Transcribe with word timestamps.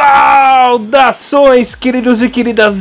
Saudações, 0.00 1.74
queridos 1.74 2.22
e 2.22 2.30
queridas! 2.30 2.74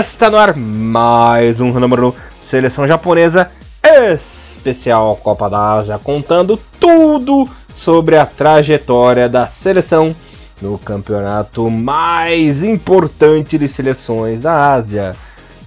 Está 0.00 0.30
no 0.30 0.38
ar 0.38 0.56
mais 0.56 1.60
um 1.60 1.78
número 1.78 2.16
Seleção 2.48 2.88
Japonesa 2.88 3.50
especial 3.84 5.14
Copa 5.16 5.50
da 5.50 5.74
Ásia, 5.74 6.00
contando 6.02 6.58
tudo 6.80 7.46
sobre 7.76 8.16
a 8.16 8.24
trajetória 8.24 9.28
da 9.28 9.46
seleção 9.46 10.16
no 10.62 10.78
campeonato 10.78 11.70
mais 11.70 12.62
importante 12.62 13.58
de 13.58 13.68
seleções 13.68 14.40
da 14.40 14.72
Ásia. 14.72 15.14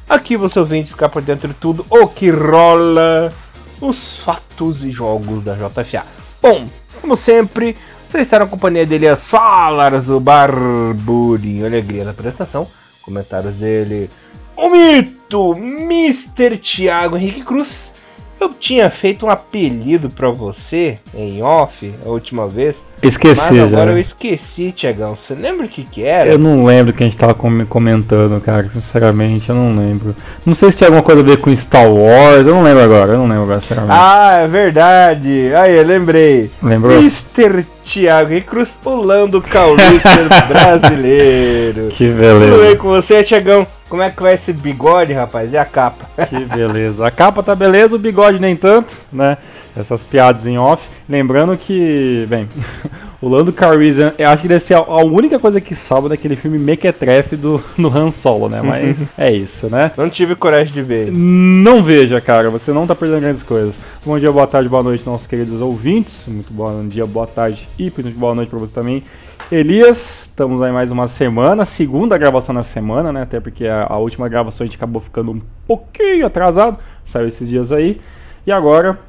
Aqui 0.09 0.35
você 0.35 0.59
ouvinte 0.59 0.89
ficar 0.89 1.09
por 1.09 1.21
dentro 1.21 1.49
de 1.49 1.53
tudo 1.53 1.85
o 1.91 2.07
que 2.07 2.31
rola, 2.31 3.31
os 3.79 4.17
fatos 4.25 4.83
e 4.83 4.89
jogos 4.89 5.43
da 5.43 5.53
JFA. 5.53 6.03
Bom, 6.41 6.67
como 6.99 7.15
sempre, 7.15 7.77
você 8.11 8.21
está 8.21 8.39
na 8.39 8.45
companhia 8.45 8.85
de 8.85 8.95
Elias 8.95 9.27
Falas, 9.27 10.07
o 10.07 10.19
Barburinho 10.19 11.65
Alegria 11.65 12.05
da 12.05 12.13
prestação. 12.13 12.67
Comentários 13.01 13.55
dele. 13.55 14.09
O 14.55 14.69
mito, 14.69 15.51
Mr. 15.51 16.57
Thiago 16.57 17.17
Henrique 17.17 17.43
Cruz. 17.43 17.86
Eu 18.39 18.49
tinha 18.53 18.89
feito 18.89 19.25
um 19.25 19.29
apelido 19.29 20.09
para 20.09 20.29
você 20.29 20.97
em 21.15 21.41
off 21.41 21.91
a 22.05 22.09
última 22.09 22.47
vez. 22.47 22.77
Esqueci, 23.01 23.53
mas 23.55 23.73
agora 23.73 23.91
já. 23.93 23.97
eu 23.97 24.01
esqueci, 24.01 24.71
Tiagão. 24.71 25.13
Você 25.15 25.33
lembra 25.35 25.65
o 25.65 25.69
que 25.69 25.83
que 25.83 26.03
era? 26.03 26.29
Eu 26.29 26.37
não 26.39 26.63
lembro 26.65 26.91
o 26.91 26.95
que 26.95 27.03
a 27.03 27.05
gente 27.05 27.17
tava 27.17 27.33
com- 27.33 27.65
comentando, 27.65 28.39
cara. 28.41 28.67
Sinceramente, 28.69 29.49
eu 29.49 29.55
não 29.55 29.75
lembro. 29.77 30.15
Não 30.45 30.53
sei 30.55 30.71
se 30.71 30.77
tinha 30.77 30.87
alguma 30.87 31.03
coisa 31.03 31.21
a 31.21 31.23
ver 31.23 31.37
com 31.39 31.55
Star 31.55 31.89
Wars. 31.91 32.45
Eu 32.45 32.55
não 32.55 32.63
lembro 32.63 32.83
agora. 32.83 33.11
Eu 33.13 33.17
não 33.19 33.27
lembro 33.27 33.43
agora, 33.43 33.61
sinceramente. 33.61 33.93
Ah, 33.99 34.39
é 34.43 34.47
verdade. 34.47 35.51
Aí, 35.55 35.75
eu 35.77 35.83
lembrei. 35.85 36.49
Lembrou? 36.61 36.97
Mr. 36.97 37.63
Thiago 37.85 38.41
Cruz, 38.41 38.69
o 38.83 38.95
Lando 38.95 39.41
Caulista 39.41 40.23
brasileiro. 40.49 41.89
Que 41.89 42.07
Tudo 42.07 42.19
bem 42.19 42.39
beleza. 42.39 42.75
com 42.77 42.87
você, 42.89 43.23
Tiagão? 43.23 43.65
Como 43.89 44.01
é 44.01 44.11
que 44.11 44.21
vai 44.21 44.33
esse 44.33 44.51
bigode, 44.51 45.13
rapaz? 45.13 45.53
E 45.53 45.57
a 45.57 45.63
capa? 45.63 46.05
Que 46.27 46.43
beleza. 46.43 47.07
A 47.07 47.11
capa 47.11 47.41
tá 47.41 47.55
beleza, 47.55 47.95
o 47.95 47.99
bigode 47.99 48.39
nem 48.39 48.55
tanto, 48.55 48.93
né? 49.11 49.37
Essas 49.75 50.03
piadas 50.03 50.45
em 50.45 50.57
off. 50.57 50.89
Lembrando 51.07 51.55
que, 51.55 52.25
bem, 52.27 52.49
o 53.21 53.29
Lando 53.29 53.53
Calrissian, 53.53 54.13
eu 54.17 54.27
acho 54.27 54.41
que 54.41 54.47
deve 54.47 54.59
ser 54.59 54.73
a, 54.73 54.79
a 54.79 55.05
única 55.05 55.39
coisa 55.39 55.61
que 55.61 55.73
salva 55.73 56.09
daquele 56.09 56.35
filme 56.35 56.57
Mequetrefe 56.57 57.37
do, 57.37 57.63
do 57.77 57.87
Han 57.87 58.11
Solo, 58.11 58.49
né? 58.49 58.61
Mas 58.61 59.03
é 59.17 59.31
isso, 59.31 59.67
né? 59.67 59.91
Não 59.95 60.09
tive 60.09 60.35
coragem 60.35 60.73
de 60.73 60.81
ver. 60.81 61.09
Não 61.11 61.81
veja, 61.81 62.19
cara, 62.19 62.49
você 62.49 62.71
não 62.73 62.85
tá 62.85 62.93
perdendo 62.93 63.21
grandes 63.21 63.43
coisas. 63.43 63.75
Bom 64.05 64.19
dia, 64.19 64.31
boa 64.31 64.47
tarde, 64.47 64.67
boa 64.67 64.83
noite, 64.83 65.05
nossos 65.05 65.27
queridos 65.27 65.61
ouvintes. 65.61 66.23
Muito 66.27 66.51
bom 66.51 66.85
dia, 66.87 67.05
boa 67.05 67.27
tarde 67.27 67.67
e 67.77 67.89
principalmente 67.89 68.19
boa 68.19 68.35
noite 68.35 68.49
pra 68.49 68.59
você 68.59 68.73
também. 68.73 69.03
Elias, 69.49 70.23
estamos 70.23 70.61
aí 70.61 70.73
mais 70.73 70.91
uma 70.91 71.07
semana, 71.07 71.63
segunda 71.63 72.17
gravação 72.17 72.53
na 72.53 72.63
semana, 72.63 73.13
né? 73.13 73.21
Até 73.21 73.39
porque 73.39 73.65
a, 73.65 73.87
a 73.89 73.97
última 73.97 74.27
gravação 74.27 74.65
a 74.65 74.67
gente 74.67 74.75
acabou 74.75 75.01
ficando 75.01 75.31
um 75.31 75.39
pouquinho 75.65 76.25
atrasado, 76.25 76.77
saiu 77.05 77.29
esses 77.29 77.47
dias 77.47 77.71
aí. 77.71 78.01
E 78.45 78.51
agora, 78.51 78.99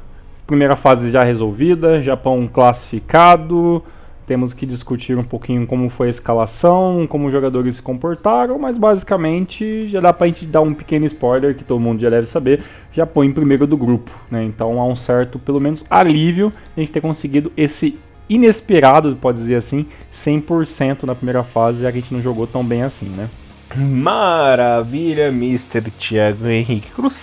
primeira 0.47 0.77
fase 0.77 1.11
já 1.11 1.25
resolvida, 1.25 2.00
Japão 2.00 2.48
classificado. 2.53 3.83
Temos 4.28 4.53
que 4.53 4.64
discutir 4.64 5.19
um 5.19 5.25
pouquinho 5.25 5.67
como 5.67 5.91
foi 5.91 6.06
a 6.06 6.11
escalação, 6.11 7.05
como 7.08 7.27
os 7.27 7.33
jogadores 7.33 7.75
se 7.75 7.83
comportaram, 7.83 8.61
mas 8.61 8.78
basicamente 8.78 9.89
já 9.89 10.00
dá 10.00 10.12
pra 10.12 10.28
gente 10.28 10.47
dar 10.47 10.61
um 10.61 10.73
pequeno 10.73 11.05
spoiler 11.06 11.56
que 11.56 11.64
todo 11.64 11.80
mundo 11.80 12.00
já 12.00 12.11
deve 12.11 12.28
saber. 12.28 12.62
Japão 12.92 13.25
em 13.25 13.33
primeiro 13.33 13.67
do 13.67 13.77
grupo, 13.77 14.12
né? 14.30 14.45
Então 14.45 14.80
há 14.80 14.86
um 14.86 14.95
certo, 14.95 15.36
pelo 15.36 15.58
menos, 15.58 15.84
alívio 15.90 16.52
a 16.77 16.79
gente 16.79 16.92
ter 16.92 17.01
conseguido 17.01 17.51
esse 17.57 17.98
inesperado, 18.28 19.16
pode 19.20 19.39
dizer 19.39 19.56
assim, 19.56 19.86
100% 20.12 21.05
na 21.05 21.14
primeira 21.14 21.42
fase, 21.42 21.83
já 21.83 21.90
que 21.92 21.98
a 21.98 22.00
gente 22.00 22.12
não 22.14 22.22
jogou 22.22 22.46
tão 22.46 22.64
bem 22.64 22.83
assim, 22.83 23.06
né? 23.06 23.28
Maravilha, 23.77 25.28
Mr. 25.28 25.90
Thiago 25.90 26.46
Henrique 26.46 26.90
Cruz. 26.90 27.14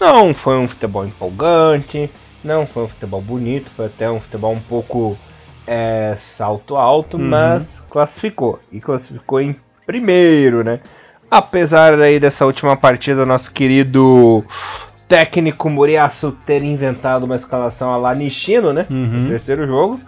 Não 0.00 0.34
foi 0.34 0.56
um 0.58 0.66
futebol 0.68 1.04
empolgante, 1.06 2.10
não 2.42 2.66
foi 2.66 2.84
um 2.84 2.88
futebol 2.88 3.20
bonito, 3.20 3.70
foi 3.70 3.86
até 3.86 4.10
um 4.10 4.20
futebol 4.20 4.52
um 4.52 4.60
pouco 4.60 5.16
é, 5.66 6.16
salto 6.36 6.76
alto, 6.76 7.16
Uhum. 7.16 7.24
mas 7.28 7.82
classificou. 7.90 8.58
E 8.72 8.80
classificou 8.80 9.40
em 9.40 9.56
primeiro, 9.86 10.62
né? 10.64 10.80
Apesar 11.30 12.00
aí 12.00 12.20
dessa 12.20 12.44
última 12.46 12.76
partida, 12.76 13.24
nosso 13.26 13.50
querido 13.52 14.44
técnico 15.08 15.68
Muriaço 15.68 16.32
ter 16.46 16.62
inventado 16.62 17.24
uma 17.24 17.36
escalação 17.36 17.92
a 17.92 17.96
lá 17.96 18.14
Nishino, 18.14 18.72
né? 18.72 18.86
Uhum. 18.90 19.06
No 19.22 19.28
terceiro 19.28 19.66
jogo. 19.66 20.00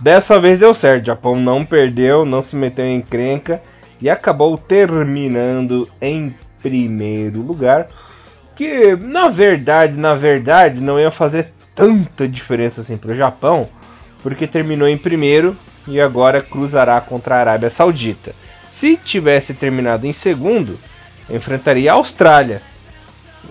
Dessa 0.00 0.40
vez 0.40 0.58
deu 0.58 0.74
certo, 0.74 1.02
o 1.02 1.06
Japão 1.06 1.36
não 1.36 1.64
perdeu, 1.64 2.24
não 2.24 2.42
se 2.42 2.56
meteu 2.56 2.86
em 2.86 2.96
encrenca 2.96 3.60
e 4.00 4.08
acabou 4.08 4.56
terminando 4.56 5.88
em 6.00 6.34
primeiro 6.62 7.42
lugar. 7.42 7.86
Que 8.56 8.96
na 8.96 9.28
verdade, 9.28 9.98
na 9.98 10.14
verdade, 10.14 10.82
não 10.82 10.98
ia 10.98 11.10
fazer 11.10 11.52
tanta 11.74 12.26
diferença 12.26 12.80
assim 12.80 12.96
para 12.96 13.12
o 13.12 13.16
Japão, 13.16 13.68
porque 14.22 14.46
terminou 14.46 14.88
em 14.88 14.98
primeiro 14.98 15.56
e 15.86 16.00
agora 16.00 16.40
cruzará 16.42 17.00
contra 17.00 17.36
a 17.36 17.40
Arábia 17.40 17.70
Saudita. 17.70 18.32
Se 18.70 18.96
tivesse 18.96 19.52
terminado 19.52 20.06
em 20.06 20.12
segundo, 20.12 20.78
enfrentaria 21.28 21.92
a 21.92 21.96
Austrália. 21.96 22.62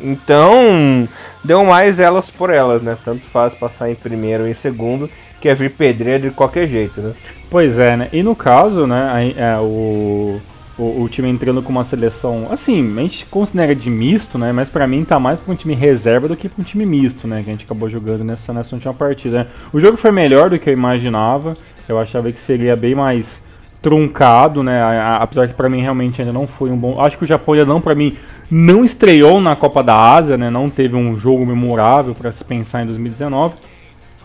Então, 0.01 1.07
deu 1.43 1.63
mais 1.65 1.99
elas 1.99 2.29
por 2.29 2.49
elas, 2.49 2.81
né? 2.81 2.97
Tanto 3.03 3.25
faz 3.27 3.53
passar 3.53 3.89
em 3.89 3.95
primeiro 3.95 4.43
ou 4.43 4.49
em 4.49 4.53
segundo, 4.53 5.09
que 5.39 5.47
é 5.47 5.55
vir 5.55 5.71
pedreiro 5.71 6.29
de 6.29 6.31
qualquer 6.31 6.67
jeito, 6.67 7.01
né? 7.01 7.13
Pois 7.49 7.79
é, 7.79 7.97
né? 7.97 8.09
E 8.13 8.21
no 8.21 8.35
caso, 8.35 8.85
né, 8.85 9.33
é, 9.35 9.57
o, 9.57 10.39
o, 10.77 11.03
o 11.03 11.09
time 11.09 11.29
entrando 11.29 11.61
com 11.61 11.71
uma 11.71 11.83
seleção, 11.83 12.47
assim, 12.51 12.95
a 12.97 13.01
gente 13.01 13.25
considera 13.25 13.73
de 13.73 13.89
misto, 13.89 14.37
né? 14.37 14.51
Mas 14.51 14.69
pra 14.69 14.87
mim 14.87 15.03
tá 15.03 15.19
mais 15.19 15.39
pra 15.39 15.53
um 15.53 15.55
time 15.55 15.73
reserva 15.73 16.27
do 16.27 16.35
que 16.35 16.47
pra 16.47 16.61
um 16.61 16.63
time 16.63 16.85
misto, 16.85 17.27
né? 17.27 17.41
Que 17.43 17.49
a 17.49 17.53
gente 17.53 17.65
acabou 17.65 17.89
jogando 17.89 18.23
nessa, 18.23 18.53
nessa 18.53 18.75
última 18.75 18.93
partida. 18.93 19.39
né? 19.39 19.47
O 19.73 19.79
jogo 19.79 19.97
foi 19.97 20.11
melhor 20.11 20.49
do 20.49 20.59
que 20.59 20.69
eu 20.69 20.73
imaginava. 20.73 21.57
Eu 21.87 21.97
achava 21.97 22.31
que 22.31 22.39
seria 22.39 22.75
bem 22.75 22.93
mais 22.93 23.43
truncado, 23.81 24.61
né? 24.61 24.79
Apesar 25.19 25.47
que 25.47 25.53
pra 25.53 25.69
mim 25.69 25.81
realmente 25.81 26.21
ainda 26.21 26.33
não 26.33 26.45
foi 26.45 26.69
um 26.69 26.77
bom. 26.77 27.01
Acho 27.01 27.17
que 27.17 27.23
o 27.23 27.27
Japão 27.27 27.53
ainda 27.53 27.65
não, 27.65 27.81
pra 27.81 27.95
mim, 27.95 28.15
não 28.51 28.83
estreou 28.83 29.41
na 29.41 29.55
Copa 29.55 29.81
da 29.81 29.95
Ásia, 29.95 30.37
né? 30.37 30.49
Não 30.49 30.69
teve 30.69 30.95
um 30.95 31.17
jogo 31.17 31.45
memorável 31.45 32.13
pra 32.13 32.31
se 32.31 32.43
pensar 32.43 32.83
em 32.83 32.85
2019. 32.85 33.55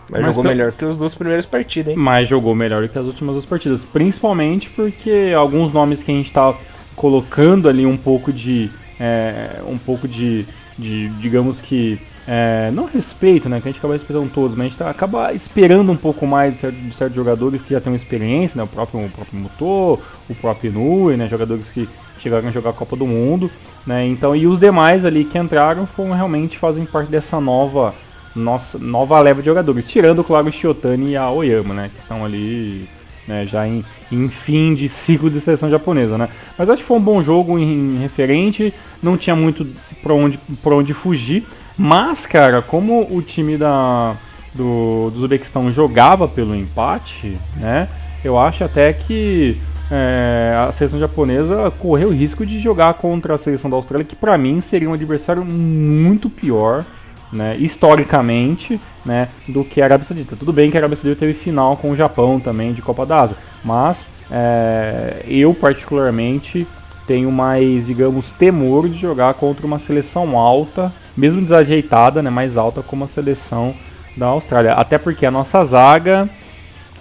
Mas, 0.09 0.21
Mas 0.21 0.35
jogou 0.35 0.49
melhor 0.51 0.71
que 0.71 0.85
os 0.85 0.97
duas 0.97 1.15
primeiras 1.15 1.45
partidas, 1.45 1.93
hein? 1.93 1.97
mas 1.99 2.27
jogou 2.29 2.53
melhor 2.53 2.87
que 2.87 2.97
as 2.99 3.05
últimas 3.05 3.33
duas 3.33 3.45
partidas. 3.45 3.83
Principalmente 3.83 4.69
porque 4.69 5.33
alguns 5.35 5.73
nomes 5.73 6.03
que 6.03 6.11
a 6.11 6.15
gente 6.15 6.31
tá 6.31 6.53
colocando 6.95 7.67
ali 7.67 7.85
um 7.85 7.97
pouco 7.97 8.31
de. 8.31 8.69
é, 8.99 9.61
um 9.67 9.77
pouco 9.77 10.07
de. 10.07 10.45
de 10.77 11.09
digamos 11.19 11.59
que. 11.59 11.99
é, 12.27 12.69
não 12.71 12.85
respeito, 12.85 13.49
né? 13.49 13.59
Que 13.59 13.67
a 13.67 13.71
gente 13.71 13.79
acaba 13.79 13.93
respeitando 13.93 14.29
todos, 14.33 14.55
mas 14.55 14.67
a 14.67 14.69
gente 14.69 14.77
tá, 14.77 14.89
acaba 14.89 15.33
esperando 15.33 15.91
um 15.91 15.97
pouco 15.97 16.25
mais 16.27 16.53
de, 16.53 16.59
certo- 16.59 16.75
de 16.77 16.93
certos 16.95 17.15
jogadores 17.15 17.61
que 17.61 17.71
já 17.73 17.81
têm 17.81 17.95
experiência, 17.95 18.57
né? 18.57 18.63
O 18.63 18.67
próprio, 18.67 19.03
o 19.03 19.09
próprio 19.09 19.39
Muto, 19.39 19.99
o 20.29 20.35
próprio 20.39 20.69
Inui, 20.69 21.17
né? 21.17 21.27
Jogadores 21.27 21.65
que 21.73 21.89
chegaram 22.19 22.47
a 22.47 22.51
jogar 22.51 22.69
a 22.71 22.73
Copa 22.73 22.95
do 22.95 23.05
Mundo, 23.07 23.49
né? 23.87 24.05
Então, 24.05 24.35
e 24.35 24.45
os 24.47 24.59
demais 24.59 25.03
ali 25.03 25.25
que 25.25 25.37
entraram 25.37 25.85
foram 25.87 26.13
realmente 26.13 26.57
fazem 26.59 26.85
parte 26.85 27.09
dessa 27.11 27.39
nova 27.41 27.93
nossa 28.35 28.77
nova 28.77 29.19
leva 29.19 29.41
de 29.41 29.45
jogadores, 29.45 29.85
tirando, 29.85 30.23
claro, 30.23 30.47
o 30.47 30.51
Shiotani 30.51 31.11
e 31.11 31.17
a 31.17 31.29
Oyama, 31.29 31.73
né? 31.73 31.89
Que 31.93 32.01
estão 32.01 32.25
ali 32.25 32.87
né, 33.27 33.45
já 33.45 33.67
em, 33.67 33.83
em 34.11 34.29
fim 34.29 34.75
de 34.75 34.89
ciclo 34.89 35.29
de 35.29 35.39
seleção 35.39 35.69
japonesa, 35.69 36.17
né? 36.17 36.29
Mas 36.57 36.69
acho 36.69 36.81
que 36.81 36.87
foi 36.87 36.97
um 36.97 37.01
bom 37.01 37.21
jogo 37.21 37.57
em, 37.57 37.95
em 37.95 37.99
referente, 37.99 38.73
não 39.01 39.17
tinha 39.17 39.35
muito 39.35 39.65
pra 40.03 40.13
onde, 40.13 40.37
pra 40.61 40.75
onde 40.75 40.93
fugir. 40.93 41.45
Mas, 41.77 42.25
cara, 42.25 42.61
como 42.61 43.07
o 43.09 43.21
time 43.21 43.57
da, 43.57 44.15
do, 44.53 45.11
do 45.11 45.19
Uzbequistão 45.19 45.71
jogava 45.71 46.27
pelo 46.27 46.55
empate, 46.55 47.37
né? 47.57 47.89
Eu 48.23 48.39
acho 48.39 48.63
até 48.63 48.91
que 48.93 49.57
é, 49.91 50.55
a 50.67 50.71
seleção 50.71 50.99
japonesa 50.99 51.69
correu 51.71 52.09
o 52.09 52.13
risco 52.13 52.45
de 52.45 52.59
jogar 52.59 52.95
contra 52.95 53.35
a 53.35 53.37
seleção 53.37 53.69
da 53.69 53.75
Austrália, 53.75 54.05
que 54.05 54.15
pra 54.15 54.37
mim 54.37 54.61
seria 54.61 54.89
um 54.89 54.93
adversário 54.93 55.45
muito 55.45 56.29
pior 56.29 56.85
né, 57.31 57.55
historicamente, 57.57 58.79
né, 59.05 59.29
do 59.47 59.63
que 59.63 59.81
a 59.81 59.85
Arábia 59.85 60.05
Saudita. 60.05 60.35
Tudo 60.35 60.53
bem 60.53 60.71
que 60.71 60.77
a 60.77 60.79
Arábia 60.79 60.95
Saudita 60.95 61.19
teve 61.19 61.33
final 61.33 61.77
com 61.77 61.91
o 61.91 61.95
Japão 61.95 62.39
também 62.39 62.73
de 62.73 62.81
Copa 62.81 63.05
da 63.05 63.21
Ásia, 63.21 63.37
mas 63.63 64.07
é, 64.31 65.23
eu 65.27 65.53
particularmente 65.53 66.67
tenho 67.05 67.31
mais, 67.31 67.85
digamos, 67.85 68.31
temor 68.31 68.89
de 68.89 68.97
jogar 68.97 69.33
contra 69.35 69.65
uma 69.65 69.77
seleção 69.77 70.37
alta, 70.37 70.91
mesmo 71.15 71.41
desajeitada, 71.41 72.21
né, 72.21 72.29
mais 72.29 72.57
alta 72.57 72.81
como 72.81 73.03
a 73.03 73.07
seleção 73.07 73.75
da 74.17 74.27
Austrália. 74.27 74.73
Até 74.73 74.97
porque 74.97 75.25
a 75.25 75.31
nossa 75.31 75.63
zaga, 75.63 76.27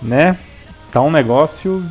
né, 0.02 0.36
tá 0.92 1.00
um 1.00 1.10
negócio 1.10 1.84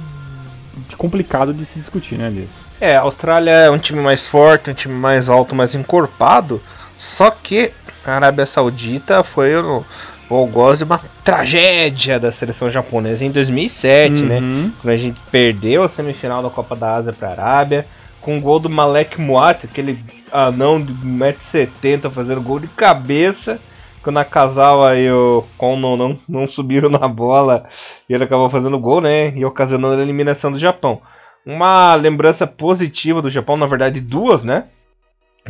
complicado 0.98 1.54
de 1.54 1.66
se 1.66 1.80
discutir, 1.80 2.18
né, 2.18 2.28
Elias? 2.28 2.50
É, 2.80 2.96
a 2.98 3.02
Austrália 3.02 3.52
é 3.52 3.72
um 3.72 3.78
time 3.78 4.02
mais 4.02 4.28
forte, 4.28 4.70
um 4.70 4.74
time 4.74 4.94
mais 4.94 5.30
alto, 5.30 5.56
mais 5.56 5.74
encorpado. 5.74 6.62
Só 6.98 7.32
que 7.32 7.72
a 8.06 8.16
Arábia 8.16 8.46
Saudita 8.46 9.24
foi 9.24 9.56
o 9.56 9.84
o 10.30 10.48
gosto 10.48 10.80
de 10.80 10.84
uma 10.84 11.00
tragédia 11.24 12.20
da 12.20 12.32
seleção 12.32 12.70
japonesa 12.72 13.24
em 13.26 13.32
2007, 13.32 14.14
né? 14.22 14.40
Uhum. 14.40 14.72
Quando 14.82 14.94
a 14.94 14.98
gente 14.98 15.20
perdeu 15.32 15.84
a 15.84 15.90
semifinal 15.90 16.42
da 16.42 16.50
Copa 16.50 16.76
da 16.76 16.96
Ásia 16.96 17.14
para 17.14 17.30
a 17.30 17.32
Arábia, 17.32 17.86
com 18.22 18.38
o 18.38 18.42
gol 18.42 18.60
do 18.60 18.70
Malek 18.70 19.20
Muat, 19.20 19.66
aquele 19.66 20.00
anão 20.32 20.82
de 20.82 20.94
1,70m 20.94 22.10
fazendo 22.10 22.42
gol 22.42 22.60
de 22.60 22.68
cabeça. 22.68 23.60
Quando 24.02 24.18
a 24.18 24.26
Kazawa 24.26 24.98
e 24.98 25.10
o 25.10 25.46
Kon 25.58 25.78
não, 25.78 25.96
não, 25.96 26.20
não 26.28 26.48
subiram 26.48 26.90
na 26.90 27.08
bola 27.08 27.66
e 28.10 28.14
ele 28.14 28.26
acabou 28.26 28.50
fazendo 28.50 28.78
gol, 28.78 29.00
né? 29.00 29.34
E 29.34 29.46
ocasionando 29.46 30.00
a 30.00 30.04
eliminação 30.04 30.52
do 30.52 30.60
Japão. 30.60 31.02
Uma 31.46 31.96
lembrança 31.96 32.46
positiva 32.46 33.22
do 33.22 33.30
Japão, 33.30 33.56
na 33.56 33.66
verdade, 33.66 34.02
duas, 34.02 34.44
né? 34.44 34.66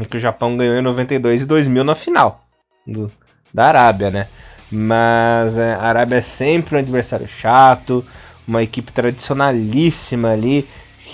Que 0.09 0.17
o 0.17 0.19
Japão 0.19 0.55
ganhou 0.55 0.77
em 0.77 0.83
92 0.83 1.41
e 1.41 1.45
2000 1.45 1.83
na 1.83 1.95
final 1.95 2.42
do, 2.85 3.11
da 3.53 3.65
Arábia, 3.65 4.09
né? 4.09 4.27
Mas 4.71 5.57
é, 5.57 5.73
a 5.75 5.83
Arábia 5.83 6.17
é 6.17 6.21
sempre 6.21 6.75
um 6.75 6.79
adversário 6.79 7.27
chato, 7.27 8.03
uma 8.47 8.63
equipe 8.63 8.91
tradicionalíssima 8.91 10.31
ali, 10.31 10.67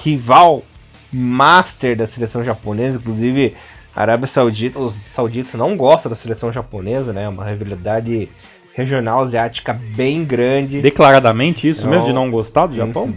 rival 0.03 0.63
master 1.11 1.97
da 1.97 2.07
seleção 2.07 2.43
japonesa, 2.43 2.97
inclusive 2.97 3.55
a 3.95 4.01
Arábia 4.01 4.27
Saudita, 4.27 4.79
os 4.79 4.93
sauditas 5.13 5.53
não 5.55 5.75
gostam 5.75 6.09
da 6.09 6.15
seleção 6.15 6.53
japonesa, 6.53 7.11
né? 7.11 7.27
Uma 7.27 7.45
rivalidade 7.45 8.29
regional 8.73 9.21
asiática 9.21 9.73
bem 9.73 10.23
grande. 10.23 10.81
Declaradamente 10.81 11.67
isso 11.67 11.83
Não. 11.83 11.91
mesmo, 11.91 12.05
de 12.05 12.13
não 12.13 12.31
gostar 12.31 12.67
do 12.67 12.75
Japão? 12.75 13.13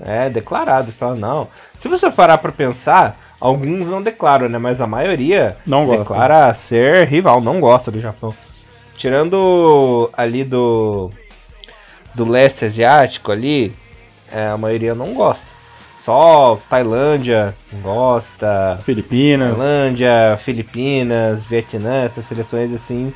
É, 0.00 0.28
declarado, 0.28 0.92
só 0.92 1.14
não. 1.14 1.48
Se 1.78 1.88
você 1.88 2.10
parar 2.10 2.36
pra 2.38 2.52
pensar, 2.52 3.18
alguns 3.40 3.86
não 3.88 4.02
declaram, 4.02 4.48
né? 4.48 4.58
Mas 4.58 4.80
a 4.80 4.86
maioria 4.86 5.56
Não 5.66 5.86
gosta. 5.86 6.02
declara 6.02 6.54
ser 6.54 7.06
rival, 7.08 7.40
não 7.40 7.60
gosta 7.60 7.90
do 7.90 8.00
Japão. 8.00 8.34
Tirando 8.96 10.10
ali 10.12 10.42
do 10.44 11.10
do 12.14 12.24
leste 12.26 12.64
asiático 12.64 13.30
ali, 13.30 13.74
é, 14.32 14.46
a 14.48 14.56
maioria 14.56 14.94
não 14.94 15.12
gosta. 15.12 15.44
Só 16.02 16.58
Tailândia 16.70 17.54
gosta, 17.82 18.78
Filipinas. 18.84 19.56
Tailândia, 19.56 20.40
Filipinas, 20.44 21.42
Vietnã, 21.44 22.04
essas 22.04 22.24
seleções 22.26 22.72
assim, 22.72 23.12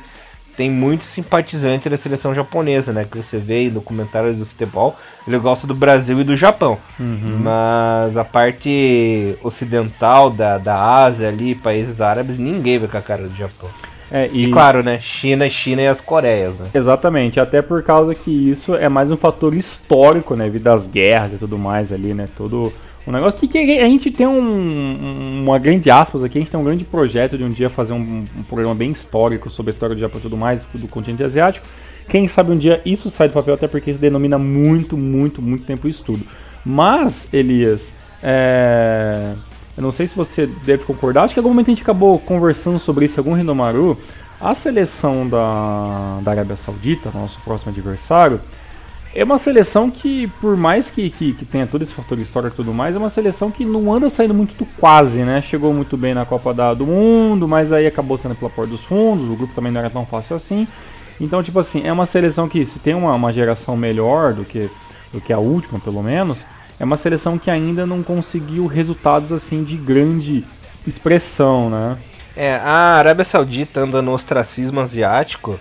tem 0.55 0.69
muitos 0.69 1.07
simpatizantes 1.07 1.89
da 1.89 1.97
seleção 1.97 2.33
japonesa, 2.33 2.91
né? 2.91 3.05
Que 3.09 3.17
você 3.17 3.37
vê 3.37 3.63
em 3.63 3.69
documentários 3.69 4.37
do 4.37 4.45
futebol, 4.45 4.95
ele 5.27 5.37
gosta 5.39 5.65
do 5.65 5.75
Brasil 5.75 6.19
e 6.19 6.23
do 6.23 6.35
Japão. 6.35 6.77
Uhum. 6.99 7.39
Mas 7.43 8.17
a 8.17 8.23
parte 8.23 9.35
ocidental 9.43 10.29
da, 10.29 10.57
da 10.57 10.79
Ásia 10.79 11.27
ali, 11.27 11.55
países 11.55 12.01
árabes, 12.01 12.37
ninguém 12.37 12.79
vê 12.79 12.87
com 12.87 12.97
a 12.97 13.01
cara 13.01 13.23
do 13.23 13.35
Japão. 13.35 13.69
É, 14.11 14.29
E, 14.31 14.45
e, 14.45 14.51
claro, 14.51 14.83
né? 14.83 14.99
China, 15.01 15.49
China 15.49 15.81
e 15.81 15.87
as 15.87 16.01
Coreias, 16.01 16.53
né? 16.57 16.67
Exatamente, 16.73 17.39
até 17.39 17.61
por 17.61 17.81
causa 17.81 18.13
que 18.13 18.29
isso 18.29 18.75
é 18.75 18.89
mais 18.89 19.09
um 19.09 19.15
fator 19.15 19.53
histórico, 19.53 20.35
né? 20.35 20.45
Devido 20.45 20.67
às 20.67 20.85
guerras 20.85 21.33
e 21.33 21.37
tudo 21.37 21.57
mais 21.57 21.93
ali, 21.93 22.13
né? 22.13 22.27
Todo 22.35 22.73
um 23.07 23.11
negócio 23.11 23.39
que, 23.39 23.47
que 23.47 23.79
a 23.79 23.87
gente 23.87 24.11
tem 24.11 24.27
um, 24.27 24.39
um- 24.39 25.43
uma 25.43 25.57
grande 25.57 25.89
aspas 25.89 26.23
aqui, 26.23 26.37
a 26.37 26.41
gente 26.41 26.51
tem 26.51 26.59
um 26.59 26.63
grande 26.63 26.83
projeto 26.83 27.37
de 27.37 27.43
um 27.43 27.49
dia 27.49 27.69
fazer 27.69 27.93
um, 27.93 28.25
um 28.37 28.43
programa 28.43 28.75
bem 28.75 28.91
histórico 28.91 29.49
sobre 29.49 29.69
a 29.69 29.73
história 29.73 29.95
do 29.95 30.01
Japão 30.01 30.19
e 30.19 30.21
tudo 30.21 30.37
mais, 30.37 30.61
do 30.73 30.87
continente 30.87 31.23
asiático. 31.23 31.65
Quem 32.07 32.27
sabe 32.27 32.51
um 32.51 32.57
dia 32.57 32.81
isso 32.85 33.09
sai 33.09 33.27
do 33.27 33.33
papel, 33.33 33.53
até 33.53 33.67
porque 33.67 33.91
isso 33.91 33.99
denomina 33.99 34.37
muito, 34.37 34.97
muito, 34.97 35.41
muito 35.41 35.63
tempo 35.65 35.87
o 35.87 35.89
estudo. 35.89 36.21
Mas, 36.65 37.27
Elias, 37.33 37.93
é... 38.21 39.33
eu 39.75 39.81
não 39.81 39.91
sei 39.91 40.05
se 40.07 40.15
você 40.15 40.45
deve 40.65 40.83
concordar, 40.83 41.23
acho 41.23 41.33
que 41.33 41.39
em 41.39 41.41
algum 41.41 41.49
momento 41.53 41.69
a 41.69 41.73
gente 41.73 41.83
acabou 41.83 42.19
conversando 42.19 42.77
sobre 42.79 43.05
isso 43.05 43.17
em 43.17 43.21
algum 43.21 43.33
Rinomaru. 43.33 43.97
A 44.39 44.53
seleção 44.55 45.27
da, 45.27 46.19
da 46.23 46.31
Arábia 46.31 46.57
Saudita, 46.57 47.11
nosso 47.13 47.39
próximo 47.41 47.71
adversário, 47.71 48.41
é 49.13 49.23
uma 49.23 49.37
seleção 49.37 49.91
que, 49.91 50.27
por 50.39 50.55
mais 50.55 50.89
que, 50.89 51.09
que, 51.09 51.33
que 51.33 51.45
tenha 51.45 51.67
todo 51.67 51.81
esse 51.81 51.93
fator 51.93 52.17
histórico 52.17 52.55
e 52.55 52.57
tudo 52.57 52.73
mais, 52.73 52.95
é 52.95 52.99
uma 52.99 53.09
seleção 53.09 53.51
que 53.51 53.65
não 53.65 53.93
anda 53.93 54.09
saindo 54.09 54.33
muito 54.33 54.55
do 54.55 54.65
quase, 54.65 55.23
né? 55.23 55.41
Chegou 55.41 55.73
muito 55.73 55.97
bem 55.97 56.13
na 56.13 56.25
Copa 56.25 56.53
da, 56.53 56.73
do 56.73 56.85
Mundo, 56.85 57.47
mas 57.47 57.73
aí 57.73 57.85
acabou 57.85 58.17
sendo 58.17 58.35
pela 58.35 58.49
porta 58.49 58.71
dos 58.71 58.81
fundos, 58.81 59.29
o 59.29 59.35
grupo 59.35 59.53
também 59.53 59.71
não 59.71 59.81
era 59.81 59.89
tão 59.89 60.05
fácil 60.05 60.35
assim. 60.35 60.65
Então, 61.19 61.43
tipo 61.43 61.59
assim, 61.59 61.85
é 61.85 61.91
uma 61.91 62.05
seleção 62.05 62.47
que, 62.47 62.65
se 62.65 62.79
tem 62.79 62.93
uma, 62.93 63.13
uma 63.13 63.33
geração 63.33 63.75
melhor 63.75 64.33
do 64.33 64.45
que, 64.45 64.69
do 65.11 65.19
que 65.19 65.33
a 65.33 65.39
última, 65.39 65.79
pelo 65.79 66.01
menos, 66.01 66.45
é 66.79 66.85
uma 66.85 66.97
seleção 66.97 67.37
que 67.37 67.51
ainda 67.51 67.85
não 67.85 68.01
conseguiu 68.01 68.65
resultados 68.65 69.33
assim 69.33 69.63
de 69.63 69.75
grande 69.75 70.45
expressão, 70.87 71.69
né? 71.69 71.97
É, 72.35 72.55
a 72.55 72.95
Arábia 72.95 73.25
Saudita 73.25 73.81
anda 73.81 74.01
no 74.01 74.13
ostracismo 74.13 74.79
asiático 74.79 75.59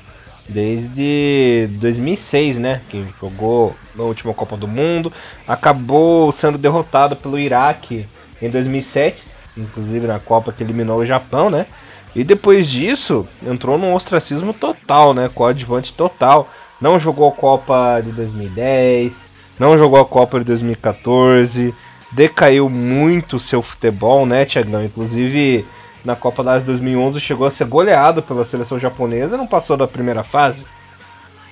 desde 0.52 1.68
2006, 1.80 2.58
né? 2.58 2.80
Que 2.88 3.04
jogou 3.20 3.74
na 3.94 4.04
última 4.04 4.34
Copa 4.34 4.56
do 4.56 4.68
Mundo, 4.68 5.12
acabou 5.46 6.32
sendo 6.32 6.58
derrotado 6.58 7.16
pelo 7.16 7.38
Iraque 7.38 8.06
em 8.42 8.50
2007, 8.50 9.22
inclusive 9.56 10.06
na 10.06 10.18
Copa 10.18 10.52
que 10.52 10.62
eliminou 10.62 10.98
o 10.98 11.06
Japão, 11.06 11.50
né? 11.50 11.66
E 12.14 12.24
depois 12.24 12.66
disso 12.68 13.26
entrou 13.46 13.78
num 13.78 13.94
ostracismo 13.94 14.52
total, 14.52 15.14
né? 15.14 15.30
Coadjuvante 15.32 15.94
total. 15.94 16.50
Não 16.80 16.98
jogou 16.98 17.28
a 17.28 17.32
Copa 17.32 18.00
de 18.02 18.10
2010, 18.10 19.12
não 19.58 19.76
jogou 19.76 20.00
a 20.00 20.04
Copa 20.04 20.38
de 20.38 20.46
2014, 20.46 21.74
decaiu 22.10 22.68
muito 22.68 23.36
o 23.36 23.40
seu 23.40 23.62
futebol, 23.62 24.24
né, 24.24 24.44
Tiagão? 24.44 24.82
Inclusive 24.82 25.66
na 26.04 26.16
Copa 26.16 26.42
da 26.42 26.52
Ásia 26.52 26.66
2011 26.66 27.20
chegou 27.20 27.46
a 27.46 27.50
ser 27.50 27.66
goleado 27.66 28.22
pela 28.22 28.44
seleção 28.44 28.78
japonesa, 28.78 29.36
não 29.36 29.46
passou 29.46 29.76
da 29.76 29.86
primeira 29.86 30.22
fase. 30.22 30.64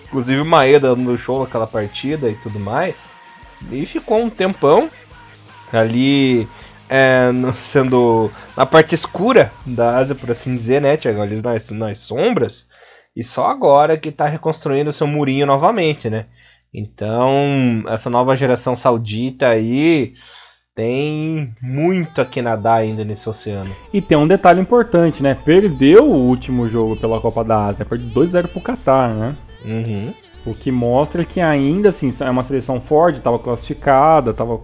Inclusive 0.04 0.40
o 0.40 0.44
Maeda 0.44 0.96
no 0.96 1.18
show 1.18 1.40
naquela 1.40 1.66
partida 1.66 2.30
e 2.30 2.34
tudo 2.36 2.58
mais. 2.58 2.96
E 3.70 3.84
ficou 3.84 4.22
um 4.22 4.30
tempão 4.30 4.88
ali 5.72 6.48
é, 6.88 7.30
sendo 7.56 8.30
na 8.56 8.64
parte 8.64 8.94
escura 8.94 9.52
da 9.66 9.96
Ásia, 9.96 10.14
por 10.14 10.30
assim 10.30 10.56
dizer, 10.56 10.80
né, 10.80 10.96
Tiagão? 10.96 11.22
Ali 11.22 11.42
nas, 11.42 11.68
nas 11.70 11.98
sombras. 11.98 12.66
E 13.14 13.22
só 13.22 13.48
agora 13.48 13.98
que 13.98 14.10
tá 14.10 14.26
reconstruindo 14.26 14.92
seu 14.92 15.06
murinho 15.06 15.46
novamente, 15.46 16.08
né? 16.08 16.26
Então, 16.72 17.82
essa 17.88 18.08
nova 18.08 18.36
geração 18.36 18.76
saudita 18.76 19.48
aí 19.48 20.14
tem 20.78 21.52
muito 21.60 22.20
a 22.20 22.24
que 22.24 22.40
nadar 22.40 22.82
ainda 22.82 23.04
nesse 23.04 23.28
oceano. 23.28 23.74
E 23.92 24.00
tem 24.00 24.16
um 24.16 24.28
detalhe 24.28 24.60
importante, 24.60 25.24
né? 25.24 25.34
Perdeu 25.34 26.04
o 26.04 26.14
último 26.14 26.68
jogo 26.68 26.94
pela 26.94 27.20
Copa 27.20 27.42
da 27.42 27.66
Ásia, 27.66 27.80
né? 27.80 27.86
perdeu 27.88 28.08
2-0 28.10 28.46
pro 28.46 28.60
Qatar, 28.60 29.12
né? 29.12 29.34
Uhum. 29.64 30.14
O 30.46 30.54
que 30.54 30.70
mostra 30.70 31.24
que 31.24 31.40
ainda 31.40 31.88
assim 31.88 32.14
é 32.20 32.30
uma 32.30 32.44
seleção 32.44 32.80
forte, 32.80 33.18
estava 33.18 33.40
classificada, 33.40 34.30
estava 34.30 34.56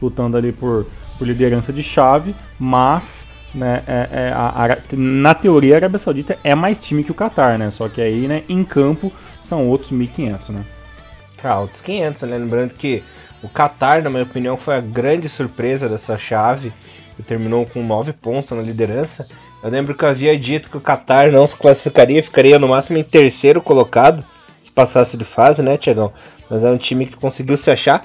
lutando 0.00 0.36
ali 0.36 0.52
por, 0.52 0.86
por 1.18 1.26
liderança 1.26 1.72
de 1.72 1.82
chave, 1.82 2.32
mas 2.60 3.28
né, 3.52 3.82
é- 3.88 4.08
é 4.12 4.32
a- 4.32 4.66
a- 4.72 4.78
na 4.92 5.34
teoria 5.34 5.74
a 5.74 5.78
Arábia 5.78 5.98
Saudita 5.98 6.38
é 6.44 6.54
mais 6.54 6.80
time 6.80 7.02
que 7.02 7.10
o 7.10 7.14
Qatar, 7.14 7.58
né? 7.58 7.72
Só 7.72 7.88
que 7.88 8.00
aí, 8.00 8.28
né, 8.28 8.44
em 8.48 8.62
campo 8.62 9.12
são 9.42 9.66
outros 9.66 9.90
1.500, 9.90 10.50
né? 10.50 10.64
Ah, 11.42 11.58
outros 11.58 11.80
500, 11.80 12.22
né? 12.22 12.38
Lembrando 12.38 12.70
que 12.70 13.02
o 13.42 13.48
Qatar, 13.48 14.02
na 14.02 14.10
minha 14.10 14.22
opinião, 14.22 14.56
foi 14.56 14.74
a 14.76 14.80
grande 14.80 15.28
surpresa 15.28 15.88
dessa 15.88 16.16
chave, 16.16 16.72
que 17.16 17.22
terminou 17.22 17.66
com 17.66 17.82
9 17.82 18.12
pontos 18.12 18.56
na 18.56 18.62
liderança. 18.62 19.26
Eu 19.62 19.70
lembro 19.70 19.94
que 19.94 20.04
eu 20.04 20.08
havia 20.08 20.38
dito 20.38 20.70
que 20.70 20.76
o 20.76 20.80
Qatar 20.80 21.30
não 21.30 21.46
se 21.46 21.56
classificaria, 21.56 22.22
ficaria 22.22 22.58
no 22.58 22.68
máximo 22.68 22.98
em 22.98 23.04
terceiro 23.04 23.60
colocado, 23.60 24.24
se 24.62 24.70
passasse 24.70 25.16
de 25.16 25.24
fase, 25.24 25.62
né, 25.62 25.76
Tiagão? 25.76 26.12
Mas 26.48 26.62
é 26.62 26.70
um 26.70 26.78
time 26.78 27.06
que 27.06 27.16
conseguiu 27.16 27.56
se 27.56 27.70
achar 27.70 28.04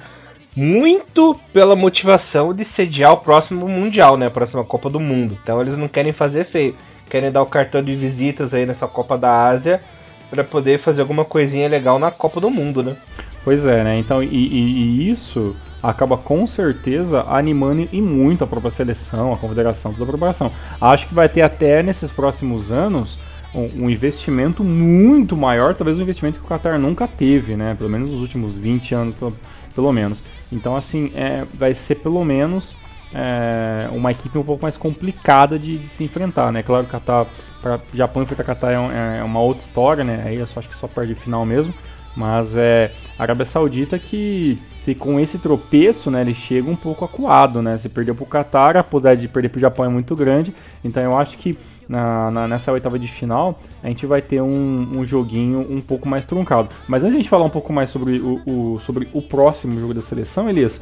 muito 0.56 1.40
pela 1.54 1.76
motivação 1.76 2.54
de 2.54 2.66
sediar 2.66 3.14
o 3.14 3.18
próximo 3.18 3.68
Mundial, 3.68 4.18
né? 4.18 4.28
A 4.28 4.32
próxima 4.32 4.64
Copa 4.64 4.90
do 4.90 5.00
Mundo. 5.00 5.38
Então 5.42 5.62
eles 5.62 5.78
não 5.78 5.88
querem 5.88 6.12
fazer 6.12 6.46
feio. 6.46 6.76
Querem 7.10 7.32
dar 7.32 7.42
o 7.42 7.46
cartão 7.46 7.82
de 7.82 7.96
visitas 7.96 8.54
aí 8.54 8.66
nessa 8.66 8.88
Copa 8.88 9.18
da 9.18 9.48
Ásia 9.48 9.82
para 10.30 10.44
poder 10.44 10.80
fazer 10.80 11.02
alguma 11.02 11.26
coisinha 11.26 11.68
legal 11.68 12.00
na 12.00 12.10
Copa 12.10 12.40
do 12.40 12.50
Mundo, 12.50 12.82
né? 12.84 12.96
Pois 13.44 13.66
é, 13.66 13.84
né? 13.84 13.98
Então, 13.98 14.22
e, 14.22 14.28
e- 14.28 14.84
e 15.08 15.10
isso 15.10 15.56
acaba 15.82 16.16
com 16.16 16.46
certeza 16.46 17.24
animando 17.28 17.90
e 17.92 18.00
muito 18.02 18.44
a 18.44 18.48
própria 18.48 18.70
seleção, 18.70 19.34
a 19.34 19.38
confederação, 19.38 19.94
toda 19.94 20.04
a 20.04 20.08
preparação. 20.08 20.52
Acho 20.80 21.08
que 21.08 21.14
vai 21.16 21.28
ter 21.28 21.42
até 21.42 21.82
nesses 21.82 22.12
próximos 22.12 22.72
anos 22.72 23.20
um, 23.54 23.86
um 23.86 23.90
investimento 23.90 24.64
muito 24.64 25.36
maior, 25.36 25.74
talvez 25.76 25.98
um 25.98 26.04
investimento 26.04 26.40
que 26.40 26.46
o 26.46 26.48
Qatar 26.48 26.78
nunca 26.80 27.08
teve, 27.08 27.56
né? 27.56 27.74
Pelo 27.76 27.90
menos 27.90 28.12
nos 28.12 28.22
últimos 28.22 28.56
20 28.56 28.94
anos, 28.94 29.16
pelo, 29.16 29.36
pelo 29.74 29.92
menos. 29.92 30.24
Então, 30.52 30.76
assim, 30.76 31.12
é, 31.16 31.44
vai 31.54 31.74
ser 31.74 31.96
pelo 31.96 32.24
menos 32.24 32.76
é, 33.12 33.90
uma 33.92 34.12
equipe 34.12 34.38
um 34.38 34.44
pouco 34.44 34.62
mais 34.64 34.78
complicada 34.78 35.58
de, 35.58 35.80
de 35.80 35.88
se 35.88 36.04
enfrentar, 36.04 36.52
né? 36.52 36.62
Claro 36.62 36.84
que 36.86 36.90
o 36.96 37.00
Qatar, 37.00 37.26
para 37.60 37.80
Japão 37.94 38.22
enfrentar 38.22 38.44
Qatar 38.44 38.72
é, 38.72 39.18
é 39.20 39.24
uma 39.24 39.40
outra 39.40 39.64
história, 39.64 40.04
né? 40.04 40.24
Aí 40.28 40.38
eu 40.38 40.46
só 40.46 40.60
acho 40.60 40.70
que 40.70 40.76
só 40.76 40.88
perde 40.88 41.16
final 41.16 41.44
mesmo. 41.44 41.74
Mas 42.16 42.58
é 42.58 42.92
a 43.18 43.24
Arábia 43.24 43.46
Saudita 43.46 43.98
que, 43.98 44.58
com 45.00 45.20
esse 45.20 45.38
tropeço, 45.38 46.12
né, 46.12 46.22
ele 46.22 46.34
chega 46.34 46.70
um 46.70 46.76
pouco 46.76 47.06
acuado, 47.06 47.62
né? 47.62 47.78
Se 47.78 47.88
perdeu 47.88 48.16
pro 48.16 48.26
Qatar, 48.26 48.76
a 48.78 48.84
possibilidade 48.84 49.22
de 49.22 49.28
perder 49.28 49.50
pro 49.50 49.60
Japão 49.60 49.86
é 49.86 49.90
muito 49.90 50.16
grande. 50.16 50.54
Então 50.84 51.02
eu 51.02 51.18
acho 51.18 51.38
que 51.38 51.58
na, 51.92 52.32
na, 52.32 52.48
nessa 52.48 52.72
oitava 52.72 52.98
de 52.98 53.08
final, 53.08 53.60
a 53.84 53.88
gente 53.88 54.06
vai 54.06 54.22
ter 54.22 54.42
um, 54.42 55.00
um, 55.00 55.06
joguinho 55.06 55.68
um 55.70 55.82
pouco 55.82 56.08
mais 56.08 56.26
truncado. 56.26 56.70
Mas 56.88 57.04
antes 57.04 57.12
de 57.12 57.18
a 57.18 57.22
gente 57.22 57.30
falar 57.30 57.44
um 57.44 57.50
pouco 57.50 57.74
mais 57.74 57.90
sobre 57.90 58.18
o, 58.20 58.42
o, 58.46 58.80
sobre 58.80 59.10
o 59.14 59.22
próximo 59.22 59.78
jogo 59.78 59.94
da 59.94 60.02
seleção, 60.02 60.50
Elias, 60.50 60.82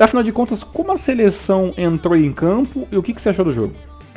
afinal 0.00 0.22
de 0.22 0.32
contas, 0.32 0.62
como 0.62 0.90
a 0.90 0.96
seleção 0.96 1.74
entrou 1.76 2.16
em 2.16 2.32
campo 2.32 2.88
e 2.90 2.96
o 2.96 3.02
que, 3.02 3.12
que 3.12 3.20
você 3.20 3.28
achou 3.28 3.44
do 3.44 3.52
jogo? 3.52 3.74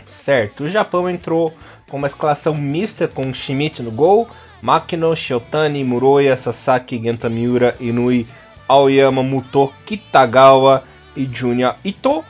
Certo, 0.08 0.64
o 0.64 0.70
Japão 0.70 1.10
entrou 1.10 1.54
com 1.90 1.98
uma 1.98 2.08
escalação 2.08 2.56
mista 2.56 3.10
com 3.10 3.34
Schmidt 3.34 3.84
no 3.84 3.92
gol, 3.92 4.30
Makino, 4.62 5.16
Shotani, 5.16 5.84
Muroya, 5.84 6.38
Sasaki, 6.38 7.02
Gentamiura, 7.02 7.76
Inui, 7.80 8.28
Aoyama, 8.68 9.24
Muto, 9.24 9.74
Kitagawa 9.86 10.84
e 11.16 11.26
Junya 11.26 11.76
Ito. 11.84 12.24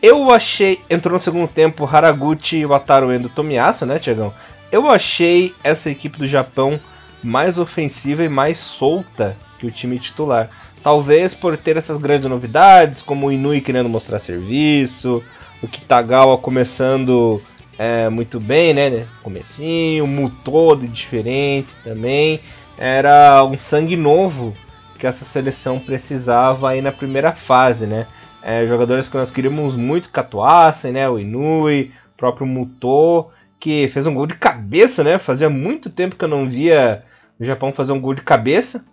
Eu 0.00 0.30
achei. 0.30 0.80
Entrou 0.88 1.14
no 1.14 1.20
segundo 1.20 1.48
tempo 1.48 1.84
Haraguchi, 1.84 2.64
Wataru 2.64 3.12
Endo 3.12 3.30
né, 3.86 3.98
Tiagão? 3.98 4.32
Eu 4.70 4.88
achei 4.88 5.54
essa 5.62 5.90
equipe 5.90 6.18
do 6.18 6.26
Japão 6.26 6.80
mais 7.22 7.58
ofensiva 7.58 8.24
e 8.24 8.28
mais 8.28 8.58
solta 8.58 9.36
que 9.58 9.66
o 9.66 9.70
time 9.70 9.98
titular. 9.98 10.48
Talvez 10.82 11.34
por 11.34 11.56
ter 11.56 11.76
essas 11.76 12.00
grandes 12.00 12.28
novidades, 12.28 13.02
como 13.02 13.26
o 13.26 13.32
Inui 13.32 13.60
querendo 13.60 13.88
mostrar 13.88 14.18
serviço, 14.18 15.22
o 15.62 15.68
Kitagawa 15.68 16.36
começando 16.38 17.40
é, 17.78 18.08
muito 18.08 18.38
bem, 18.38 18.74
né? 18.74 19.06
Comecinho, 19.22 20.06
Mutodo 20.06 20.86
diferente 20.86 21.68
também. 21.82 22.40
Era 22.76 23.44
um 23.44 23.58
sangue 23.58 23.96
novo 23.96 24.54
que 24.98 25.06
essa 25.06 25.24
seleção 25.24 25.78
precisava 25.78 26.70
aí 26.70 26.80
na 26.80 26.92
primeira 26.92 27.32
fase, 27.32 27.86
né? 27.86 28.06
É, 28.42 28.66
jogadores 28.66 29.08
que 29.08 29.16
nós 29.16 29.30
queríamos 29.30 29.76
muito 29.76 30.10
que 30.10 30.20
atuassem, 30.20 30.92
né? 30.92 31.08
O 31.08 31.18
Inui, 31.18 31.92
o 32.14 32.16
próprio 32.16 32.46
Muto, 32.46 33.30
que 33.58 33.88
fez 33.88 34.06
um 34.06 34.14
gol 34.14 34.26
de 34.26 34.34
cabeça, 34.34 35.02
né? 35.02 35.18
Fazia 35.18 35.48
muito 35.48 35.90
tempo 35.90 36.16
que 36.16 36.24
eu 36.24 36.28
não 36.28 36.48
via 36.48 37.04
o 37.38 37.44
Japão 37.44 37.72
fazer 37.72 37.92
um 37.92 38.00
gol 38.00 38.14
de 38.14 38.22
cabeça. 38.22 38.84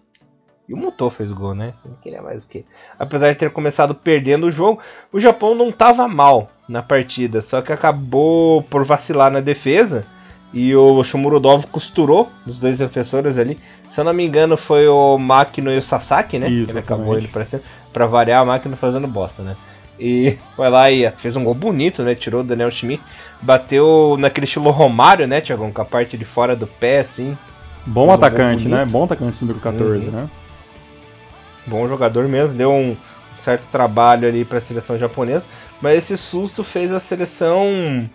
E 0.70 0.74
o 0.74 0.78
Muto 0.78 1.10
fez 1.10 1.32
gol, 1.32 1.56
né? 1.56 1.74
Não 1.84 1.96
queria 1.96 2.22
mais 2.22 2.44
o 2.44 2.48
que. 2.48 2.64
Apesar 3.00 3.34
de 3.34 3.40
ter 3.40 3.50
começado 3.50 3.96
perdendo 3.96 4.46
o 4.46 4.52
jogo, 4.52 4.80
o 5.12 5.20
Japão 5.20 5.56
não 5.56 5.70
estava 5.70 6.08
mal 6.08 6.52
na 6.68 6.84
partida, 6.84 7.42
só 7.42 7.60
que 7.60 7.74
acabou 7.74 8.62
por 8.62 8.86
vacilar 8.86 9.32
na 9.32 9.40
defesa. 9.40 10.06
E 10.54 10.76
o 10.76 11.04
Shomurodov 11.04 11.66
costurou 11.68 12.30
os 12.46 12.60
dois 12.60 12.78
defensores 12.78 13.40
ali. 13.40 13.58
Se 13.90 14.00
eu 14.00 14.04
não 14.04 14.14
me 14.14 14.24
engano, 14.24 14.58
foi 14.58 14.88
o 14.88 15.18
Makino 15.18 15.72
e 15.72 15.78
o 15.78 15.82
Sasaki, 15.82 16.38
né? 16.38 16.48
Isso, 16.50 16.72
ele 16.72 16.80
acabou 16.80 17.18
ele 17.18 17.28
parecendo. 17.28 17.64
Pra 17.92 18.06
variar, 18.06 18.42
a 18.42 18.46
máquina 18.46 18.76
fazendo 18.76 19.08
bosta, 19.08 19.42
né? 19.42 19.56
E 20.00 20.38
foi 20.56 20.70
lá 20.70 20.92
e 20.92 21.10
fez 21.18 21.36
um 21.36 21.44
gol 21.44 21.56
bonito, 21.56 22.04
né? 22.04 22.14
Tirou 22.14 22.42
o 22.42 22.44
Daniel 22.44 22.70
Schmidt. 22.70 23.02
Bateu 23.42 24.16
naquele 24.20 24.46
estilo 24.46 24.70
Romário, 24.70 25.26
né, 25.28 25.42
Tiagão? 25.42 25.72
Com 25.72 25.82
a 25.82 25.86
parte 25.86 26.16
de 26.16 26.26
fora 26.26 26.56
do 26.56 26.68
pé, 26.68 27.00
assim. 27.00 27.36
Bom 27.88 28.12
atacante, 28.12 28.68
um 28.68 28.72
né? 28.72 28.86
Bom 28.86 29.06
atacante 29.06 29.42
número 29.42 29.60
14, 29.60 30.06
uhum. 30.06 30.12
né? 30.12 30.30
Bom 31.70 31.88
jogador 31.88 32.28
mesmo, 32.28 32.58
deu 32.58 32.72
um 32.72 32.98
certo 33.40 33.64
trabalho 33.72 34.28
ali 34.28 34.44
para 34.44 34.58
a 34.58 34.62
seleção 34.62 34.98
japonesa, 34.98 35.46
mas 35.80 35.98
esse 35.98 36.18
susto 36.18 36.64
fez 36.64 36.92
a 36.92 37.00
seleção 37.00 38.10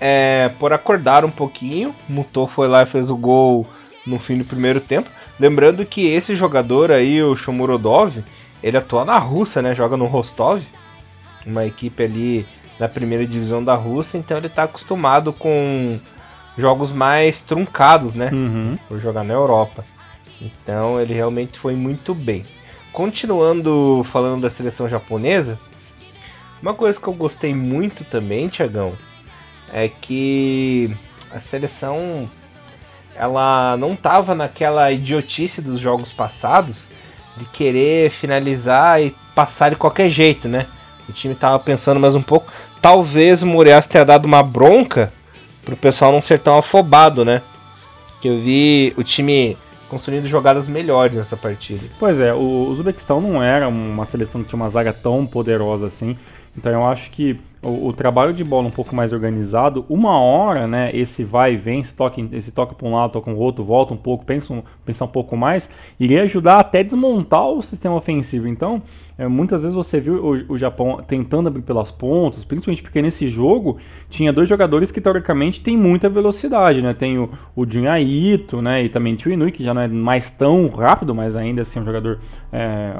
é, 0.00 0.50
por 0.58 0.72
acordar 0.72 1.24
um 1.24 1.30
pouquinho. 1.30 1.94
Mutou 2.08 2.46
foi 2.46 2.68
lá 2.68 2.82
e 2.82 2.86
fez 2.86 3.08
o 3.08 3.16
gol 3.16 3.66
no 4.06 4.18
fim 4.18 4.36
do 4.36 4.44
primeiro 4.44 4.80
tempo. 4.80 5.08
Lembrando 5.40 5.84
que 5.86 6.06
esse 6.06 6.36
jogador 6.36 6.92
aí, 6.92 7.22
o 7.22 7.36
Shomurodov, 7.36 8.22
ele 8.62 8.76
atua 8.76 9.04
na 9.04 9.18
Rússia, 9.18 9.62
né? 9.62 9.74
Joga 9.74 9.96
no 9.96 10.06
Rostov, 10.06 10.62
uma 11.44 11.64
equipe 11.64 12.02
ali 12.02 12.46
da 12.78 12.88
primeira 12.88 13.26
divisão 13.26 13.64
da 13.64 13.74
Rússia, 13.74 14.18
então 14.18 14.36
ele 14.36 14.46
está 14.46 14.64
acostumado 14.64 15.32
com 15.32 15.98
jogos 16.56 16.92
mais 16.92 17.40
truncados, 17.40 18.14
né? 18.14 18.30
Uhum. 18.32 18.78
Por 18.86 19.00
jogar 19.00 19.24
na 19.24 19.34
Europa. 19.34 19.84
Então 20.40 21.00
ele 21.00 21.14
realmente 21.14 21.58
foi 21.58 21.74
muito 21.74 22.14
bem 22.14 22.42
continuando 22.94 24.06
falando 24.10 24.42
da 24.42 24.48
seleção 24.48 24.88
japonesa, 24.88 25.58
uma 26.62 26.72
coisa 26.72 26.98
que 26.98 27.06
eu 27.06 27.12
gostei 27.12 27.52
muito 27.52 28.04
também, 28.04 28.48
Tiagão, 28.48 28.94
é 29.72 29.88
que 29.88 30.96
a 31.30 31.40
seleção 31.40 32.30
ela 33.16 33.76
não 33.76 33.92
estava 33.92 34.34
naquela 34.34 34.90
idiotice 34.90 35.60
dos 35.60 35.80
jogos 35.80 36.12
passados 36.12 36.84
de 37.36 37.44
querer 37.46 38.10
finalizar 38.10 39.02
e 39.02 39.14
passar 39.34 39.70
de 39.70 39.76
qualquer 39.76 40.08
jeito, 40.08 40.48
né? 40.48 40.66
O 41.08 41.12
time 41.12 41.34
estava 41.34 41.58
pensando 41.58 41.98
mais 41.98 42.14
um 42.14 42.22
pouco. 42.22 42.50
Talvez 42.80 43.42
o 43.42 43.46
Morias 43.46 43.88
tenha 43.88 44.04
dado 44.04 44.24
uma 44.24 44.42
bronca 44.42 45.12
pro 45.64 45.76
pessoal 45.76 46.12
não 46.12 46.22
ser 46.22 46.38
tão 46.38 46.58
afobado, 46.58 47.24
né? 47.24 47.42
Que 48.20 48.28
eu 48.28 48.38
vi 48.38 48.94
o 48.96 49.02
time 49.02 49.56
construindo 49.88 50.26
jogadas 50.28 50.68
melhores 50.68 51.16
nessa 51.16 51.36
partida. 51.36 51.84
Pois 51.98 52.20
é, 52.20 52.32
o 52.32 52.66
Uzbequistão 52.68 53.20
não 53.20 53.42
era 53.42 53.68
uma 53.68 54.04
seleção 54.04 54.42
que 54.42 54.48
tinha 54.48 54.60
uma 54.60 54.68
zaga 54.68 54.92
tão 54.92 55.26
poderosa 55.26 55.86
assim. 55.86 56.16
Então 56.56 56.72
eu 56.72 56.86
acho 56.86 57.10
que 57.10 57.38
o, 57.64 57.88
o, 57.88 57.92
trabalho 57.92 58.32
de 58.32 58.44
bola 58.44 58.68
um 58.68 58.70
pouco 58.70 58.94
mais 58.94 59.12
organizado, 59.12 59.84
uma 59.88 60.18
hora, 60.20 60.68
né, 60.68 60.90
esse 60.94 61.24
vai 61.24 61.54
e 61.54 61.56
vem, 61.56 61.80
esse 61.80 61.94
toca, 61.94 62.20
esse 62.32 62.52
toca 62.52 62.74
para 62.74 62.86
um 62.86 62.94
lado, 62.94 63.12
toca 63.12 63.30
um 63.30 63.36
outro, 63.36 63.64
volta 63.64 63.94
um 63.94 63.96
pouco, 63.96 64.24
pensa 64.24 64.52
um, 64.52 64.62
pensa 64.84 65.04
um 65.04 65.08
pouco 65.08 65.36
mais, 65.36 65.70
iria 65.98 66.22
ajudar 66.22 66.58
até 66.58 66.84
desmontar 66.84 67.48
o 67.48 67.62
sistema 67.62 67.96
ofensivo. 67.96 68.46
Então, 68.46 68.82
é, 69.16 69.26
muitas 69.26 69.62
vezes 69.62 69.74
você 69.74 69.98
viu 69.98 70.14
o, 70.16 70.52
o, 70.52 70.58
Japão 70.58 71.02
tentando 71.06 71.48
abrir 71.48 71.62
pelas 71.62 71.90
pontas, 71.90 72.44
principalmente 72.44 72.82
porque 72.82 73.00
nesse 73.00 73.28
jogo 73.28 73.78
tinha 74.10 74.32
dois 74.32 74.48
jogadores 74.48 74.92
que 74.92 75.00
teoricamente 75.00 75.60
têm 75.60 75.76
muita 75.76 76.08
velocidade, 76.08 76.82
né? 76.82 76.92
Tem 76.94 77.18
o, 77.18 77.30
o 77.56 77.64
Junya 77.68 77.98
Ito, 78.00 78.60
né, 78.60 78.84
e 78.84 78.88
também 78.88 79.16
o 79.24 79.28
Inui, 79.30 79.52
que 79.52 79.64
já 79.64 79.72
não 79.72 79.82
é 79.82 79.88
mais 79.88 80.30
tão 80.30 80.68
rápido, 80.68 81.14
mas 81.14 81.34
ainda 81.34 81.62
assim 81.62 81.78
é 81.78 81.82
um 81.82 81.84
jogador 81.84 82.20
é, 82.52 82.92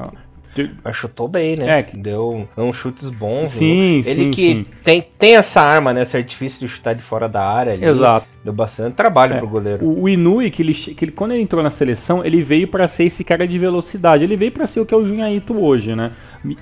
mas 0.83 0.95
chutou 0.95 1.27
bem, 1.27 1.55
né? 1.55 1.79
É. 1.79 1.97
Deu, 1.97 2.47
deu 2.55 2.65
uns 2.65 2.77
chutes 2.77 3.09
bons. 3.09 3.49
Sim, 3.49 3.97
Ele 3.97 4.03
sim, 4.03 4.31
que 4.31 4.41
sim. 4.41 4.65
Tem, 4.83 5.05
tem 5.19 5.35
essa 5.35 5.61
arma, 5.61 5.93
né? 5.93 6.03
Esse 6.03 6.15
artifício 6.15 6.59
de 6.59 6.73
chutar 6.73 6.95
de 6.95 7.01
fora 7.01 7.27
da 7.27 7.45
área 7.45 7.73
ali. 7.73 7.85
Exato. 7.85 8.27
Deu 8.43 8.53
bastante 8.53 8.93
trabalho 8.93 9.33
é. 9.33 9.37
pro 9.37 9.47
goleiro. 9.47 9.85
O, 9.85 10.03
o 10.03 10.09
Inui, 10.09 10.49
que 10.49 10.61
ele, 10.61 10.73
que 10.73 11.05
ele, 11.05 11.11
quando 11.11 11.31
ele 11.31 11.41
entrou 11.41 11.61
na 11.63 11.69
seleção, 11.69 12.23
ele 12.23 12.41
veio 12.41 12.67
para 12.67 12.87
ser 12.87 13.05
esse 13.05 13.23
cara 13.23 13.47
de 13.47 13.57
velocidade. 13.57 14.23
Ele 14.23 14.37
veio 14.37 14.51
para 14.51 14.67
ser 14.67 14.79
o 14.79 14.85
que 14.85 14.93
é 14.93 14.97
o 14.97 15.05
Junhaito 15.05 15.57
hoje, 15.57 15.95
né? 15.95 16.11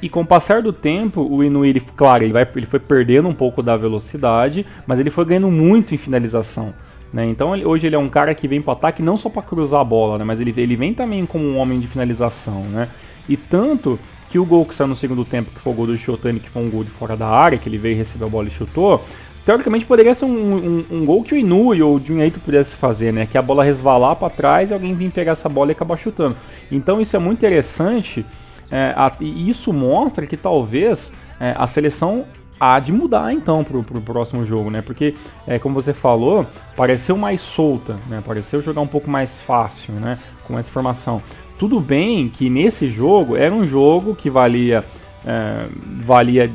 E 0.01 0.07
com 0.07 0.21
o 0.21 0.25
passar 0.25 0.61
do 0.61 0.71
tempo, 0.71 1.21
o 1.21 1.43
Inui, 1.43 1.69
ele, 1.69 1.79
claro, 1.79 2.23
ele, 2.23 2.33
vai, 2.33 2.47
ele 2.55 2.65
foi 2.65 2.79
perdendo 2.79 3.27
um 3.27 3.33
pouco 3.33 3.61
da 3.61 3.75
velocidade, 3.75 4.65
mas 4.87 4.99
ele 4.99 5.09
foi 5.09 5.25
ganhando 5.25 5.51
muito 5.51 5.93
em 5.93 5.97
finalização. 5.97 6.73
Né? 7.13 7.25
Então 7.27 7.55
ele, 7.55 7.63
hoje 7.63 7.85
ele 7.85 7.95
é 7.95 7.99
um 7.99 8.09
cara 8.09 8.33
que 8.33 8.47
vem 8.47 8.59
para 8.59 8.73
ataque 8.73 9.03
não 9.03 9.17
só 9.17 9.29
para 9.29 9.43
cruzar 9.43 9.81
a 9.81 9.83
bola, 9.83 10.17
né? 10.17 10.23
mas 10.23 10.41
ele, 10.41 10.51
ele 10.57 10.75
vem 10.75 10.95
também 10.95 11.23
como 11.27 11.45
um 11.45 11.57
homem 11.57 11.79
de 11.79 11.87
finalização. 11.87 12.63
Né? 12.63 12.89
E 13.27 13.37
tanto 13.37 13.99
que 14.29 14.39
o 14.39 14.45
gol 14.45 14.65
que 14.65 14.73
saiu 14.73 14.87
no 14.87 14.95
segundo 14.95 15.23
tempo, 15.23 15.51
que 15.51 15.59
foi 15.59 15.73
o 15.73 15.75
gol 15.75 15.87
do 15.87 15.97
Shotani, 15.97 16.39
que 16.39 16.49
foi 16.49 16.61
um 16.61 16.69
gol 16.69 16.83
de 16.83 16.89
fora 16.89 17.15
da 17.15 17.27
área, 17.27 17.57
que 17.57 17.69
ele 17.69 17.77
veio 17.77 17.95
receber 17.95 18.25
a 18.25 18.29
bola 18.29 18.47
e 18.47 18.51
chutou, 18.51 19.03
teoricamente 19.45 19.85
poderia 19.85 20.13
ser 20.13 20.25
um, 20.25 20.29
um, 20.29 20.85
um 20.89 21.05
gol 21.05 21.23
que 21.23 21.33
o 21.33 21.37
Inui 21.37 21.81
ou 21.81 21.97
o 21.97 21.99
Junyaito 22.03 22.39
pudesse 22.39 22.75
fazer, 22.75 23.11
né? 23.13 23.25
Que 23.25 23.37
a 23.37 23.41
bola 23.41 23.63
resvalar 23.63 24.15
para 24.15 24.29
trás 24.29 24.71
e 24.71 24.73
alguém 24.73 24.95
vir 24.95 25.11
pegar 25.11 25.33
essa 25.33 25.49
bola 25.49 25.71
e 25.71 25.73
acabar 25.73 25.97
chutando. 25.97 26.35
Então 26.71 26.99
isso 26.99 27.15
é 27.15 27.19
muito 27.19 27.39
interessante 27.39 28.25
é, 28.71 28.93
a, 28.95 29.11
e 29.19 29.49
isso 29.49 29.71
mostra 29.71 30.25
que 30.25 30.35
talvez 30.35 31.13
é, 31.39 31.53
a 31.55 31.67
seleção 31.67 32.25
há 32.59 32.79
de 32.79 32.91
mudar 32.91 33.33
então 33.33 33.63
pro, 33.63 33.83
pro 33.83 34.01
próximo 34.01 34.45
jogo, 34.45 34.69
né? 34.69 34.81
Porque, 34.81 35.15
é, 35.45 35.59
como 35.59 35.75
você 35.75 35.93
falou, 35.93 36.47
pareceu 36.75 37.17
mais 37.17 37.41
solta, 37.41 37.97
né? 38.09 38.23
Pareceu 38.25 38.61
jogar 38.61 38.81
um 38.81 38.87
pouco 38.87 39.09
mais 39.09 39.41
fácil, 39.41 39.93
né? 39.95 40.17
Com 40.47 40.57
essa 40.57 40.71
formação. 40.71 41.21
Tudo 41.57 41.79
bem 41.79 42.29
que 42.29 42.49
nesse 42.49 42.89
jogo 42.89 43.35
era 43.35 43.53
um 43.53 43.65
jogo 43.65 44.15
que 44.15 44.29
valia 44.29 44.83
é, 45.25 45.67
valia 46.03 46.51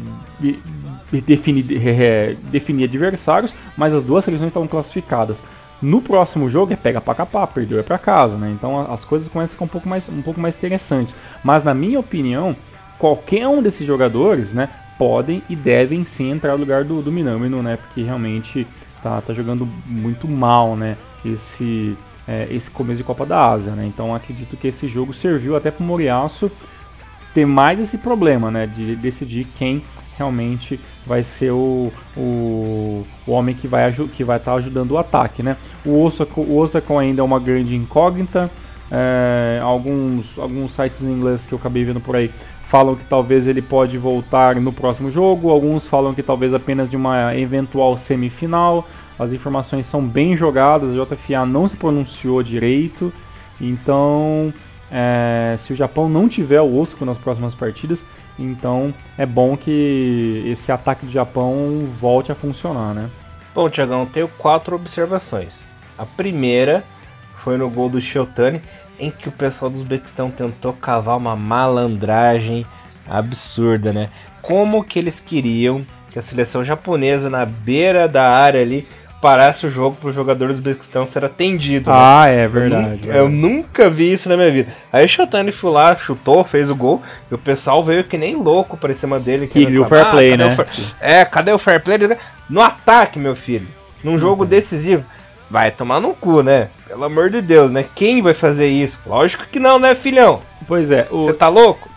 definir, 1.26 1.64
definir 2.50 2.85
adversários, 2.85 3.52
mas 3.76 3.95
as 3.95 4.02
duas 4.02 4.25
seleções 4.25 4.49
estavam 4.49 4.69
classificadas. 4.69 5.43
No 5.81 6.02
próximo 6.02 6.50
jogo 6.50 6.73
é 6.73 6.76
pega 6.76 7.00
para 7.00 7.14
capar, 7.14 7.47
perdeu 7.47 7.78
é 7.78 7.83
para 7.83 7.99
casa, 7.99 8.37
né? 8.37 8.50
Então 8.50 8.93
as 8.93 9.05
coisas 9.05 9.28
começam 9.28 9.52
a 9.52 9.55
ficar 9.55 9.64
um 9.64 9.69
pouco 9.69 9.88
mais 9.88 10.09
um 10.09 10.23
pouco 10.23 10.40
mais 10.40 10.57
interessantes. 10.57 11.14
Mas 11.43 11.62
na 11.62 11.73
minha 11.73 12.00
opinião, 12.00 12.57
qualquer 12.99 13.47
um 13.47 13.62
desses 13.62 13.87
jogadores, 13.87 14.52
né, 14.52 14.69
podem 14.99 15.43
e 15.49 15.55
devem 15.55 16.05
sim 16.05 16.33
entrar 16.33 16.52
no 16.52 16.59
lugar 16.59 16.83
do, 16.83 17.00
do 17.00 17.12
Minamino, 17.12 17.62
né? 17.62 17.76
Porque 17.76 18.02
realmente 18.02 18.67
tá, 19.02 19.21
tá 19.21 19.33
jogando 19.33 19.69
muito 19.87 20.26
mal, 20.26 20.76
né? 20.76 20.97
Esse 21.25 21.97
é, 22.28 22.47
esse 22.50 22.70
começo 22.70 22.99
de 22.99 23.04
Copa 23.04 23.25
da 23.25 23.50
Ásia, 23.50 23.73
né? 23.73 23.87
Então 23.87 24.14
acredito 24.14 24.56
que 24.56 24.68
esse 24.68 24.87
jogo 24.87 25.14
serviu 25.14 25.56
até 25.56 25.70
para 25.70 25.82
o 25.82 25.87
Moriaço 25.87 26.52
ter 27.32 27.47
mais 27.47 27.80
esse 27.80 27.99
problema, 27.99 28.50
né? 28.50 28.66
De 28.66 28.94
decidir 28.94 29.47
quem 29.56 29.82
realmente 30.16 30.78
vai 31.06 31.23
ser 31.23 31.52
o, 31.52 31.90
o, 32.16 33.06
o 33.26 33.32
homem 33.32 33.54
que 33.54 33.66
vai 33.66 33.90
que 34.12 34.25
vai 34.25 34.37
estar 34.37 34.52
tá 34.52 34.58
ajudando 34.58 34.90
o 34.92 34.99
ataque, 34.99 35.42
né? 35.42 35.56
O 35.87 36.02
Osaka, 36.02 36.38
o 36.38 36.58
Osaka 36.58 36.99
ainda 36.99 37.23
é 37.23 37.25
uma 37.25 37.40
grande 37.40 37.75
incógnita. 37.75 38.50
É, 38.90 39.61
alguns, 39.62 40.38
alguns 40.38 40.73
sites 40.73 41.02
em 41.02 41.12
inglês 41.12 41.44
que 41.47 41.52
eu 41.52 41.58
acabei 41.58 41.85
vendo 41.85 42.00
por 42.00 42.16
aí 42.16 42.30
falam 42.62 42.94
que 42.94 43.04
talvez 43.04 43.47
ele 43.47 43.62
pode 43.62 43.97
voltar 43.97 44.56
no 44.56 44.73
próximo 44.73 45.11
jogo, 45.11 45.50
alguns 45.50 45.87
falam 45.87 46.14
que 46.14 46.23
talvez 46.23 46.52
apenas 46.52 46.90
de 46.90 46.97
uma 46.97 47.35
eventual 47.35 47.97
semifinal. 47.97 48.87
As 49.19 49.33
informações 49.33 49.87
são 49.87 50.07
bem 50.07 50.37
jogadas, 50.37 50.91
a 50.91 51.05
JFA 51.05 51.45
não 51.45 51.67
se 51.67 51.77
pronunciou 51.77 52.43
direito, 52.43 53.13
então 53.61 54.53
é, 54.91 55.57
se 55.59 55.73
o 55.73 55.77
Japão 55.77 56.09
não 56.09 56.29
tiver 56.29 56.61
o 56.61 56.79
Osco 56.79 57.05
nas 57.05 57.19
próximas 57.19 57.55
partidas, 57.55 58.05
então 58.39 58.95
é 59.17 59.27
bom 59.27 59.57
que 59.57 60.45
esse 60.47 60.71
ataque 60.71 61.05
do 61.05 61.13
Japão 61.13 61.89
volte 62.01 62.31
a 62.31 62.35
funcionar, 62.35 62.95
né? 62.95 63.11
Bom, 63.55 63.69
Tiagão, 63.69 64.07
tenho 64.07 64.29
quatro 64.29 64.77
observações. 64.77 65.53
A 65.97 66.07
primeira 66.07 66.85
foi 67.43 67.57
no 67.57 67.69
gol 67.69 67.89
do 67.89 68.01
Shotani, 68.01 68.61
em 69.01 69.11
que 69.11 69.29
o 69.29 69.33
pessoal 69.33 69.71
do 69.71 69.79
Uzbequistão 69.79 70.31
tentou 70.31 70.73
cavar 70.73 71.17
uma 71.17 71.35
malandragem 71.35 72.65
absurda, 73.09 73.93
né? 73.93 74.11
Como 74.43 74.85
que 74.85 74.99
eles 74.99 75.19
queriam 75.19 75.85
que 76.11 76.19
a 76.19 76.23
seleção 76.23 76.65
japonesa 76.65 77.29
na 77.29 77.45
beira 77.45 78.09
da 78.09 78.31
área 78.31 78.61
ali 78.61 78.87
parasse 79.21 79.67
o 79.67 79.71
jogo 79.71 79.97
para 79.97 80.11
os 80.11 80.15
jogadores 80.15 80.55
do 80.55 80.59
Uzbequistão 80.59 81.07
ser 81.07 81.25
atendido. 81.25 81.91
Né? 81.91 81.97
Ah, 81.99 82.27
é 82.29 82.47
verdade. 82.47 83.01
Eu, 83.07 83.15
eu, 83.15 83.29
nunca 83.29 83.91
vi 83.91 84.13
isso 84.13 84.29
na 84.29 84.37
minha 84.37 84.51
vida. 84.51 84.73
Aí 84.93 85.05
o 85.05 85.09
Shotani 85.09 85.53
foi 85.53 85.71
lá, 85.71 85.97
chutou, 85.97 86.45
fez 86.45 86.71
o 86.71 86.77
gol, 86.77 87.03
e 87.31 87.35
o 87.35 87.39
pessoal 87.39 87.83
veio 87.83 88.05
que 88.05 88.17
nem 88.17 88.37
louco 88.37 88.77
para 88.77 88.95
cima 88.95 89.19
dele. 89.19 89.47
Que 89.47 89.79
o 89.79 89.85
fair 89.85 90.07
ah, 90.07 90.11
play, 90.11 90.37
né? 90.37 90.55
Fair... 90.55 90.69
É, 91.01 91.25
cadê 91.25 91.53
o 91.53 91.59
fair 91.59 91.83
play? 91.83 91.99
No 92.49 92.61
ataque, 92.61 93.19
meu 93.19 93.35
filho. 93.35 93.69
Num 94.03 94.19
jogo 94.19 94.45
uhum. 94.45 94.49
decisivo. 94.49 95.05
Vai 95.51 95.71
tomar 95.71 96.01
no 96.01 96.15
cu, 96.15 96.43
né? 96.43 96.69
Pelo 96.87 97.05
amor 97.05 97.31
de 97.31 97.41
Deus, 97.41 97.71
né? 97.71 97.85
Quem 97.95 98.23
vai 98.23 98.35
fazer 98.35 98.69
isso? 98.69 98.99
Lógico 99.07 99.47
que 99.51 99.59
não, 99.59 99.79
né, 99.79 99.95
filhão? 99.95 100.43
Pois 100.67 100.91
é. 100.91 101.05
Você 101.05 101.31
o... 101.31 101.35
tá 101.35 101.49
louco? 101.49 101.89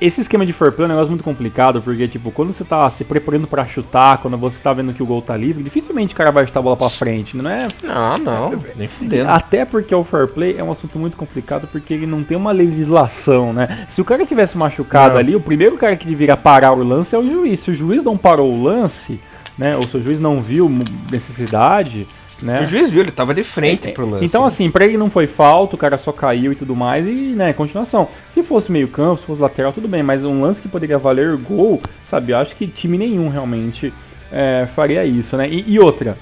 Esse 0.00 0.20
esquema 0.20 0.44
de 0.44 0.52
foreplay 0.52 0.84
é 0.84 0.86
um 0.86 0.88
negócio 0.88 1.10
muito 1.10 1.22
complicado, 1.22 1.80
porque, 1.80 2.08
tipo, 2.08 2.32
quando 2.32 2.52
você 2.52 2.64
tá 2.64 2.88
se 2.90 3.04
preparando 3.04 3.46
para 3.46 3.64
chutar, 3.64 4.18
quando 4.18 4.36
você 4.36 4.60
tá 4.60 4.72
vendo 4.72 4.92
que 4.92 5.02
o 5.02 5.06
gol 5.06 5.22
tá 5.22 5.36
livre, 5.36 5.62
dificilmente 5.62 6.14
o 6.14 6.16
cara 6.16 6.32
vai 6.32 6.46
chutar 6.46 6.60
a 6.60 6.62
bola 6.62 6.76
pra 6.76 6.90
frente, 6.90 7.36
não 7.36 7.48
é? 7.48 7.68
Não, 7.82 8.18
não, 8.18 8.62
nem 8.74 8.88
fudendo. 8.88 9.30
Até 9.30 9.64
porque 9.64 9.94
o 9.94 10.02
fair 10.02 10.26
play 10.26 10.56
é 10.58 10.64
um 10.64 10.72
assunto 10.72 10.98
muito 10.98 11.16
complicado, 11.16 11.68
porque 11.70 11.94
ele 11.94 12.06
não 12.06 12.24
tem 12.24 12.36
uma 12.36 12.50
legislação, 12.50 13.52
né? 13.52 13.86
Se 13.88 14.00
o 14.00 14.04
cara 14.04 14.26
tivesse 14.26 14.58
machucado 14.58 15.14
não. 15.14 15.20
ali, 15.20 15.36
o 15.36 15.40
primeiro 15.40 15.76
cara 15.76 15.96
que 15.96 16.06
deveria 16.06 16.36
parar 16.36 16.72
o 16.72 16.82
lance 16.82 17.14
é 17.14 17.18
o 17.18 17.28
juiz. 17.28 17.60
Se 17.60 17.70
o 17.70 17.74
juiz 17.74 18.02
não 18.02 18.18
parou 18.18 18.52
o 18.52 18.62
lance, 18.62 19.20
né, 19.56 19.76
ou 19.76 19.86
se 19.86 19.96
o 19.96 20.02
juiz 20.02 20.18
não 20.18 20.42
viu 20.42 20.68
necessidade, 21.10 22.06
né? 22.40 22.62
O 22.62 22.66
juiz 22.66 22.90
viu, 22.90 23.02
ele 23.02 23.10
tava 23.10 23.34
de 23.34 23.42
frente 23.42 23.88
é, 23.88 23.92
pro 23.92 24.08
lance. 24.08 24.24
Então, 24.24 24.44
assim, 24.44 24.70
pra 24.70 24.84
ele 24.84 24.96
não 24.96 25.10
foi 25.10 25.26
falta, 25.26 25.74
o 25.74 25.78
cara 25.78 25.98
só 25.98 26.12
caiu 26.12 26.52
e 26.52 26.54
tudo 26.54 26.74
mais, 26.74 27.06
e, 27.06 27.10
né, 27.10 27.52
continuação. 27.52 28.08
Se 28.32 28.42
fosse 28.42 28.70
meio 28.70 28.88
campo, 28.88 29.20
se 29.20 29.26
fosse 29.26 29.40
lateral, 29.40 29.72
tudo 29.72 29.88
bem, 29.88 30.02
mas 30.02 30.24
um 30.24 30.42
lance 30.42 30.62
que 30.62 30.68
poderia 30.68 30.98
valer 30.98 31.36
gol, 31.36 31.80
sabe, 32.04 32.32
eu 32.32 32.38
acho 32.38 32.54
que 32.56 32.66
time 32.66 32.96
nenhum 32.96 33.28
realmente 33.28 33.92
é, 34.30 34.66
faria 34.74 35.04
isso, 35.04 35.36
né? 35.36 35.48
E, 35.48 35.64
e 35.66 35.78
outra, 35.78 36.16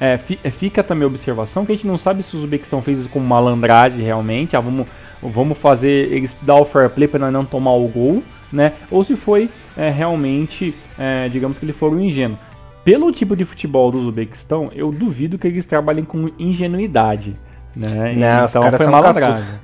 é, 0.00 0.18
é 0.44 0.50
fica 0.50 0.82
também 0.82 1.04
a 1.04 1.08
observação 1.08 1.64
que 1.64 1.72
a 1.72 1.74
gente 1.74 1.86
não 1.86 1.98
sabe 1.98 2.22
se 2.22 2.36
o 2.36 2.38
Uzbequistão 2.38 2.82
fez 2.82 3.00
isso 3.00 3.08
com 3.08 3.20
malandragem 3.20 4.04
realmente, 4.04 4.56
ah, 4.56 4.60
vamos, 4.60 4.86
vamos 5.22 5.58
fazer 5.58 6.12
eles 6.12 6.36
dar 6.42 6.56
o 6.56 6.64
fair 6.64 6.90
play 6.90 7.08
para 7.08 7.30
não 7.30 7.44
tomar 7.44 7.74
o 7.74 7.88
gol, 7.88 8.22
né? 8.52 8.72
Ou 8.90 9.02
se 9.04 9.16
foi 9.16 9.48
é, 9.76 9.90
realmente, 9.90 10.74
é, 10.98 11.28
digamos 11.28 11.58
que 11.58 11.64
ele 11.64 11.72
for 11.72 11.92
um 11.92 12.00
ingênuo. 12.00 12.38
Pelo 12.84 13.12
tipo 13.12 13.36
de 13.36 13.44
futebol 13.44 13.90
do 13.90 13.98
Uzbequistão, 13.98 14.70
eu 14.74 14.90
duvido 14.90 15.38
que 15.38 15.46
eles 15.46 15.66
trabalhem 15.66 16.04
com 16.04 16.30
ingenuidade. 16.38 17.36
Né? 17.76 18.14
Não, 18.14 18.46
então 18.46 18.72
foi 18.76 18.86
malandragem. 18.86 19.60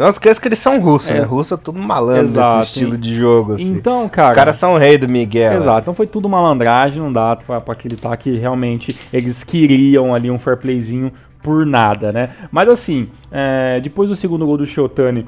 Não 0.00 0.08
esqueça 0.08 0.40
que 0.40 0.48
eles 0.48 0.58
são 0.58 0.80
russos, 0.80 1.10
é. 1.10 1.14
né? 1.14 1.20
Russo 1.20 1.52
é 1.52 1.56
tudo 1.58 1.78
malandro 1.78 2.22
Exato. 2.22 2.62
esse 2.62 2.72
estilo 2.72 2.96
de 2.96 3.14
jogo. 3.14 3.52
Assim. 3.52 3.64
Então, 3.64 4.08
cara. 4.08 4.30
Os 4.30 4.34
caras 4.34 4.56
são 4.56 4.72
o 4.72 4.78
rei 4.78 4.96
do 4.96 5.06
Miguel. 5.06 5.58
Exato, 5.58 5.80
então 5.82 5.94
foi 5.94 6.06
tudo 6.06 6.26
malandragem, 6.26 7.02
não 7.02 7.12
dá 7.12 7.36
pra, 7.36 7.60
pra 7.60 7.74
acreditar 7.74 8.16
que 8.16 8.34
realmente 8.38 8.98
eles 9.12 9.44
queriam 9.44 10.14
ali 10.14 10.30
um 10.30 10.38
fair 10.38 10.56
playzinho 10.56 11.12
por 11.42 11.64
nada, 11.64 12.12
né? 12.12 12.34
Mas 12.50 12.68
assim, 12.68 13.08
é, 13.30 13.80
depois 13.80 14.08
do 14.08 14.14
segundo 14.14 14.44
gol 14.44 14.58
do 14.58 14.66
Shotani, 14.66 15.26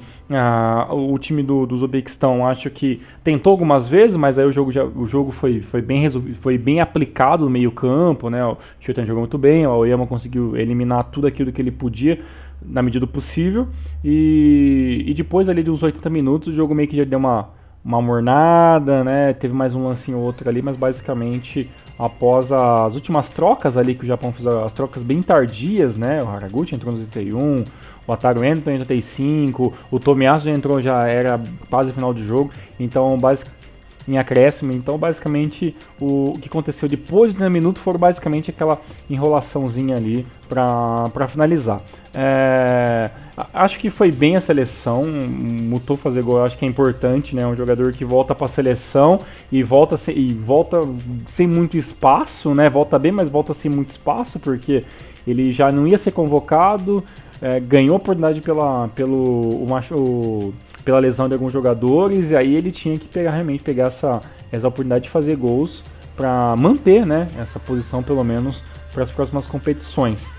o 0.91 1.19
time 1.19 1.43
do, 1.43 1.67
do 1.67 1.75
Uzbequistão 1.75 2.47
acho 2.47 2.71
que 2.71 3.01
tentou 3.25 3.51
algumas 3.51 3.89
vezes, 3.89 4.17
mas 4.17 4.39
aí 4.39 4.45
o 4.45 4.53
jogo, 4.53 4.71
já, 4.71 4.85
o 4.85 5.07
jogo 5.07 5.31
foi, 5.31 5.61
foi, 5.61 5.81
bem 5.81 6.01
resolvido, 6.01 6.37
foi 6.37 6.59
bem 6.59 6.81
aplicado 6.81 7.45
no 7.45 7.51
meio 7.51 7.71
campo, 7.71 8.29
né? 8.29 8.45
O 8.45 8.57
Shotani 8.81 9.07
jogou 9.07 9.23
muito 9.23 9.39
bem, 9.39 9.67
o 9.67 9.75
Oyama 9.77 10.07
conseguiu 10.07 10.57
eliminar 10.57 11.05
tudo 11.05 11.27
aquilo 11.27 11.53
que 11.53 11.61
ele 11.61 11.71
podia 11.71 12.21
na 12.65 12.83
medida 12.83 13.05
do 13.05 13.11
possível 13.11 13.67
e, 14.05 15.05
e 15.07 15.15
depois 15.15 15.49
ali 15.49 15.63
de 15.63 15.71
uns 15.71 15.83
80 15.83 16.09
minutos 16.09 16.49
o 16.49 16.53
jogo 16.53 16.75
meio 16.75 16.89
que 16.89 16.97
já 16.97 17.05
deu 17.05 17.19
uma, 17.19 17.49
uma 17.85 18.01
mornada, 18.01 19.03
né? 19.03 19.33
Teve 19.33 19.55
mais 19.55 19.75
um 19.75 19.87
lancinho 19.87 20.19
ou 20.19 20.25
outro 20.25 20.49
ali, 20.49 20.63
mas 20.63 20.77
basicamente 20.77 21.69
após 22.03 22.51
as 22.51 22.95
últimas 22.95 23.29
trocas 23.29 23.79
ali 23.79 23.95
que 23.95 24.03
o 24.03 24.07
Japão 24.07 24.33
fez, 24.33 24.45
as 24.47 24.73
trocas 24.73 25.05
bem 25.05 25.23
tardias, 25.23 25.97
né? 25.97 26.23
O 26.23 26.29
Haraguchi 26.29 26.75
entrou 26.75 26.93
no 26.93 26.99
81, 27.01 27.65
o 28.07 28.13
Ataru 28.13 28.45
entrou 28.45 28.75
em 28.75 28.81
85, 28.81 29.73
o 29.89 30.01
Tomiyasu 30.01 30.49
entrou 30.49 30.83
já 30.83 31.07
era 31.07 31.41
quase 31.71 31.93
final 31.93 32.13
de 32.13 32.25
jogo, 32.25 32.51
então 32.81 33.17
basicamente 33.19 33.62
em 34.07 34.19
acréscimo. 34.19 34.73
Então, 34.73 34.99
basicamente, 34.99 35.75
o 36.01 36.39
que 36.41 36.49
aconteceu 36.49 36.89
depois 36.89 37.33
do 37.33 37.51
minuto 37.51 37.81
foi 37.81 37.97
basicamente 37.97 38.51
aquela 38.51 38.81
enrolaçãozinha 39.09 39.97
ali 39.97 40.27
para 40.49 41.29
finalizar. 41.29 41.81
É, 42.15 43.11
acho 43.55 43.79
que 43.79 43.89
foi 43.89 44.13
bem 44.13 44.37
a 44.37 44.41
seleção, 44.41 45.05
mutou 45.05 45.97
fazer 45.97 46.23
gol, 46.23 46.45
acho 46.45 46.59
que 46.59 46.65
é 46.65 46.69
importante, 46.69 47.35
né? 47.35 47.47
Um 47.47 47.57
jogador 47.57 47.93
que 47.93 48.05
volta 48.05 48.35
para 48.35 48.45
a 48.45 48.49
seleção 48.49 49.21
e 49.51 49.63
volta 49.63 49.97
sem, 49.97 50.17
e 50.17 50.33
volta 50.35 50.87
sem 51.29 51.47
muito 51.47 51.77
espaço, 51.77 52.55
né? 52.55 52.69
Volta 52.69 52.99
bem, 52.99 53.13
mas 53.13 53.29
volta 53.29 53.55
sem 53.55 53.71
muito 53.71 53.91
espaço 53.91 54.39
porque 54.39 54.85
ele 55.27 55.53
já 55.53 55.73
não 55.73 55.87
ia 55.87 55.97
ser 55.97 56.11
convocado, 56.11 57.03
é, 57.41 57.59
ganhou 57.59 57.97
oportunidade 57.97 58.41
pela, 58.41 58.89
pelo 58.89 59.09
o, 59.11 59.81
o, 59.93 60.55
pela 60.85 60.99
lesão 60.99 61.29
de 61.29 61.35
alguns 61.35 61.53
jogadores 61.53 62.31
e 62.31 62.37
aí 62.37 62.55
ele 62.55 62.73
tinha 62.73 62.99
que 62.99 63.07
pegar 63.07 63.31
realmente 63.33 63.63
pegar 63.63 63.87
essa, 63.87 64.21
essa 64.51 64.69
oportunidade 64.69 65.05
de 65.05 65.11
fazer 65.11 65.37
gols 65.37 65.83
para 66.17 66.55
manter, 66.57 67.07
né? 67.07 67.29
Essa 67.39 67.59
posição 67.59 68.03
pelo 68.03 68.23
menos 68.23 68.63
para 68.93 69.05
as 69.05 69.11
próximas 69.11 69.47
competições. 69.47 70.31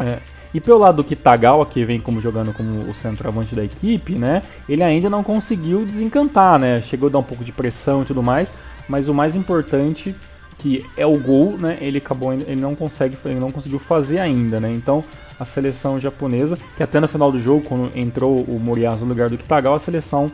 É, 0.00 0.18
e 0.54 0.60
pelo 0.60 0.78
lado 0.78 0.96
do 0.96 1.04
Kitagawa, 1.04 1.64
que 1.64 1.82
vem 1.84 2.00
como 2.00 2.20
jogando 2.20 2.52
como 2.52 2.88
o 2.88 2.94
centroavante 2.94 3.54
da 3.54 3.64
equipe, 3.64 4.14
né? 4.14 4.42
Ele 4.68 4.82
ainda 4.82 5.08
não 5.08 5.22
conseguiu 5.22 5.84
desencantar, 5.84 6.58
né? 6.58 6.80
Chegou 6.80 7.08
a 7.08 7.12
dar 7.12 7.18
um 7.18 7.22
pouco 7.22 7.44
de 7.44 7.52
pressão 7.52 8.02
e 8.02 8.04
tudo 8.04 8.22
mais, 8.22 8.52
mas 8.88 9.08
o 9.08 9.14
mais 9.14 9.34
importante 9.34 10.14
que 10.58 10.86
é 10.96 11.04
o 11.04 11.18
gol, 11.18 11.56
né? 11.58 11.76
Ele 11.80 11.98
acabou, 11.98 12.32
ele 12.32 12.60
não 12.60 12.74
consegue, 12.74 13.18
ele 13.24 13.40
não 13.40 13.50
conseguiu 13.50 13.78
fazer 13.78 14.18
ainda, 14.18 14.60
né? 14.60 14.70
Então 14.70 15.02
a 15.38 15.44
seleção 15.44 15.98
japonesa, 15.98 16.58
que 16.76 16.82
até 16.82 17.00
no 17.00 17.08
final 17.08 17.32
do 17.32 17.38
jogo, 17.38 17.62
quando 17.62 17.90
entrou 17.96 18.42
o 18.42 18.60
Moriyasu 18.60 19.04
no 19.04 19.10
lugar 19.10 19.28
do 19.28 19.38
Kitagawa, 19.38 19.76
a 19.76 19.80
seleção 19.80 20.30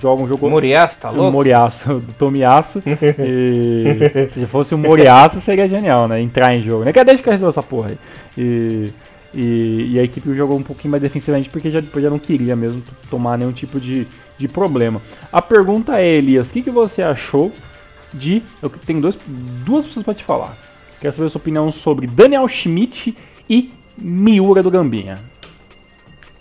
joga 0.00 0.22
um 0.22 0.28
jogo. 0.28 0.48
Moriyasu, 0.50 0.98
tá 0.98 1.10
louco? 1.10 1.28
O 1.28 1.32
Moriyasu, 1.32 2.00
do 2.00 2.12
Tomiyasu. 2.14 2.82
e, 2.86 4.28
se 4.30 4.46
fosse 4.46 4.74
o 4.74 4.78
Moriyasu, 4.78 5.40
seria 5.40 5.66
genial, 5.66 6.06
né? 6.06 6.20
Entrar 6.20 6.54
em 6.54 6.62
jogo. 6.62 6.84
Né? 6.84 6.92
Que 6.92 7.02
desde 7.04 7.22
que 7.22 7.30
resolveu 7.30 7.50
essa 7.50 7.62
porra 7.62 7.90
aí. 7.90 7.98
E 8.36 8.92
e, 9.34 9.92
e, 9.92 9.98
a 9.98 10.02
equipe 10.02 10.32
jogou 10.34 10.58
um 10.58 10.62
pouquinho 10.62 10.90
mais 10.90 11.02
defensivamente 11.02 11.48
porque 11.48 11.70
já, 11.70 11.80
já 11.80 12.10
não 12.10 12.18
queria 12.18 12.54
mesmo 12.54 12.82
tomar 13.08 13.38
nenhum 13.38 13.52
tipo 13.52 13.80
de, 13.80 14.06
de 14.36 14.46
problema. 14.46 15.00
A 15.32 15.40
pergunta 15.40 15.98
é, 15.98 16.16
Elias, 16.16 16.50
o 16.50 16.52
que, 16.52 16.62
que 16.62 16.70
você 16.70 17.02
achou 17.02 17.50
de. 18.12 18.42
Eu 18.60 18.68
tenho 18.68 19.00
dois, 19.00 19.16
duas 19.64 19.86
pessoas 19.86 20.04
para 20.04 20.14
te 20.14 20.24
falar. 20.24 20.54
Quero 21.00 21.14
saber 21.14 21.26
a 21.26 21.30
sua 21.30 21.40
opinião 21.40 21.72
sobre 21.72 22.06
Daniel 22.06 22.46
Schmidt 22.46 23.16
e 23.48 23.72
Miura 24.02 24.62
do 24.62 24.70
Gambinha. 24.70 25.18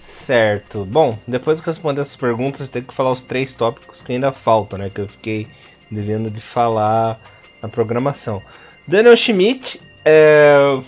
Certo. 0.02 0.86
Bom, 0.86 1.18
depois 1.28 1.60
que 1.60 1.68
eu 1.68 1.74
responder 1.74 2.02
essas 2.02 2.16
perguntas, 2.16 2.70
tenho 2.70 2.86
que 2.86 2.94
falar 2.94 3.12
os 3.12 3.22
três 3.22 3.54
tópicos 3.54 4.02
que 4.02 4.14
ainda 4.14 4.32
faltam, 4.32 4.80
né? 4.80 4.90
Que 4.90 5.02
eu 5.02 5.08
fiquei 5.08 5.48
devendo 5.90 6.30
de 6.30 6.42
falar 6.42 7.20
na 7.62 7.68
programação. 7.68 8.42
Daniel 8.88 9.16
Schmidt 9.18 9.80
é, 10.06 10.82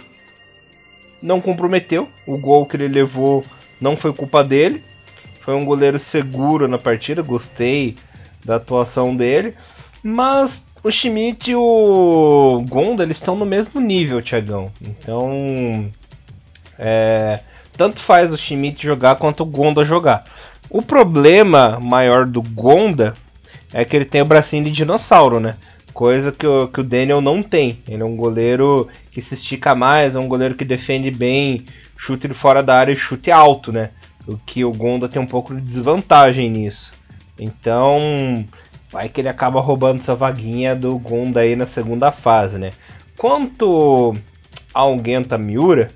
não 1.22 1.42
comprometeu. 1.42 2.08
O 2.26 2.38
gol 2.38 2.66
que 2.66 2.78
ele 2.78 2.88
levou 2.88 3.44
não 3.82 3.98
foi 3.98 4.14
culpa 4.14 4.44
dele. 4.44 4.84
Foi 5.42 5.56
um 5.56 5.66
goleiro 5.66 6.00
seguro 6.00 6.68
na 6.68 6.78
partida, 6.78 7.22
gostei 7.22 7.98
da 8.46 8.56
atuação 8.56 9.16
dele. 9.16 9.54
Mas 10.02 10.64
o 10.84 10.92
Schmidt 10.92 11.52
e 11.52 11.56
o 11.56 12.64
Gonda 12.68 13.04
eles 13.04 13.18
estão 13.18 13.36
no 13.36 13.46
mesmo 13.46 13.82
nível, 13.82 14.22
Tiagão. 14.22 14.72
Então, 14.82 15.92
é, 16.78 17.40
tanto 17.78 18.00
faz 18.00 18.32
o 18.32 18.38
Schmidt 18.38 18.84
jogar 18.84 19.16
quanto 19.16 19.44
o 19.44 19.46
Gonda 19.46 19.84
jogar. 19.84 20.24
O 20.70 20.82
problema 20.82 21.80
maior 21.80 22.26
do 22.26 22.42
Gonda 22.42 23.14
é 23.74 23.84
que 23.84 23.96
ele 23.96 24.06
tem 24.06 24.22
o 24.22 24.26
bracinho 24.26 24.64
de 24.64 24.72
dinossauro, 24.72 25.40
né? 25.40 25.56
Coisa 25.94 26.32
que 26.32 26.48
o, 26.48 26.68
que 26.68 26.82
o 26.82 26.84
Daniel 26.84 27.22
não 27.22 27.44
tem. 27.44 27.80
Ele 27.88 28.02
é 28.02 28.06
um 28.06 28.16
goleiro 28.16 28.88
que 29.12 29.22
se 29.22 29.36
estica 29.36 29.76
mais, 29.76 30.16
é 30.16 30.20
um 30.20 30.28
goleiro 30.28 30.56
que 30.56 30.66
defende 30.66 31.12
bem, 31.12 31.66
chute 31.98 32.28
de 32.28 32.34
fora 32.34 32.64
da 32.64 32.76
área 32.76 32.92
e 32.92 32.98
chute 32.98 33.32
alto, 33.32 33.72
né? 33.72 33.90
O 34.28 34.38
que 34.38 34.64
o 34.64 34.72
Gonda 34.72 35.08
tem 35.08 35.22
um 35.22 35.28
pouco 35.28 35.54
de 35.54 35.62
desvantagem 35.62 36.50
nisso. 36.50 36.92
Então, 37.40 38.46
vai 38.92 39.10
que 39.10 39.22
ele 39.22 39.30
acaba 39.30 39.60
roubando 39.60 40.02
essa 40.02 40.16
vaguinha 40.16 40.76
do 40.76 40.98
Gonda 40.98 41.42
aí 41.42 41.56
na 41.56 41.68
segunda 41.68 42.12
fase, 42.12 42.58
né? 42.58 42.72
Quanto 43.18 44.16
ao 44.74 44.98
Genta 45.04 45.38
Miura, 45.38 45.92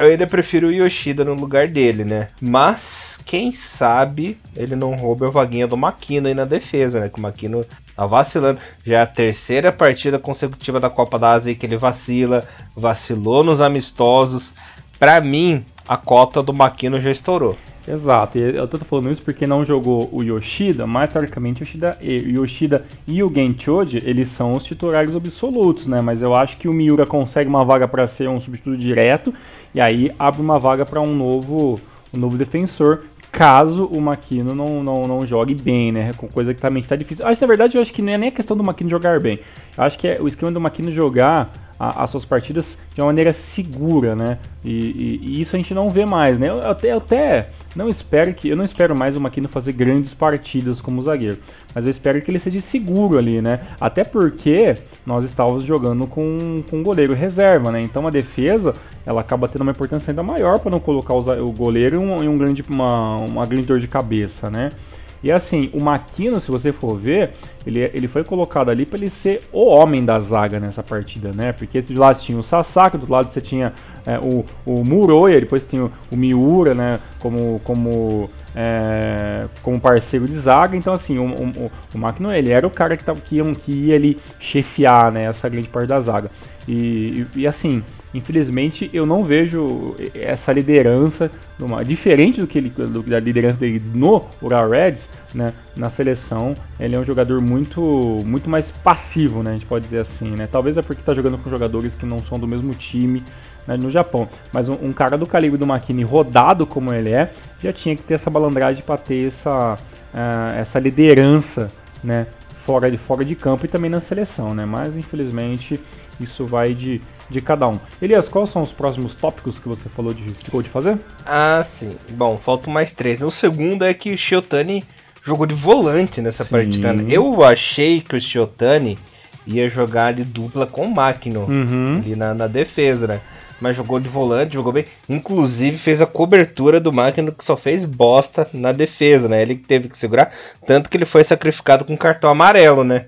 eu 0.00 0.10
ainda 0.10 0.26
prefiro 0.26 0.68
o 0.68 0.72
Yoshida 0.72 1.24
no 1.24 1.34
lugar 1.34 1.68
dele, 1.68 2.04
né? 2.04 2.28
Mas, 2.40 3.18
quem 3.26 3.52
sabe 3.52 4.38
ele 4.56 4.74
não 4.74 4.94
roube 4.94 5.26
a 5.26 5.30
vaguinha 5.30 5.66
do 5.66 5.76
Makino 5.76 6.26
aí 6.26 6.34
na 6.34 6.44
defesa, 6.44 7.00
né? 7.00 7.08
Que 7.08 7.18
o 7.18 7.22
Makino 7.22 7.64
tá 7.94 8.06
vacilando. 8.06 8.58
Já 8.84 8.98
é 8.98 9.02
a 9.02 9.06
terceira 9.06 9.70
partida 9.70 10.18
consecutiva 10.18 10.80
da 10.80 10.88
Copa 10.88 11.18
da 11.18 11.32
Ásia 11.32 11.54
que 11.54 11.66
ele 11.66 11.76
vacila, 11.76 12.46
vacilou 12.74 13.44
nos 13.44 13.60
amistosos. 13.60 14.50
Para 14.98 15.20
mim, 15.20 15.64
a 15.86 15.96
cota 15.96 16.42
do 16.42 16.52
Makino 16.52 17.00
já 17.00 17.10
estourou. 17.10 17.56
Exato, 17.88 18.38
e 18.38 18.42
eu 18.56 18.68
tô 18.68 18.78
falando 18.78 19.10
isso 19.10 19.22
porque 19.22 19.46
não 19.46 19.64
jogou 19.64 20.08
o 20.12 20.22
Yoshida, 20.22 20.86
mas 20.86 21.10
teoricamente 21.10 21.62
Yoshida, 21.62 21.98
Yoshida 22.00 22.84
e 23.08 23.22
o 23.22 23.32
Genchoji, 23.32 24.02
eles 24.04 24.28
são 24.28 24.54
os 24.54 24.62
titulares 24.62 25.16
absolutos, 25.16 25.86
né? 25.86 26.00
Mas 26.00 26.20
eu 26.22 26.34
acho 26.34 26.56
que 26.58 26.68
o 26.68 26.72
Miura 26.72 27.06
consegue 27.06 27.48
uma 27.48 27.64
vaga 27.64 27.88
para 27.88 28.06
ser 28.06 28.28
um 28.28 28.38
substituto 28.38 28.76
direto 28.76 29.34
e 29.74 29.80
aí 29.80 30.10
abre 30.18 30.40
uma 30.40 30.58
vaga 30.58 30.84
para 30.84 31.00
um 31.00 31.14
novo, 31.14 31.80
um 32.12 32.18
novo 32.18 32.36
defensor, 32.36 33.02
caso 33.30 33.86
o 33.86 34.00
Makino 34.00 34.54
não, 34.54 34.82
não, 34.82 35.06
não 35.06 35.26
jogue 35.26 35.54
bem, 35.54 35.92
né? 35.92 36.12
Com 36.16 36.28
coisa 36.28 36.52
que 36.52 36.60
também 36.60 36.82
está 36.82 36.96
difícil. 36.96 37.26
Acho 37.26 37.40
na 37.40 37.46
verdade 37.46 37.76
eu 37.76 37.82
acho 37.82 37.92
que 37.92 38.02
não 38.02 38.12
é 38.12 38.18
nem 38.18 38.28
a 38.28 38.32
questão 38.32 38.56
do 38.56 38.64
Makino 38.64 38.90
jogar 38.90 39.20
bem. 39.20 39.38
Eu 39.76 39.84
acho 39.84 39.98
que 39.98 40.08
é 40.08 40.20
o 40.20 40.26
esquema 40.26 40.50
do 40.50 40.60
Makino 40.60 40.90
jogar 40.90 41.50
a, 41.80 42.04
as 42.04 42.10
suas 42.10 42.26
partidas 42.26 42.76
de 42.94 43.00
uma 43.00 43.06
maneira 43.06 43.32
segura, 43.32 44.14
né? 44.14 44.36
E, 44.62 44.70
e, 44.70 45.20
e, 45.22 45.40
isso 45.40 45.56
a 45.56 45.58
gente 45.58 45.72
não 45.72 45.88
vê 45.88 46.04
mais, 46.04 46.38
né? 46.38 46.50
Eu 46.50 46.70
até, 46.70 46.92
eu 46.92 46.98
até 46.98 47.48
não 47.74 47.88
espero 47.88 48.34
que. 48.34 48.48
Eu 48.48 48.56
não 48.56 48.64
espero 48.64 48.94
mais 48.94 49.16
o 49.16 49.20
Makino 49.20 49.48
fazer 49.48 49.72
grandes 49.72 50.12
partidas 50.12 50.80
como 50.82 51.02
zagueiro. 51.02 51.38
Mas 51.74 51.84
eu 51.84 51.90
espero 51.90 52.20
que 52.20 52.30
ele 52.30 52.38
seja 52.38 52.60
seguro 52.60 53.16
ali, 53.16 53.40
né? 53.40 53.60
Até 53.80 54.04
porque 54.04 54.76
nós 55.06 55.24
estávamos 55.24 55.64
jogando 55.64 56.06
com, 56.06 56.62
com 56.68 56.82
goleiro 56.82 57.14
reserva, 57.14 57.70
né? 57.70 57.80
Então 57.80 58.06
a 58.06 58.10
defesa 58.10 58.74
ela 59.06 59.22
acaba 59.22 59.48
tendo 59.48 59.62
uma 59.62 59.70
importância 59.70 60.10
ainda 60.10 60.22
maior 60.22 60.58
para 60.58 60.70
não 60.70 60.80
colocar 60.80 61.14
o, 61.14 61.48
o 61.48 61.52
goleiro 61.52 61.96
em, 61.96 62.04
um, 62.04 62.30
um 62.30 62.36
grande, 62.36 62.62
uma, 62.68 63.16
uma 63.18 63.46
grande 63.46 63.66
dor 63.66 63.80
de 63.80 63.88
cabeça, 63.88 64.50
né? 64.50 64.72
E 65.22 65.30
assim, 65.30 65.70
o 65.72 65.80
Makino, 65.80 66.40
se 66.40 66.50
você 66.50 66.72
for 66.72 66.96
ver, 66.96 67.30
ele, 67.66 67.80
ele 67.92 68.08
foi 68.08 68.24
colocado 68.24 68.70
ali 68.70 68.86
para 68.86 68.98
ele 68.98 69.10
ser 69.10 69.42
o 69.52 69.66
homem 69.66 70.04
da 70.04 70.18
zaga 70.18 70.58
nessa 70.58 70.82
partida, 70.82 71.30
né? 71.34 71.52
Porque 71.52 71.82
de 71.82 71.94
lado 71.94 72.20
tinha 72.20 72.38
o 72.38 72.42
Sasaki, 72.42 72.96
do 72.96 73.10
lado 73.10 73.28
você 73.28 73.40
tinha 73.40 73.72
é, 74.06 74.18
o, 74.18 74.44
o 74.64 74.84
Muroya, 74.84 75.38
depois 75.38 75.64
tinha 75.64 75.84
o, 75.84 75.92
o 76.10 76.16
Miura, 76.16 76.74
né? 76.74 76.98
Como, 77.18 77.60
como, 77.64 78.30
é, 78.56 79.46
como 79.62 79.78
parceiro 79.78 80.26
de 80.26 80.34
zaga. 80.34 80.74
Então, 80.76 80.94
assim, 80.94 81.18
o, 81.18 81.26
o, 81.26 81.70
o 81.94 82.32
ele 82.32 82.50
era 82.50 82.66
o 82.66 82.70
cara 82.70 82.96
que, 82.96 83.04
tava, 83.04 83.20
que, 83.20 83.36
ia, 83.36 83.54
que 83.54 83.72
ia 83.72 83.96
ali 83.96 84.18
chefiar 84.38 85.12
né, 85.12 85.24
essa 85.24 85.48
grande 85.48 85.68
parte 85.68 85.88
da 85.88 86.00
zaga. 86.00 86.30
e, 86.66 87.26
e, 87.36 87.40
e 87.40 87.46
assim, 87.46 87.82
Infelizmente, 88.12 88.90
eu 88.92 89.06
não 89.06 89.22
vejo 89.22 89.94
essa 90.14 90.52
liderança, 90.52 91.30
numa, 91.58 91.84
diferente 91.84 92.40
do 92.40 92.46
que 92.46 92.58
ele, 92.58 92.70
do, 92.70 93.02
da 93.02 93.20
liderança 93.20 93.58
dele 93.58 93.80
no 93.94 94.24
Ural 94.42 94.68
Reds, 94.68 95.08
né, 95.32 95.52
na 95.76 95.88
seleção. 95.88 96.56
Ele 96.78 96.96
é 96.96 96.98
um 96.98 97.04
jogador 97.04 97.40
muito, 97.40 97.80
muito 98.26 98.50
mais 98.50 98.70
passivo, 98.70 99.42
né, 99.42 99.50
a 99.50 99.54
gente 99.54 99.66
pode 99.66 99.84
dizer 99.84 100.00
assim. 100.00 100.30
Né? 100.30 100.48
Talvez 100.50 100.76
é 100.76 100.82
porque 100.82 101.02
está 101.02 101.14
jogando 101.14 101.38
com 101.38 101.48
jogadores 101.48 101.94
que 101.94 102.04
não 102.04 102.20
são 102.22 102.38
do 102.38 102.48
mesmo 102.48 102.74
time 102.74 103.22
né, 103.66 103.76
no 103.76 103.90
Japão. 103.90 104.28
Mas 104.52 104.68
um, 104.68 104.74
um, 104.82 104.92
cara 104.92 105.16
do 105.16 105.26
calibre 105.26 105.58
do 105.58 105.66
Makini, 105.66 106.02
rodado 106.02 106.66
como 106.66 106.92
ele 106.92 107.10
é, 107.10 107.30
já 107.62 107.72
tinha 107.72 107.94
que 107.94 108.02
ter 108.02 108.14
essa 108.14 108.30
balandragem 108.30 108.82
para 108.82 108.98
ter 108.98 109.28
essa, 109.28 109.78
uh, 110.12 110.58
essa 110.58 110.80
liderança 110.80 111.70
né, 112.02 112.26
fora, 112.66 112.90
de, 112.90 112.96
fora 112.96 113.24
de 113.24 113.36
campo 113.36 113.66
e 113.66 113.68
também 113.68 113.90
na 113.90 114.00
seleção. 114.00 114.52
Né? 114.54 114.64
Mas, 114.64 114.96
infelizmente, 114.96 115.78
isso 116.20 116.44
vai 116.44 116.74
de 116.74 117.00
de 117.30 117.40
cada 117.40 117.68
um. 117.68 117.78
Elias, 118.02 118.28
quais 118.28 118.50
são 118.50 118.62
os 118.62 118.72
próximos 118.72 119.14
tópicos 119.14 119.58
que 119.58 119.68
você 119.68 119.88
falou 119.88 120.12
de 120.12 120.22
ficou 120.34 120.60
de 120.60 120.68
fazer? 120.68 120.98
Ah, 121.24 121.64
sim. 121.66 121.92
Bom, 122.10 122.36
faltam 122.36 122.72
mais 122.72 122.92
três. 122.92 123.22
O 123.22 123.30
segundo 123.30 123.84
é 123.84 123.94
que 123.94 124.12
o 124.12 124.18
Shiotani 124.18 124.84
jogou 125.24 125.46
de 125.46 125.54
volante 125.54 126.20
nessa 126.20 126.44
sim. 126.44 126.50
partida. 126.50 126.94
Eu 127.08 127.42
achei 127.44 128.00
que 128.00 128.16
o 128.16 128.20
Shiotani 128.20 128.98
ia 129.46 129.70
jogar 129.70 130.06
ali 130.06 130.24
dupla 130.24 130.66
com 130.66 130.86
o 130.86 130.94
Makino 130.94 131.40
uhum. 131.40 131.98
ali 131.98 132.16
na, 132.16 132.34
na 132.34 132.46
defesa, 132.46 133.06
né? 133.06 133.20
Mas 133.60 133.76
jogou 133.76 134.00
de 134.00 134.08
volante, 134.08 134.54
jogou 134.54 134.72
bem. 134.72 134.86
Inclusive 135.08 135.76
fez 135.76 136.00
a 136.00 136.06
cobertura 136.06 136.80
do 136.80 136.92
Makino 136.92 137.30
que 137.30 137.44
só 137.44 137.56
fez 137.56 137.84
bosta 137.84 138.48
na 138.54 138.72
defesa, 138.72 139.28
né? 139.28 139.42
Ele 139.42 139.54
teve 139.54 139.88
que 139.88 139.98
segurar. 139.98 140.32
Tanto 140.66 140.88
que 140.88 140.96
ele 140.96 141.04
foi 141.04 141.22
sacrificado 141.24 141.84
com 141.84 141.96
cartão 141.96 142.30
amarelo, 142.30 142.82
né? 142.82 143.06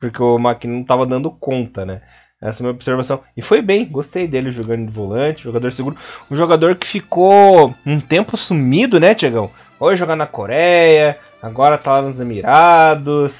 Porque 0.00 0.22
o 0.22 0.38
Makino 0.38 0.74
não 0.74 0.84
tava 0.84 1.04
dando 1.04 1.30
conta, 1.30 1.84
né? 1.84 2.02
Essa 2.40 2.58
é 2.58 2.60
a 2.60 2.64
minha 2.64 2.74
observação. 2.74 3.20
E 3.36 3.42
foi 3.42 3.60
bem, 3.60 3.84
gostei 3.84 4.28
dele 4.28 4.52
jogando 4.52 4.86
de 4.86 4.92
volante, 4.92 5.42
jogador 5.42 5.72
seguro. 5.72 5.96
Um 6.30 6.36
jogador 6.36 6.76
que 6.76 6.86
ficou 6.86 7.74
um 7.84 8.00
tempo 8.00 8.36
sumido, 8.36 9.00
né, 9.00 9.14
Tiagão? 9.14 9.50
Hoje 9.80 9.98
jogar 9.98 10.14
na 10.14 10.26
Coreia, 10.26 11.18
agora 11.42 11.76
tá 11.76 11.92
lá 11.92 12.02
nos 12.02 12.20
Emirados, 12.20 13.36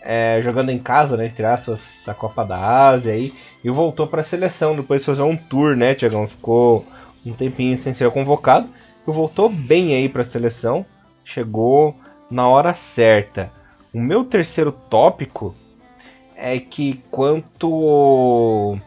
é, 0.00 0.40
jogando 0.44 0.70
em 0.70 0.78
casa, 0.78 1.16
né, 1.16 1.26
entre 1.26 1.44
aspas, 1.44 1.80
Copa 2.18 2.44
da 2.44 2.56
Ásia 2.56 3.12
aí. 3.12 3.34
E 3.64 3.70
voltou 3.70 4.06
para 4.06 4.20
a 4.20 4.24
seleção 4.24 4.76
depois 4.76 5.02
de 5.02 5.06
fazer 5.06 5.22
um 5.22 5.36
tour, 5.36 5.76
né, 5.76 5.94
Tiagão? 5.94 6.28
Ficou 6.28 6.86
um 7.24 7.32
tempinho 7.32 7.78
sem 7.80 7.94
ser 7.94 8.08
convocado. 8.12 8.68
E 9.06 9.10
voltou 9.10 9.48
bem 9.48 9.92
aí 9.94 10.08
para 10.08 10.22
a 10.22 10.24
seleção, 10.24 10.86
chegou 11.24 11.96
na 12.30 12.48
hora 12.48 12.74
certa. 12.74 13.50
O 13.92 14.00
meu 14.00 14.24
terceiro 14.24 14.70
tópico 14.70 15.54
é 16.36 16.58
que 16.58 17.02
quanto 17.10 18.78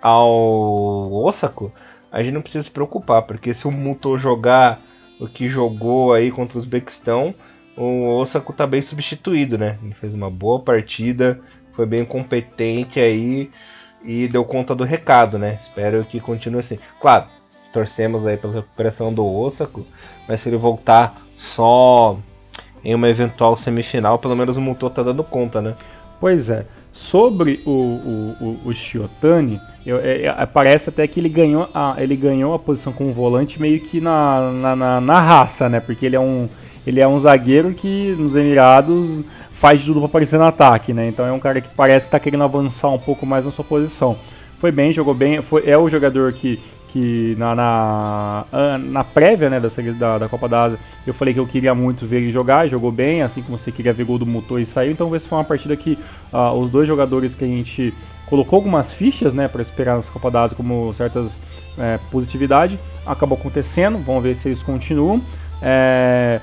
ao 0.00 1.12
Osako, 1.12 1.72
a 2.12 2.22
gente 2.22 2.34
não 2.34 2.42
precisa 2.42 2.64
se 2.64 2.70
preocupar, 2.70 3.22
porque 3.22 3.54
se 3.54 3.66
o 3.66 3.70
Muto 3.70 4.18
jogar 4.18 4.80
o 5.18 5.26
que 5.26 5.48
jogou 5.48 6.12
aí 6.12 6.30
contra 6.30 6.56
o 6.56 6.60
Uzbequistão, 6.60 7.34
o 7.76 8.06
Osako 8.16 8.52
tá 8.52 8.66
bem 8.66 8.82
substituído, 8.82 9.56
né? 9.56 9.78
Ele 9.82 9.94
fez 9.94 10.14
uma 10.14 10.30
boa 10.30 10.60
partida, 10.60 11.40
foi 11.74 11.86
bem 11.86 12.04
competente 12.04 13.00
aí 13.00 13.50
e 14.04 14.28
deu 14.28 14.44
conta 14.44 14.74
do 14.74 14.84
recado, 14.84 15.38
né? 15.38 15.58
Espero 15.60 16.04
que 16.04 16.20
continue 16.20 16.60
assim. 16.60 16.78
Claro, 17.00 17.26
torcemos 17.72 18.26
aí 18.26 18.36
pela 18.36 18.54
recuperação 18.54 19.12
do 19.12 19.24
Osako, 19.26 19.86
mas 20.28 20.40
se 20.40 20.48
ele 20.48 20.56
voltar 20.56 21.20
só 21.36 22.18
em 22.84 22.94
uma 22.94 23.08
eventual 23.08 23.56
semifinal, 23.58 24.18
pelo 24.18 24.36
menos 24.36 24.56
o 24.56 24.60
Muto 24.60 24.88
tá 24.90 25.02
dando 25.02 25.24
conta, 25.24 25.60
né? 25.60 25.74
Pois 26.20 26.50
é. 26.50 26.66
Sobre 26.98 27.62
o, 27.64 27.70
o, 27.70 28.36
o, 28.40 28.68
o 28.68 28.74
Shiotani, 28.74 29.60
eu, 29.86 29.98
é, 29.98 30.24
é, 30.24 30.46
parece 30.46 30.88
até 30.88 31.06
que 31.06 31.20
ele 31.20 31.28
ganhou, 31.28 31.68
a, 31.72 31.94
ele 31.96 32.16
ganhou 32.16 32.52
a 32.52 32.58
posição 32.58 32.92
como 32.92 33.12
volante 33.12 33.60
meio 33.60 33.78
que 33.78 34.00
na, 34.00 34.50
na, 34.50 34.76
na, 34.76 35.00
na, 35.00 35.20
raça, 35.20 35.68
né? 35.68 35.78
Porque 35.78 36.04
ele 36.04 36.16
é, 36.16 36.20
um, 36.20 36.48
ele 36.84 37.00
é 37.00 37.06
um 37.06 37.16
zagueiro 37.16 37.72
que 37.72 38.16
nos 38.18 38.34
Emirados 38.34 39.22
faz 39.52 39.84
tudo 39.84 40.00
para 40.00 40.08
aparecer 40.08 40.40
no 40.40 40.44
ataque, 40.44 40.92
né? 40.92 41.06
Então 41.06 41.24
é 41.24 41.30
um 41.30 41.38
cara 41.38 41.60
que 41.60 41.68
parece 41.68 42.06
estar 42.06 42.18
tá 42.18 42.22
querendo 42.22 42.42
avançar 42.42 42.88
um 42.88 42.98
pouco 42.98 43.24
mais 43.24 43.44
na 43.44 43.52
sua 43.52 43.64
posição. 43.64 44.18
Foi 44.58 44.72
bem, 44.72 44.92
jogou 44.92 45.14
bem, 45.14 45.40
foi, 45.40 45.62
é 45.70 45.78
o 45.78 45.88
jogador 45.88 46.32
que 46.32 46.58
que 46.88 47.34
na, 47.38 47.54
na, 47.54 48.44
na 48.78 49.04
prévia 49.04 49.48
né, 49.48 49.60
dessa, 49.60 49.82
da, 49.92 50.18
da 50.18 50.28
Copa 50.28 50.48
da 50.48 50.64
Ásia 50.64 50.78
eu 51.06 51.14
falei 51.14 51.32
que 51.32 51.40
eu 51.40 51.46
queria 51.46 51.74
muito 51.74 52.06
ver 52.06 52.18
ele 52.18 52.32
jogar, 52.32 52.68
jogou 52.68 52.90
bem, 52.90 53.22
assim 53.22 53.42
como 53.42 53.56
você 53.56 53.70
queria 53.70 53.92
ver 53.92 54.04
gol 54.04 54.18
do 54.18 54.26
motor 54.26 54.60
e 54.60 54.66
saiu, 54.66 54.92
então 54.92 55.14
esse 55.14 55.28
foi 55.28 55.38
uma 55.38 55.44
partida 55.44 55.76
que 55.76 55.98
uh, 56.32 56.52
os 56.58 56.70
dois 56.70 56.86
jogadores 56.88 57.34
que 57.34 57.44
a 57.44 57.48
gente 57.48 57.94
colocou 58.26 58.56
algumas 58.56 58.92
fichas 58.92 59.32
né, 59.32 59.48
para 59.48 59.62
esperar 59.62 59.96
nessa 59.96 60.10
Copa 60.10 60.30
da 60.30 60.42
Ásia 60.42 60.56
como 60.56 60.92
certas 60.92 61.40
é, 61.78 61.98
positividade, 62.10 62.78
acabou 63.06 63.38
acontecendo, 63.38 63.98
vamos 63.98 64.22
ver 64.22 64.34
se 64.34 64.48
eles 64.48 64.62
continuam. 64.62 65.22
É, 65.62 66.40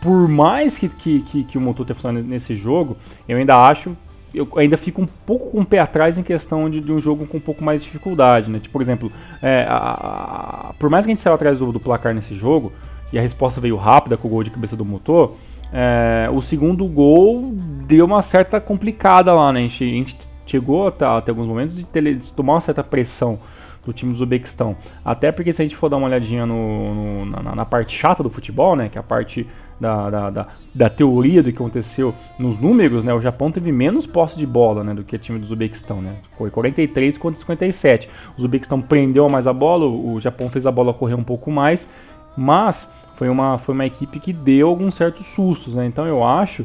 por 0.00 0.28
mais 0.28 0.76
que, 0.76 0.88
que, 0.88 1.20
que, 1.20 1.44
que 1.44 1.58
o 1.58 1.60
motor 1.60 1.86
tenha 1.86 1.94
funcionado 1.94 2.26
nesse 2.26 2.54
jogo, 2.54 2.96
eu 3.28 3.38
ainda 3.38 3.56
acho 3.66 3.96
eu 4.34 4.48
ainda 4.56 4.76
fico 4.76 5.00
um 5.00 5.06
pouco 5.06 5.50
com 5.50 5.60
o 5.60 5.64
pé 5.64 5.78
atrás 5.78 6.18
em 6.18 6.22
questão 6.22 6.68
de, 6.68 6.80
de 6.80 6.92
um 6.92 7.00
jogo 7.00 7.26
com 7.26 7.36
um 7.36 7.40
pouco 7.40 7.62
mais 7.62 7.80
de 7.80 7.86
dificuldade, 7.86 8.50
né? 8.50 8.58
Tipo, 8.58 8.72
por 8.72 8.82
exemplo, 8.82 9.12
é, 9.40 9.64
a, 9.68 10.70
a, 10.70 10.72
por 10.78 10.90
mais 10.90 11.04
que 11.04 11.10
a 11.10 11.14
gente 11.14 11.22
saiu 11.22 11.34
atrás 11.34 11.58
do, 11.58 11.70
do, 11.70 11.78
placar 11.78 12.12
nesse 12.14 12.34
jogo, 12.34 12.72
e 13.12 13.18
a 13.18 13.22
resposta 13.22 13.60
veio 13.60 13.76
rápida 13.76 14.16
com 14.16 14.26
o 14.26 14.30
gol 14.30 14.42
de 14.42 14.50
cabeça 14.50 14.76
do 14.76 14.84
motor, 14.84 15.36
é, 15.72 16.28
o 16.32 16.40
segundo 16.40 16.84
gol 16.86 17.52
deu 17.86 18.04
uma 18.04 18.22
certa 18.22 18.60
complicada 18.60 19.32
lá, 19.32 19.52
né? 19.52 19.60
A 19.60 19.62
gente, 19.62 19.84
a 19.84 19.86
gente 19.86 20.18
chegou 20.46 20.88
até, 20.88 21.04
até, 21.04 21.30
alguns 21.30 21.46
momentos 21.46 21.76
de, 21.76 21.84
ter, 21.84 22.14
de 22.14 22.32
tomar 22.32 22.54
uma 22.54 22.60
certa 22.60 22.82
pressão 22.82 23.38
do 23.84 23.92
time 23.92 24.12
do 24.12 24.16
Uzbequistão. 24.16 24.76
Até 25.04 25.30
porque 25.30 25.52
se 25.52 25.62
a 25.62 25.64
gente 25.64 25.76
for 25.76 25.88
dar 25.88 25.96
uma 25.96 26.06
olhadinha 26.06 26.46
no, 26.46 26.94
no, 26.94 27.26
na, 27.26 27.54
na, 27.54 27.64
parte 27.64 27.96
chata 27.96 28.22
do 28.22 28.30
futebol, 28.30 28.74
né? 28.76 28.88
Que 28.88 28.98
é 28.98 29.00
a 29.00 29.04
parte 29.04 29.46
da, 29.80 30.10
da, 30.10 30.30
da, 30.30 30.46
da, 30.74 30.88
teoria 30.88 31.42
do 31.42 31.50
que 31.50 31.56
aconteceu 31.56 32.14
nos 32.38 32.58
números, 32.58 33.04
né? 33.04 33.12
O 33.12 33.20
Japão 33.20 33.50
teve 33.50 33.70
menos 33.72 34.06
posse 34.06 34.38
de 34.38 34.46
bola, 34.46 34.82
né? 34.82 34.94
Do 34.94 35.04
que 35.04 35.16
o 35.16 35.18
time 35.18 35.38
do 35.38 35.44
Uzbequistão, 35.44 36.00
né? 36.00 36.16
Foi 36.38 36.50
43 36.50 37.18
contra 37.18 37.38
57. 37.38 38.08
O 38.36 38.40
Uzbequistão 38.40 38.80
prendeu 38.80 39.28
mais 39.28 39.46
a 39.46 39.52
bola, 39.52 39.86
o 39.86 40.20
Japão 40.20 40.48
fez 40.48 40.66
a 40.66 40.70
bola 40.70 40.94
correr 40.94 41.14
um 41.14 41.24
pouco 41.24 41.50
mais, 41.50 41.90
mas 42.36 42.92
foi 43.16 43.28
uma, 43.28 43.58
foi 43.58 43.74
uma 43.74 43.86
equipe 43.86 44.18
que 44.18 44.32
deu 44.32 44.68
alguns 44.68 44.94
certos 44.94 45.26
sustos, 45.26 45.74
né? 45.74 45.86
Então 45.86 46.06
eu 46.06 46.24
acho 46.24 46.64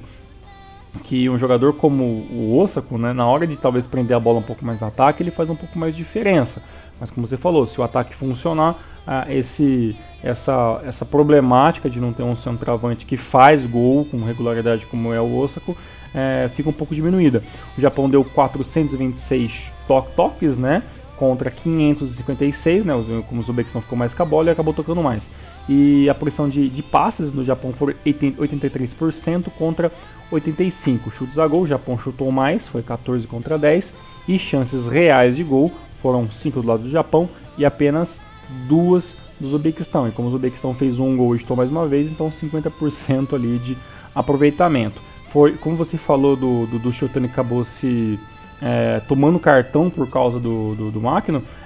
que 1.03 1.29
um 1.29 1.37
jogador 1.37 1.73
como 1.73 2.03
o 2.03 2.57
Osako, 2.57 2.97
né, 2.97 3.13
na 3.13 3.25
hora 3.25 3.45
de 3.45 3.55
talvez 3.55 3.85
prender 3.85 4.15
a 4.15 4.19
bola 4.19 4.39
um 4.39 4.43
pouco 4.43 4.65
mais 4.65 4.81
no 4.81 4.87
ataque, 4.87 5.21
ele 5.21 5.31
faz 5.31 5.49
um 5.49 5.55
pouco 5.55 5.77
mais 5.77 5.95
de 5.95 5.99
diferença. 5.99 6.63
Mas 6.99 7.09
como 7.09 7.25
você 7.25 7.37
falou, 7.37 7.65
se 7.65 7.79
o 7.79 7.83
ataque 7.83 8.15
funcionar, 8.15 8.75
ah, 9.07 9.25
esse, 9.29 9.95
essa, 10.23 10.81
essa 10.85 11.05
problemática 11.05 11.89
de 11.89 11.99
não 11.99 12.13
ter 12.13 12.23
um 12.23 12.35
centroavante 12.35 13.05
que 13.05 13.17
faz 13.17 13.65
gol 13.65 14.05
com 14.05 14.17
regularidade 14.17 14.85
como 14.85 15.13
é 15.13 15.19
o 15.19 15.37
Osako, 15.37 15.75
é, 16.13 16.49
fica 16.55 16.69
um 16.69 16.73
pouco 16.73 16.93
diminuída. 16.93 17.41
O 17.77 17.81
Japão 17.81 18.09
deu 18.09 18.23
426 18.23 19.71
to 19.87 20.05
toques, 20.15 20.57
né? 20.57 20.83
Contra 21.17 21.51
556, 21.51 22.85
né? 22.85 22.93
Como 23.27 23.41
o 23.41 23.43
Uzbequistão 23.43 23.81
ficou 23.81 23.97
mais 23.97 24.13
com 24.13 24.23
a 24.23 24.25
bola 24.25 24.49
e 24.49 24.51
acabou 24.51 24.73
tocando 24.73 25.03
mais. 25.03 25.29
E 25.67 26.09
a 26.09 26.15
porção 26.15 26.49
de, 26.49 26.69
de 26.69 26.81
passes 26.81 27.33
no 27.33 27.43
Japão 27.43 27.73
foi 27.73 27.95
83% 28.05 29.49
contra 29.57 29.91
85. 30.31 31.11
Chutes 31.11 31.37
a 31.37 31.45
gol, 31.45 31.63
o 31.63 31.67
Japão 31.67 31.97
chutou 31.97 32.31
mais, 32.31 32.67
foi 32.67 32.81
14 32.81 33.27
contra 33.27 33.57
10. 33.57 33.93
E 34.27 34.37
chances 34.37 34.87
reais 34.87 35.35
de 35.35 35.43
gol 35.43 35.71
foram 36.01 36.29
5 36.29 36.61
do 36.61 36.67
lado 36.67 36.83
do 36.83 36.89
Japão 36.89 37.29
e 37.57 37.65
apenas 37.65 38.19
duas 38.67 39.15
do 39.39 39.47
Uzbequistão. 39.47 40.07
E 40.07 40.11
como 40.11 40.29
o 40.29 40.33
Uzbequistão 40.33 40.73
fez 40.73 40.99
um 40.99 41.15
gol 41.15 41.35
e 41.35 41.39
chutou 41.39 41.55
mais 41.55 41.69
uma 41.69 41.87
vez, 41.87 42.09
então 42.09 42.29
50% 42.29 43.33
ali 43.33 43.59
de 43.59 43.77
aproveitamento. 44.13 45.01
Foi, 45.29 45.53
como 45.53 45.75
você 45.75 45.97
falou 45.97 46.35
do, 46.35 46.65
do, 46.65 46.79
do 46.79 46.91
Shotani 46.91 47.27
acabou 47.27 47.63
se 47.63 48.19
é, 48.61 49.01
tomando 49.07 49.39
cartão 49.39 49.89
por 49.89 50.09
causa 50.09 50.39
do, 50.39 50.75
do, 50.75 50.91
do 50.91 51.01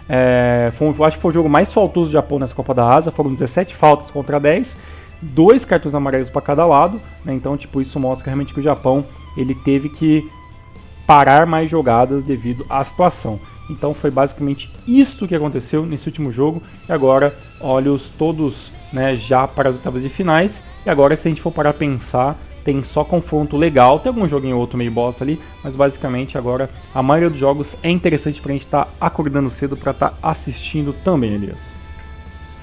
é, 0.08 0.72
foi, 0.74 0.90
acho 1.06 1.18
que 1.18 1.22
foi 1.22 1.32
o 1.32 1.34
jogo 1.34 1.50
mais 1.50 1.72
faltoso 1.72 2.10
do 2.10 2.14
Japão 2.14 2.40
nessa 2.40 2.54
Copa 2.54 2.74
da 2.74 2.88
Asa, 2.88 3.12
foram 3.12 3.32
17 3.32 3.74
faltas 3.76 4.12
contra 4.12 4.40
10, 4.40 4.78
dois 5.22 5.64
cartões 5.64 5.96
amarelos 5.96 6.30
para 6.30 6.42
cada 6.42 6.66
lado, 6.66 7.00
né, 7.24 7.34
então 7.34 7.56
tipo 7.56 7.80
isso 7.80 8.00
mostra 8.00 8.26
realmente 8.26 8.54
que 8.54 8.60
o 8.60 8.64
Japão 8.64 9.06
ele 9.38 9.56
teve 9.56 9.90
que 9.90 10.30
parar 11.08 11.46
mais 11.46 11.70
jogadas 11.70 12.24
devido 12.24 12.66
à 12.70 12.84
situação. 12.84 13.40
Então 13.70 13.94
foi 13.94 14.12
basicamente 14.12 14.72
isso 14.88 15.28
que 15.28 15.36
aconteceu 15.36 15.86
nesse 15.86 16.08
último 16.08 16.32
jogo. 16.32 16.62
E 16.88 16.92
agora, 16.92 17.36
olhos 17.60 18.10
todos 18.18 18.72
né, 18.92 19.16
já 19.16 19.48
para 19.48 19.70
as 19.70 19.76
oitavas 19.76 20.02
de 20.02 20.10
finais. 20.10 20.64
E 20.86 20.90
agora, 20.90 21.16
se 21.16 21.28
a 21.28 21.32
gente 21.32 21.42
for 21.42 21.52
parar 21.52 21.72
a 21.72 21.74
pensar, 21.74 22.38
tem 22.64 22.84
só 22.84 23.04
confronto 23.04 23.58
legal. 23.58 24.00
Tem 24.00 24.10
algum 24.10 24.28
joguinho 24.28 24.58
outro 24.58 24.78
meio 24.78 24.92
bosta 24.92 25.24
ali, 25.24 25.42
mas 25.64 25.76
basicamente 25.76 26.38
agora 26.38 26.70
a 26.94 27.04
maioria 27.04 27.30
dos 27.30 27.40
jogos 27.40 27.76
é 27.84 27.90
interessante 27.90 28.42
para 28.42 28.52
a 28.52 28.54
gente 28.54 28.66
estar 28.66 28.86
tá 28.86 28.92
acordando 29.00 29.50
cedo 29.50 29.76
para 29.76 29.92
estar 29.92 30.10
tá 30.12 30.18
assistindo 30.22 30.94
também, 31.04 31.34
Elias. 31.34 31.62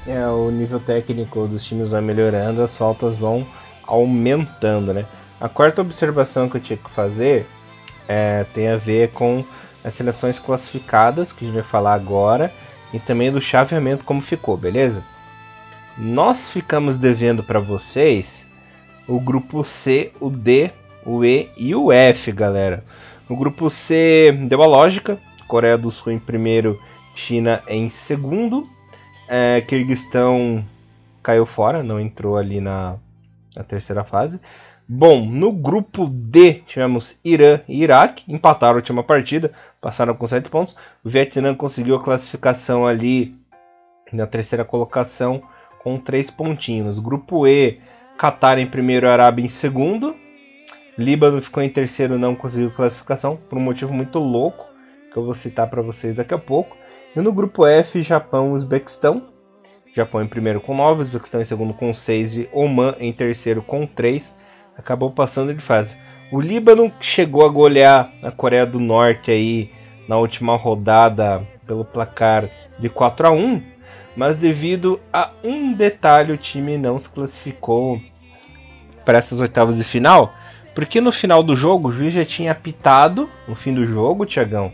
É, 0.07 0.27
o 0.27 0.51
nível 0.51 0.81
técnico 0.81 1.47
dos 1.47 1.65
times 1.65 1.91
vai 1.91 2.01
melhorando, 2.01 2.63
as 2.63 2.75
faltas 2.75 3.17
vão 3.17 3.47
aumentando, 3.87 4.95
né? 4.95 5.05
A 5.41 5.49
quarta 5.49 5.81
observação 5.83 6.49
que 6.49 6.57
eu 6.57 6.61
tinha 6.61 6.77
que 6.77 6.91
fazer 6.91 7.47
é, 8.09 8.45
tem 8.55 8.69
a 8.69 8.77
ver 8.77 9.11
com 9.11 9.45
as 9.85 9.95
seleções 9.95 10.39
classificadas, 10.39 11.33
que 11.33 11.45
a 11.45 11.47
gente 11.47 11.55
vai 11.55 11.65
falar 11.65 11.95
agora, 11.95 12.53
e 12.93 12.99
também 12.99 13.31
do 13.31 13.41
chaveamento 13.41 14.05
como 14.05 14.21
ficou, 14.21 14.57
beleza? 14.57 15.03
Nós 15.97 16.49
ficamos 16.49 16.99
devendo 16.99 17.43
para 17.43 17.61
vocês 17.61 18.47
o 19.07 19.21
grupo 19.21 19.65
C, 19.65 20.13
o 20.21 20.31
D, 20.31 20.71
o 21.05 21.25
E 21.25 21.49
e 21.57 21.75
o 21.75 21.93
F, 21.93 22.33
galera. 22.33 22.85
O 23.29 23.37
grupo 23.37 23.71
C 23.71 24.33
deu 24.49 24.63
a 24.63 24.67
lógica, 24.67 25.19
Coreia 25.47 25.77
do 25.77 25.91
Sul 25.91 26.13
em 26.13 26.19
primeiro, 26.19 26.79
China 27.15 27.63
em 27.69 27.89
segundo, 27.89 28.69
é, 29.29 29.61
Kirguistão 29.61 30.65
caiu 31.23 31.45
fora, 31.45 31.83
não 31.83 32.01
entrou 32.01 32.37
ali 32.37 32.61
na, 32.61 32.97
na 33.55 33.63
terceira 33.63 34.05
fase. 34.05 34.41
Bom, 34.93 35.25
no 35.25 35.53
grupo 35.53 36.05
D 36.05 36.65
tivemos 36.67 37.17
Irã 37.25 37.61
e 37.69 37.85
Iraque, 37.85 38.25
empataram 38.27 38.73
a 38.73 38.77
última 38.79 39.05
partida, 39.05 39.53
passaram 39.81 40.17
com 40.17 40.27
7 40.27 40.51
pontos. 40.51 40.75
O 41.05 41.09
Vietnã 41.09 41.55
conseguiu 41.55 41.95
a 41.95 42.03
classificação 42.03 42.85
ali 42.85 43.33
na 44.13 44.27
terceira 44.27 44.65
colocação 44.65 45.43
com 45.81 45.97
3 45.97 46.33
pontinhos. 46.33 46.99
Grupo 46.99 47.47
E, 47.47 47.79
Catar 48.19 48.59
em 48.59 48.67
primeiro, 48.67 49.09
Arábia 49.09 49.45
em 49.45 49.49
segundo. 49.49 50.17
Líbano 50.99 51.41
ficou 51.41 51.63
em 51.63 51.71
terceiro, 51.71 52.19
não 52.19 52.35
conseguiu 52.35 52.73
classificação, 52.73 53.37
por 53.37 53.59
um 53.59 53.63
motivo 53.63 53.95
muito 53.95 54.19
louco, 54.19 54.67
que 55.13 55.17
eu 55.17 55.25
vou 55.25 55.37
citar 55.37 55.71
para 55.71 55.83
vocês 55.83 56.17
daqui 56.17 56.35
a 56.35 56.39
pouco. 56.39 56.77
E 57.15 57.21
no 57.21 57.33
grupo 57.33 57.65
F, 57.65 58.03
Japão 58.03 58.51
e 58.51 58.55
Uzbequistão. 58.55 59.29
Japão 59.95 60.21
em 60.21 60.27
primeiro 60.27 60.61
com 60.61 60.75
9, 60.75 61.03
Uzbequistão 61.03 61.41
em 61.41 61.45
segundo 61.45 61.75
com 61.75 61.95
6 61.95 62.35
e 62.35 62.49
Oman 62.53 62.97
em 62.99 63.13
terceiro 63.13 63.63
com 63.63 63.87
3 63.87 64.40
acabou 64.81 65.11
passando 65.11 65.55
de 65.55 65.61
fase. 65.61 65.95
O 66.33 66.41
Líbano 66.41 66.91
chegou 67.01 67.45
a 67.45 67.49
golear 67.49 68.11
a 68.23 68.31
Coreia 68.31 68.67
do 68.67 68.81
Norte 68.81 69.31
aí 69.31 69.71
na 70.09 70.17
última 70.17 70.57
rodada 70.57 71.47
pelo 71.67 71.85
placar 71.85 72.49
de 72.79 72.89
4 72.89 73.29
a 73.29 73.31
1, 73.31 73.63
mas 74.17 74.37
devido 74.37 74.99
a 75.13 75.31
um 75.45 75.73
detalhe 75.73 76.33
o 76.33 76.39
time 76.39 76.77
não 76.77 76.99
se 76.99 77.09
classificou 77.09 78.01
para 79.05 79.19
essas 79.19 79.41
oitavas 79.41 79.77
de 79.77 79.85
final, 79.85 80.33
porque 80.75 81.01
no 81.01 81.13
final 81.13 81.43
do 81.43 81.57
jogo 81.57 81.89
o 81.89 81.93
juiz 81.93 82.13
já 82.13 82.25
tinha 82.25 82.53
apitado 82.53 83.29
no 83.47 83.55
fim 83.55 83.75
do 83.75 83.85
jogo, 83.85 84.27
Tiagão, 84.27 84.73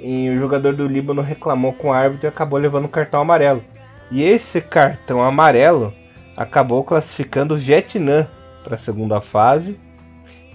e 0.00 0.28
o 0.30 0.38
jogador 0.38 0.74
do 0.74 0.86
Líbano 0.86 1.22
reclamou 1.22 1.72
com 1.72 1.88
o 1.88 1.92
árbitro 1.92 2.26
e 2.26 2.28
acabou 2.28 2.58
levando 2.58 2.84
o 2.84 2.90
cartão 2.90 3.20
amarelo. 3.20 3.62
E 4.10 4.22
esse 4.22 4.60
cartão 4.60 5.22
amarelo 5.22 5.92
acabou 6.36 6.84
classificando 6.84 7.54
o 7.54 7.58
Vietnã 7.58 8.28
para 8.64 8.74
a 8.74 8.78
segunda 8.78 9.20
fase, 9.20 9.78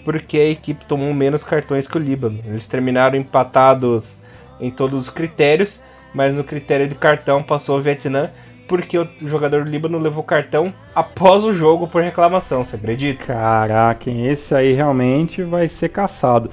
porque 0.04 0.38
a 0.38 0.50
equipe 0.50 0.86
tomou 0.86 1.14
menos 1.14 1.44
cartões 1.44 1.88
que 1.88 1.96
o 1.96 2.02
Líbano. 2.02 2.40
Eles 2.44 2.68
terminaram 2.68 3.18
empatados 3.18 4.18
em 4.60 4.72
todos 4.72 5.04
os 5.04 5.10
critérios, 5.10 5.80
mas 6.14 6.34
no 6.34 6.44
critério 6.44 6.88
de 6.88 6.96
cartão 6.96 7.44
passou 7.44 7.78
o 7.78 7.82
Vietnã, 7.82 8.32
porque 8.68 8.98
o 8.98 9.08
jogador 9.22 9.64
do 9.64 9.70
Líbano 9.70 9.98
levou 9.98 10.24
cartão 10.24 10.74
após 10.94 11.44
o 11.44 11.54
jogo 11.54 11.88
por 11.88 12.04
reclamação, 12.04 12.66
você 12.66 12.76
acredita? 12.76 13.26
Caraca, 13.26 14.12
esse 14.12 14.54
aí 14.54 14.74
realmente 14.74 15.42
vai 15.42 15.68
ser 15.68 15.90
caçado. 15.90 16.52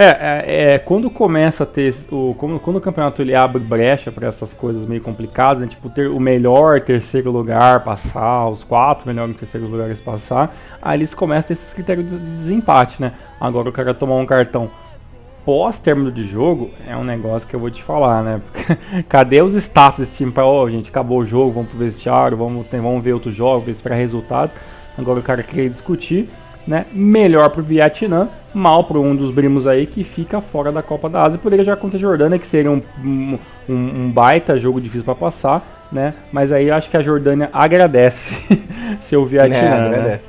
É, 0.00 0.04
é, 0.04 0.74
é, 0.74 0.78
quando 0.78 1.10
começa 1.10 1.64
a 1.64 1.66
ter 1.66 1.92
o 2.12 2.32
quando, 2.38 2.60
quando 2.60 2.76
o 2.76 2.80
campeonato 2.80 3.20
ele 3.20 3.34
abre 3.34 3.60
brecha 3.60 4.12
para 4.12 4.28
essas 4.28 4.52
coisas 4.52 4.86
meio 4.86 5.02
complicadas, 5.02 5.60
né, 5.60 5.66
tipo 5.66 5.90
ter 5.90 6.08
o 6.08 6.20
melhor 6.20 6.80
terceiro 6.80 7.32
lugar 7.32 7.82
passar, 7.82 8.46
os 8.48 8.62
quatro 8.62 9.08
melhores 9.08 9.34
terceiros 9.34 9.68
lugares 9.68 10.00
passar, 10.00 10.56
aí 10.80 10.98
eles 10.98 11.12
começam 11.12 11.40
a 11.40 11.42
ter 11.48 11.52
esses 11.54 11.72
critérios 11.72 12.12
de 12.12 12.16
desempate, 12.16 13.02
né? 13.02 13.12
Agora 13.40 13.70
o 13.70 13.72
cara 13.72 13.92
tomar 13.92 14.14
um 14.14 14.26
cartão 14.26 14.70
pós 15.44 15.80
término 15.80 16.12
de 16.12 16.24
jogo 16.24 16.70
é 16.86 16.96
um 16.96 17.02
negócio 17.02 17.48
que 17.48 17.56
eu 17.56 17.60
vou 17.60 17.70
te 17.70 17.82
falar, 17.82 18.22
né? 18.22 18.40
Porque, 18.52 19.02
cadê 19.08 19.42
os 19.42 19.52
staff 19.54 20.00
desse 20.00 20.18
time 20.18 20.30
para, 20.30 20.46
ó, 20.46 20.62
oh, 20.62 20.70
gente, 20.70 20.90
acabou 20.90 21.18
o 21.18 21.26
jogo, 21.26 21.50
vamos 21.50 21.70
pro 21.70 21.78
vestiário, 21.78 22.36
vamos, 22.36 22.64
vamos 22.70 23.02
ver 23.02 23.14
outros 23.14 23.34
jogos, 23.34 23.68
esperar 23.68 23.96
resultados. 23.96 24.54
Agora 24.96 25.18
o 25.18 25.22
cara 25.24 25.42
quer 25.42 25.68
discutir 25.68 26.28
né? 26.68 26.84
Melhor 26.92 27.48
para 27.48 27.62
o 27.62 27.64
Vietnã, 27.64 28.28
mal 28.52 28.84
para 28.84 28.98
um 28.98 29.16
dos 29.16 29.32
primos 29.32 29.66
aí 29.66 29.86
que 29.86 30.04
fica 30.04 30.38
fora 30.38 30.70
da 30.70 30.82
Copa 30.82 31.08
da 31.08 31.22
Ásia. 31.22 31.38
Poderia 31.38 31.64
já 31.64 31.74
contra 31.74 31.96
a 31.96 32.00
Jordânia, 32.00 32.38
que 32.38 32.46
seria 32.46 32.70
um, 32.70 32.82
um, 33.02 33.38
um 33.66 34.10
baita 34.10 34.60
jogo 34.60 34.78
difícil 34.78 35.04
para 35.06 35.14
passar, 35.14 35.88
né? 35.90 36.12
Mas 36.30 36.52
aí 36.52 36.70
acho 36.70 36.90
que 36.90 36.96
a 36.98 37.00
Jordânia 37.00 37.48
agradece 37.54 38.36
seu 39.00 39.24
Vietnã, 39.24 39.56
é, 39.56 39.88
né? 39.88 40.20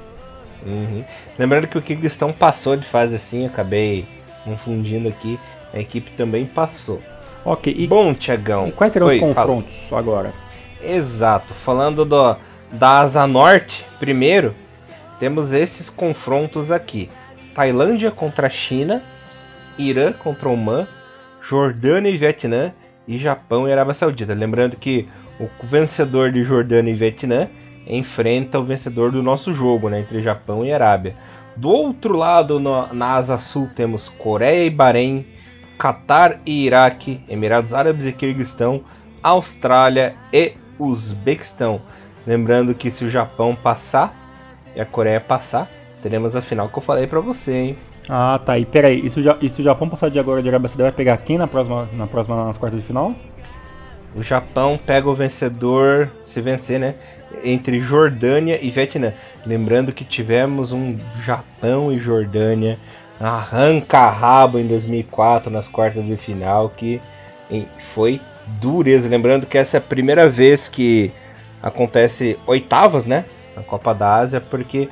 Uhum. 0.65 1.03
Lembrando 1.37 1.67
que 1.67 1.77
o 1.77 1.81
Kirguistão 1.81 2.31
passou 2.31 2.77
de 2.77 2.85
fase 2.85 3.15
assim, 3.15 3.45
acabei 3.45 4.05
confundindo 4.45 5.09
aqui. 5.09 5.37
A 5.73 5.79
equipe 5.79 6.09
também 6.11 6.45
passou. 6.45 7.01
Ok. 7.43 7.75
E, 7.77 7.85
Bom, 7.85 8.13
Tiagão. 8.13 8.71
Quais 8.71 8.93
serão 8.93 9.07
Oi, 9.07 9.15
os 9.15 9.19
confrontos 9.19 9.75
fala. 9.89 10.01
agora? 10.01 10.33
Exato. 10.81 11.53
Falando 11.65 12.05
do, 12.05 12.35
da 12.71 13.01
Asa 13.01 13.27
Norte, 13.27 13.85
primeiro, 13.99 14.55
temos 15.19 15.51
esses 15.51 15.89
confrontos 15.89 16.71
aqui: 16.71 17.09
Tailândia 17.53 18.11
contra 18.11 18.49
China, 18.49 19.03
Irã 19.77 20.13
contra 20.13 20.49
Oman, 20.49 20.87
Jordânia 21.47 22.09
e 22.09 22.17
Vietnã 22.17 22.71
e 23.07 23.17
Japão 23.17 23.67
e 23.67 23.71
Arábia 23.71 23.93
Saudita. 23.93 24.33
Lembrando 24.33 24.75
que 24.75 25.07
o 25.39 25.65
vencedor 25.65 26.31
de 26.31 26.43
Jordânia 26.43 26.91
e 26.91 26.95
Vietnã 26.95 27.47
enfrenta 27.87 28.59
o 28.59 28.63
vencedor 28.63 29.11
do 29.11 29.23
nosso 29.23 29.53
jogo, 29.53 29.89
né, 29.89 30.01
entre 30.01 30.21
Japão 30.21 30.63
e 30.63 30.71
Arábia. 30.71 31.15
Do 31.55 31.69
outro 31.69 32.15
lado, 32.15 32.59
no, 32.59 32.93
na 32.93 33.15
asa 33.15 33.37
sul, 33.37 33.69
temos 33.75 34.07
Coreia 34.09 34.65
e 34.65 34.69
Bahrein, 34.69 35.25
Catar 35.77 36.39
e 36.45 36.65
Iraque, 36.65 37.21
Emirados 37.27 37.73
Árabes 37.73 38.05
e 38.05 38.13
Kirguistão, 38.13 38.83
Austrália 39.23 40.13
e 40.31 40.53
Uzbequistão. 40.77 41.81
Lembrando 42.27 42.75
que 42.75 42.91
se 42.91 43.03
o 43.03 43.09
Japão 43.09 43.55
passar, 43.55 44.13
e 44.75 44.81
a 44.81 44.85
Coreia 44.85 45.19
passar, 45.19 45.69
teremos 46.01 46.35
a 46.35 46.41
final 46.41 46.69
que 46.69 46.77
eu 46.77 46.83
falei 46.83 47.07
pra 47.07 47.19
você, 47.19 47.53
hein? 47.53 47.77
Ah, 48.07 48.39
tá. 48.43 48.57
E 48.57 48.65
peraí, 48.65 49.05
e 49.05 49.09
se 49.09 49.19
o, 49.19 49.37
e 49.39 49.49
se 49.49 49.61
o 49.61 49.63
Japão 49.63 49.87
passar 49.87 50.09
de 50.09 50.17
agora 50.17 50.41
de 50.41 50.49
Arábia 50.49 50.67
Saudita, 50.67 50.83
vai 50.83 50.91
pegar 50.91 51.17
quem 51.17 51.37
na 51.37 51.47
próxima, 51.47 51.87
na 51.93 52.07
próxima 52.07 52.43
nas 52.43 52.57
quartas 52.57 52.79
de 52.79 52.85
final? 52.85 53.13
O 54.15 54.23
Japão 54.23 54.79
pega 54.83 55.07
o 55.07 55.13
vencedor, 55.13 56.09
se 56.25 56.41
vencer, 56.41 56.79
né? 56.79 56.95
Entre 57.43 57.79
Jordânia 57.79 58.57
e 58.59 58.71
Vietnã. 58.71 59.13
Lembrando 59.45 59.93
que 59.93 60.03
tivemos 60.03 60.71
um 60.71 60.97
Japão 61.23 61.91
e 61.91 61.99
Jordânia 61.99 62.79
arranca-rabo 63.19 64.57
em 64.57 64.65
2004 64.65 65.51
nas 65.51 65.67
quartas 65.67 66.05
de 66.05 66.17
final 66.17 66.69
que 66.69 67.01
foi 67.93 68.19
dureza. 68.59 69.07
Lembrando 69.07 69.45
que 69.45 69.57
essa 69.57 69.77
é 69.77 69.79
a 69.79 69.81
primeira 69.81 70.27
vez 70.27 70.67
que 70.67 71.11
acontece 71.61 72.39
oitavas, 72.47 73.05
né? 73.05 73.25
Na 73.59 73.63
Copa 73.65 73.93
da 73.93 74.15
Ásia, 74.15 74.39
porque 74.39 74.87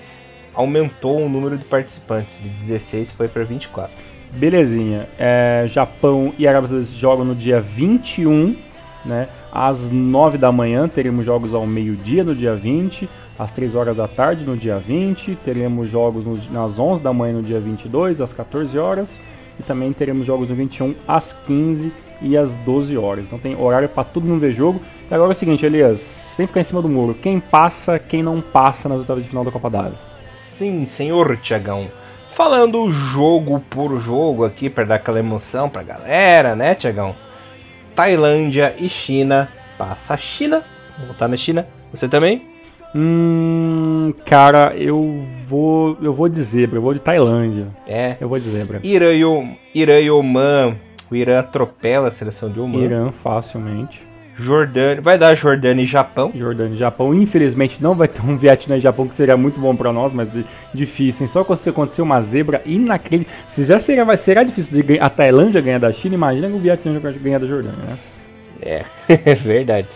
aumentou 0.54 1.22
o 1.22 1.30
número 1.30 1.58
de 1.58 1.64
participantes, 1.64 2.36
de 2.42 2.50
16 2.66 3.12
foi 3.12 3.28
para 3.28 3.44
24. 3.44 3.92
Belezinha. 4.34 5.08
É, 5.18 5.66
Japão 5.68 6.34
e 6.38 6.46
Arábia 6.46 6.70
Saudita 6.70 6.94
jogam 6.94 7.24
no 7.24 7.34
dia 7.34 7.62
21, 7.62 8.58
né? 9.06 9.30
Às 9.52 9.90
9 9.90 10.38
da 10.38 10.52
manhã 10.52 10.88
teremos 10.90 11.26
jogos 11.26 11.54
ao 11.54 11.66
meio-dia 11.66 12.24
no 12.24 12.36
dia 12.36 12.54
20, 12.54 13.10
às 13.40 13.52
3 13.52 13.74
horas 13.74 13.96
da 13.96 14.08
tarde 14.08 14.44
no 14.44 14.58
dia 14.58 14.78
20, 14.78 15.36
teremos 15.46 15.90
jogos 15.90 16.26
no, 16.26 16.38
nas 16.52 16.78
11 16.78 17.02
da 17.02 17.14
manhã 17.14 17.36
no 17.36 17.44
dia 17.44 17.60
22, 17.60 18.20
às 18.20 18.34
14 18.34 18.78
horas, 18.78 19.20
e 19.58 19.64
também 19.64 19.94
teremos 19.94 20.26
jogos 20.26 20.50
no 20.50 20.56
21 20.56 20.94
às 21.08 21.32
15 21.32 21.94
e 22.22 22.38
às 22.38 22.56
12 22.58 22.98
horas. 22.98 23.26
Então 23.26 23.40
tem 23.40 23.60
horário 23.60 23.90
para 23.90 24.04
todo 24.04 24.26
mundo 24.26 24.40
ver 24.40 24.54
jogo. 24.54 24.82
E 25.10 25.14
agora 25.14 25.32
é 25.32 25.36
o 25.36 25.36
seguinte, 25.36 25.66
Elias, 25.66 26.00
sem 26.00 26.48
ficar 26.48 26.62
em 26.62 26.66
cima 26.66 26.82
do 26.82 26.90
muro, 26.90 27.14
quem 27.14 27.40
passa, 27.40 27.98
quem 27.98 28.22
não 28.22 28.42
passa 28.42 28.90
nas 28.90 29.00
oitavas 29.00 29.24
de 29.24 29.30
final 29.30 29.44
da 29.44 29.52
Copa 29.52 29.70
da 29.70 29.82
Ásia? 29.82 30.00
Sim, 30.36 30.86
senhor 30.86 31.38
Tiagão. 31.38 31.90
Falando 32.36 32.92
jogo 32.92 33.60
por 33.70 34.00
jogo 34.00 34.46
aqui 34.46 34.70
para 34.70 34.86
dar 34.86 34.96
aquela 34.96 35.20
emoção 35.20 35.70
pra 35.70 35.82
galera, 35.82 36.56
né, 36.56 36.76
Tiagão? 36.76 37.16
Tailândia 37.96 38.76
e 38.78 38.88
China. 38.88 39.50
Passa 39.78 40.14
a 40.14 40.18
China. 40.18 40.64
Vou 40.98 41.08
votar 41.08 41.28
na 41.28 41.38
China. 41.38 41.68
Você 41.92 42.08
também? 42.08 42.42
Hum, 42.96 44.14
cara, 44.26 44.76
eu 44.76 45.24
vou, 45.48 45.98
eu 46.02 46.14
vou 46.14 46.30
de 46.30 46.42
zebra, 46.42 46.78
eu 46.78 46.82
vou 46.82 46.94
de 46.94 47.00
Tailândia. 47.00 47.68
É. 47.88 48.18
Eu 48.20 48.30
vou 48.30 48.40
de 48.40 48.50
zebra. 48.50 48.80
Irã 48.84 49.14
e, 49.14 49.80
Irã 49.80 50.00
e 50.00 50.10
Oman. 50.10 50.76
O 51.10 51.16
Irã 51.16 51.40
atropela 51.40 52.10
a 52.10 52.12
seleção 52.12 52.50
de 52.50 52.60
Oman. 52.60 52.84
Irã 52.84 53.12
facilmente. 53.12 54.08
Jordânia, 54.40 55.02
vai 55.02 55.18
dar 55.18 55.36
Jordânia 55.36 55.84
e 55.84 55.88
Japão. 55.88 56.32
Jordânia 56.36 56.76
e 56.76 56.78
Japão. 56.78 57.14
Infelizmente 57.14 57.82
não 57.82 57.96
vai 57.96 58.08
ter 58.08 58.22
um 58.22 58.38
Vietnã 58.38 58.78
e 58.78 58.82
Japão 58.82 59.08
que 59.08 59.16
seria 59.16 59.36
muito 59.36 59.60
bom 59.60 59.76
para 59.76 59.92
nós, 59.92 60.14
mas 60.14 60.30
difícil. 60.74 61.24
Hein? 61.24 61.28
Só 61.28 61.56
se 61.56 61.70
acontecer 61.70 62.04
uma 62.04 62.22
zebra 62.22 62.62
inacreditável. 62.66 63.42
Se 63.48 63.66
já 63.66 63.80
será, 63.80 64.04
vai 64.04 64.16
ser 64.16 64.44
difícil 64.46 64.84
de 64.84 65.00
a 65.00 65.10
Tailândia 65.10 65.60
ganhar 65.60 65.80
da 65.80 65.92
China, 65.92 66.14
imagina 66.14 66.48
o 66.50 66.60
Vietnã 66.60 67.00
ganhar 67.00 67.40
da 67.40 67.48
Jordânia, 67.48 67.84
né? 67.84 67.98
É, 68.62 68.86
é 69.10 69.36
verdade. 69.36 69.88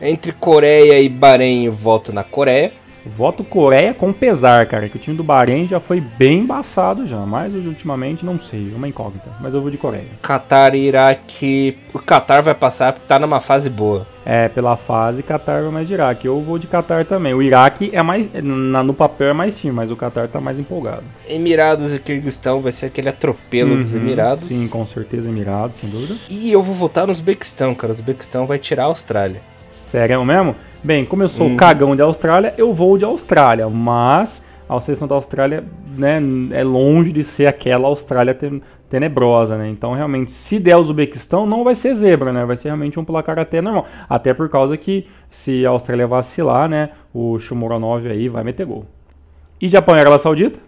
Entre 0.00 0.32
Coreia 0.32 1.00
e 1.00 1.08
Bahrein, 1.08 1.64
eu 1.64 1.72
voto 1.72 2.12
na 2.12 2.22
Coreia. 2.22 2.72
Voto 3.16 3.44
Coreia 3.44 3.92
com 3.92 4.12
pesar, 4.12 4.66
cara, 4.66 4.88
que 4.88 4.96
o 4.96 5.00
time 5.00 5.16
do 5.16 5.24
Bahrein 5.24 5.66
já 5.66 5.80
foi 5.80 6.00
bem 6.00 6.40
embaçado 6.40 7.06
já, 7.06 7.18
mas 7.18 7.54
ultimamente 7.54 8.24
não 8.24 8.38
sei, 8.38 8.72
uma 8.74 8.88
incógnita, 8.88 9.30
mas 9.40 9.54
eu 9.54 9.60
vou 9.60 9.70
de 9.70 9.78
Coreia. 9.78 10.04
Qatar 10.22 10.74
e 10.74 10.86
Iraque, 10.86 11.76
o 11.92 11.98
Qatar 11.98 12.42
vai 12.42 12.54
passar 12.54 12.92
porque 12.92 13.06
tá 13.06 13.18
numa 13.18 13.40
fase 13.40 13.68
boa. 13.68 14.06
É, 14.24 14.48
pela 14.48 14.76
fase, 14.76 15.22
Qatar 15.22 15.62
vai 15.62 15.70
mais 15.72 15.88
de 15.88 15.94
Iraque. 15.94 16.26
Eu 16.26 16.40
vou 16.40 16.58
de 16.58 16.66
Qatar 16.66 17.04
também. 17.06 17.32
O 17.32 17.42
Iraque 17.42 17.90
é 17.92 18.02
mais, 18.02 18.28
na, 18.34 18.82
no 18.82 18.92
papel 18.92 19.28
é 19.28 19.32
mais 19.32 19.58
time, 19.58 19.72
mas 19.72 19.90
o 19.90 19.96
Qatar 19.96 20.28
tá 20.28 20.40
mais 20.40 20.58
empolgado. 20.58 21.02
Emirados 21.28 21.94
e 21.94 21.98
Kirguistão 21.98 22.60
vai 22.60 22.70
ser 22.70 22.86
aquele 22.86 23.08
atropelo 23.08 23.72
uhum, 23.72 23.82
dos 23.82 23.94
Emirados. 23.94 24.44
Sim, 24.44 24.68
com 24.68 24.84
certeza 24.84 25.28
Emirados, 25.28 25.78
sem 25.78 25.88
dúvida. 25.88 26.16
E 26.28 26.52
eu 26.52 26.62
vou 26.62 26.74
votar 26.74 27.06
no 27.06 27.12
Uzbequistão, 27.12 27.74
cara. 27.74 27.92
O 27.92 27.96
Uzbequistão 27.96 28.46
vai 28.46 28.58
tirar 28.58 28.84
a 28.84 28.86
Austrália. 28.86 29.40
Sério 29.70 30.24
mesmo? 30.24 30.54
Bem, 30.82 31.04
como 31.04 31.22
eu 31.22 31.28
sou 31.28 31.46
hum. 31.46 31.56
cagão 31.56 31.94
de 31.94 32.02
Austrália, 32.02 32.54
eu 32.56 32.72
vou 32.72 32.96
de 32.96 33.04
Austrália, 33.04 33.68
mas 33.68 34.44
a 34.68 34.80
seleção 34.80 35.06
da 35.06 35.14
Austrália 35.14 35.64
né, 35.96 36.20
é 36.52 36.62
longe 36.62 37.12
de 37.12 37.24
ser 37.24 37.46
aquela 37.46 37.88
Austrália 37.88 38.36
tenebrosa, 38.88 39.58
né? 39.58 39.68
Então, 39.68 39.94
realmente, 39.94 40.32
se 40.32 40.58
der 40.58 40.76
o 40.76 40.80
Uzbequistão, 40.80 41.46
não 41.46 41.64
vai 41.64 41.74
ser 41.74 41.92
zebra, 41.94 42.32
né? 42.32 42.44
Vai 42.44 42.56
ser 42.56 42.68
realmente 42.68 42.98
um 42.98 43.04
placar 43.04 43.38
até 43.38 43.60
normal. 43.60 43.86
Até 44.08 44.32
por 44.32 44.48
causa 44.48 44.76
que, 44.76 45.06
se 45.30 45.66
a 45.66 45.70
Austrália 45.70 46.06
vacilar, 46.06 46.68
né? 46.68 46.90
O 47.12 47.38
Shumuranov 47.38 48.06
aí 48.06 48.28
vai 48.28 48.44
meter 48.44 48.64
gol. 48.64 48.86
E 49.60 49.68
Japão 49.68 49.96
e 49.96 50.00
Arábia 50.00 50.18
Saudita? 50.18 50.58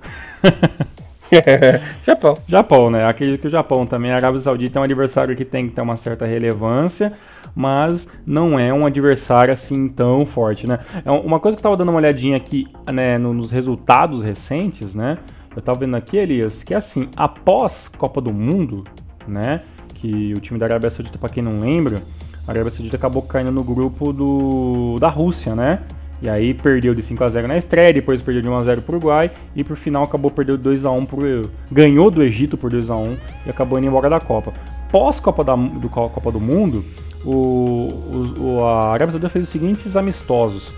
Japão. 2.07 2.39
Japão, 2.47 2.91
né? 2.91 3.07
Acredito 3.07 3.41
que 3.41 3.47
o 3.47 3.51
Japão 3.51 3.87
também. 3.87 4.13
A 4.13 4.17
Arábia 4.17 4.41
Saudita 4.41 4.79
é 4.79 4.81
um 4.81 4.85
adversário 4.85 5.35
que 5.35 5.45
tem 5.45 5.69
que 5.69 5.75
ter 5.75 5.81
uma 5.81 5.97
certa 5.97 6.27
relevância 6.27 7.13
mas 7.55 8.09
não 8.25 8.59
é 8.59 8.73
um 8.73 8.87
adversário 8.87 9.53
assim 9.53 9.89
tão 9.89 10.25
forte, 10.25 10.67
né? 10.67 10.79
É 11.05 11.11
uma 11.11 11.39
coisa 11.39 11.57
que 11.57 11.61
eu 11.61 11.65
tava 11.65 11.77
dando 11.77 11.91
uma 11.91 11.99
olhadinha 11.99 12.37
aqui, 12.37 12.67
né, 12.93 13.19
nos 13.19 13.51
resultados 13.51 14.23
recentes, 14.23 14.95
né? 14.95 15.19
Eu 15.55 15.61
tava 15.61 15.81
vendo 15.81 15.95
aqui, 15.97 16.17
Elias, 16.17 16.63
que 16.63 16.75
assim, 16.75 17.09
após 17.15 17.89
Copa 17.89 18.21
do 18.21 18.33
Mundo, 18.33 18.85
né, 19.29 19.63
que 19.95 20.33
o 20.35 20.41
time 20.41 20.59
da 20.59 20.67
Arábia 20.67 20.89
Saudita, 20.89 21.19
para 21.19 21.29
quem 21.29 21.43
não 21.43 21.61
lembra, 21.61 22.01
a 22.47 22.51
Arábia 22.51 22.71
Saudita 22.71 22.97
acabou 22.97 23.23
caindo 23.23 23.53
no 23.53 23.63
grupo 23.63 24.13
do 24.13 24.97
da 24.99 25.09
Rússia, 25.09 25.55
né? 25.55 25.81
E 26.23 26.29
aí 26.29 26.55
perdeu 26.55 26.95
de 26.95 27.03
5 27.03 27.25
a 27.25 27.29
0 27.29 27.49
na 27.49 27.57
estreia, 27.57 27.93
depois 27.93 28.23
perdeu 28.23 28.43
de 28.43 28.49
1 28.49 28.55
a 28.57 28.63
0 28.63 28.83
pro 28.83 28.97
Uruguai 28.97 29.33
e 29.57 29.65
pro 29.65 29.75
final 29.75 30.05
acabou 30.05 30.31
perdendo 30.31 30.59
2 30.59 30.85
a 30.85 30.93
1 30.93 31.05
pro 31.05 31.51
ganhou 31.71 32.13
do 32.13 32.23
Egito 32.23 32.57
por 32.57 32.71
2 32.71 32.91
a 32.91 32.97
1 32.97 33.17
e 33.47 33.51
acabou 33.51 33.77
indo 33.77 33.89
embora 33.89 34.09
da 34.09 34.21
Copa. 34.21 34.55
Pós 34.91 35.19
Copa 35.19 35.43
da 35.43 35.57
do 35.57 35.89
Copa 35.89 36.31
do 36.31 36.39
Mundo, 36.41 36.85
o, 37.25 38.35
o, 38.39 38.65
a 38.65 38.93
Arábia 38.93 39.11
Saudita 39.13 39.29
fez 39.29 39.47
os 39.47 39.51
seguintes 39.51 39.97
amistosos. 39.97 40.73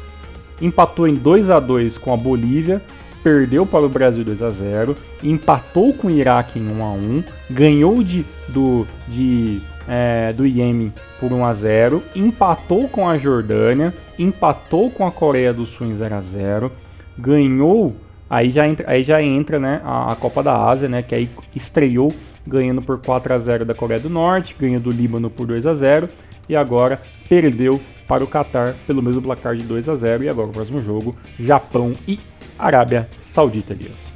Empatou 0.63 1.07
em 1.07 1.15
2 1.15 1.51
a 1.51 1.61
2 1.61 1.99
com 1.99 2.15
a 2.15 2.17
Bolívia, 2.17 2.81
perdeu 3.23 3.67
para 3.67 3.85
o 3.85 3.89
Brasil 3.89 4.25
2 4.25 4.41
a 4.43 4.51
0 4.51 4.97
empatou 5.23 5.93
com 5.93 6.09
o 6.09 6.11
Iraque 6.11 6.59
em 6.59 6.69
1 6.69 6.83
a 6.83 6.93
1 6.93 7.25
ganhou 7.51 8.03
de, 8.03 8.25
do, 8.49 8.87
de, 9.09 9.61
é, 9.89 10.33
do 10.33 10.47
Iêmen 10.47 10.93
por 11.21 11.33
1 11.33 11.45
a 11.45 11.53
0 11.53 12.03
empatou 12.15 12.89
com 12.89 13.09
a 13.09 13.19
Jordânia, 13.19 13.93
empatou 14.19 14.91
com 14.91 15.07
a 15.07 15.13
Coreia 15.13 15.53
do 15.53 15.67
Sul 15.67 15.89
em 15.89 15.95
0 15.95 16.15
a 16.15 16.21
0 16.21 16.73
ganhou, 17.17 17.95
aí 18.29 18.51
já 18.51 18.67
entra, 18.67 18.91
aí 18.91 19.05
já 19.05 19.23
entra 19.23 19.59
né, 19.59 19.81
a, 19.85 20.13
a 20.13 20.17
Copa 20.17 20.43
da 20.43 20.67
Ásia, 20.67 20.89
né, 20.89 21.03
que 21.03 21.15
aí 21.15 21.29
estreou 21.55 22.13
ganhando 22.47 22.83
por 22.83 23.01
4 23.01 23.35
a 23.35 23.39
0 23.39 23.65
da 23.65 23.75
Coreia 23.75 24.01
do 24.01 24.11
Norte, 24.11 24.57
ganhou 24.59 24.81
do 24.81 24.91
Líbano 24.91 25.31
por 25.31 25.47
2 25.47 25.67
a 25.67 25.75
0 25.75 26.09
e 26.49 26.55
agora 26.55 27.01
perdeu 27.29 27.81
para 28.07 28.23
o 28.23 28.27
Qatar 28.27 28.75
pelo 28.87 29.03
mesmo 29.03 29.23
placar 29.23 29.57
de 29.57 29.65
2 29.65 29.89
a 29.89 29.95
0 29.95 30.25
e 30.25 30.29
agora 30.29 30.49
o 30.49 30.53
próximo 30.53 30.83
jogo, 30.83 31.17
Japão 31.41 31.93
e 32.07 32.21
Arábia 32.59 33.09
Saudita, 33.23 33.73
Elias. 33.73 34.13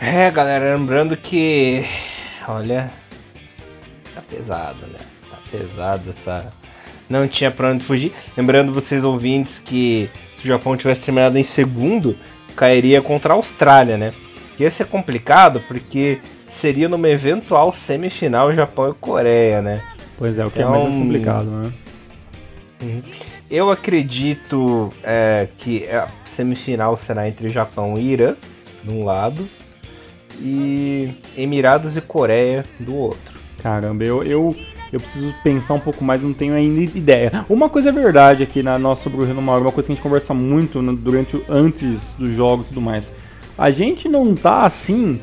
É, 0.00 0.30
galera, 0.30 0.76
lembrando 0.76 1.16
que 1.16 1.84
olha, 2.46 2.90
tá 4.20 4.22
pesado, 4.28 4.86
né? 4.86 4.98
Tá 5.30 5.38
pesado 5.50 6.10
essa 6.10 6.52
não 7.08 7.26
tinha 7.26 7.50
para 7.50 7.70
onde 7.70 7.84
fugir. 7.84 8.12
Lembrando 8.36 8.72
vocês 8.72 9.02
ouvintes 9.02 9.58
que 9.58 10.10
se 10.36 10.44
o 10.44 10.48
Japão 10.48 10.76
tivesse 10.76 11.00
terminado 11.00 11.38
em 11.38 11.44
segundo, 11.44 12.16
cairia 12.54 13.00
contra 13.00 13.32
a 13.32 13.36
Austrália, 13.36 13.96
né? 13.96 14.12
Ia 14.58 14.70
ser 14.70 14.86
complicado 14.86 15.62
porque 15.66 16.20
seria 16.50 16.88
numa 16.88 17.08
eventual 17.08 17.72
semifinal 17.72 18.54
Japão 18.54 18.90
e 18.90 18.94
Coreia, 18.94 19.62
né? 19.62 19.82
Pois 20.18 20.38
é, 20.38 20.44
o 20.44 20.50
que 20.50 20.60
é, 20.60 20.62
é 20.62 20.66
mais 20.66 20.94
complicado, 20.94 21.44
né? 21.44 21.72
Uhum. 22.82 23.02
Eu 23.50 23.70
acredito 23.70 24.92
é, 25.02 25.48
que 25.58 25.88
a 25.88 26.08
semifinal 26.26 26.96
será 26.96 27.26
entre 27.26 27.48
Japão 27.48 27.94
e 27.96 28.12
Irã, 28.12 28.34
de 28.84 28.92
um 28.92 29.04
lado, 29.04 29.48
e 30.40 31.14
Emirados 31.36 31.96
e 31.96 32.00
Coreia 32.00 32.64
do 32.78 32.94
outro. 32.94 33.27
Caramba, 33.62 34.04
eu, 34.04 34.22
eu, 34.22 34.54
eu 34.92 35.00
preciso 35.00 35.34
pensar 35.42 35.74
um 35.74 35.80
pouco 35.80 36.04
mais, 36.04 36.22
não 36.22 36.32
tenho 36.32 36.54
ainda 36.54 36.80
ideia. 36.80 37.44
Uma 37.48 37.68
coisa 37.68 37.88
é 37.88 37.92
verdade 37.92 38.42
aqui 38.42 38.62
na 38.62 38.78
nossa 38.78 39.02
sobre 39.02 39.20
o 39.20 39.24
Rio 39.24 39.42
Mauro, 39.42 39.62
uma 39.64 39.72
coisa 39.72 39.86
que 39.86 39.92
a 39.92 39.94
gente 39.94 40.02
conversa 40.02 40.32
muito 40.32 40.80
durante 40.96 41.42
antes 41.48 42.14
dos 42.14 42.32
jogos 42.32 42.66
e 42.66 42.68
tudo 42.68 42.80
mais. 42.80 43.12
A 43.56 43.70
gente 43.70 44.08
não 44.08 44.34
tá 44.34 44.60
assim 44.64 45.20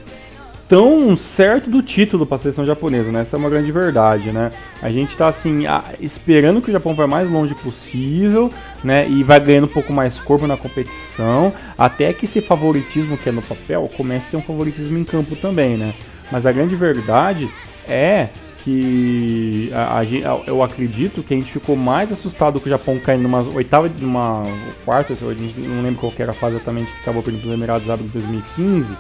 tão 0.68 1.16
certo 1.16 1.70
do 1.70 1.82
título 1.82 2.26
para 2.26 2.36
a 2.36 2.38
seleção 2.40 2.66
japonesa, 2.66 3.12
né? 3.12 3.22
Essa 3.22 3.36
é 3.36 3.40
uma 3.40 3.50
grande 3.50 3.72
verdade, 3.72 4.32
né? 4.32 4.52
A 4.82 4.92
gente 4.92 5.12
está 5.12 5.28
assim 5.28 5.66
a, 5.68 5.84
esperando 6.02 6.60
que 6.60 6.70
o 6.70 6.72
Japão 6.72 6.96
vá 6.96 7.06
mais 7.06 7.30
longe 7.30 7.54
possível, 7.56 8.50
né? 8.84 9.08
E 9.08 9.24
vai 9.24 9.40
ganhando 9.40 9.66
um 9.66 9.70
pouco 9.70 9.94
mais 9.94 10.20
corpo 10.20 10.48
na 10.48 10.58
competição, 10.58 11.54
até 11.78 12.12
que 12.14 12.26
esse 12.26 12.42
favoritismo 12.42 13.18
que 13.18 13.30
é 13.30 13.32
no 13.32 13.42
papel 13.42 13.90
comece 13.96 14.28
a 14.28 14.30
ser 14.32 14.38
um 14.38 14.42
favoritismo 14.42 14.98
em 14.98 15.04
campo 15.04 15.36
também, 15.36 15.78
né? 15.78 15.94
Mas 16.32 16.46
a 16.46 16.52
grande 16.52 16.76
verdade 16.76 17.48
é 17.88 18.30
que 18.64 19.72
a, 19.74 20.00
a, 20.00 20.04
eu 20.48 20.64
acredito 20.64 21.22
que 21.22 21.34
a 21.34 21.38
gente 21.38 21.52
ficou 21.52 21.76
mais 21.76 22.12
assustado 22.12 22.60
com 22.60 22.66
o 22.66 22.70
Japão 22.70 22.98
caindo 22.98 23.22
numa 23.22 23.42
oitava, 23.54 23.90
numa 24.00 24.42
quarta, 24.84 25.14
a 25.14 25.34
gente 25.34 25.60
não 25.60 25.84
lembro 25.84 26.00
qual 26.00 26.14
era 26.18 26.32
a 26.32 26.34
fase 26.34 26.56
exatamente 26.56 26.92
que 26.92 27.00
acabou 27.02 27.22
perdendo 27.22 27.46
os 27.46 27.54
Emirados 27.54 27.90
Árabes 27.90 28.16
em 28.16 28.20
2015 28.20 28.96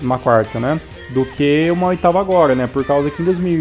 uma 0.00 0.18
quarta, 0.18 0.58
né? 0.58 0.80
Do 1.10 1.24
que 1.24 1.70
uma 1.70 1.88
oitava 1.88 2.20
agora, 2.20 2.54
né? 2.54 2.66
Por 2.66 2.84
causa 2.84 3.10
que 3.10 3.22
em, 3.22 3.24
2000, 3.24 3.52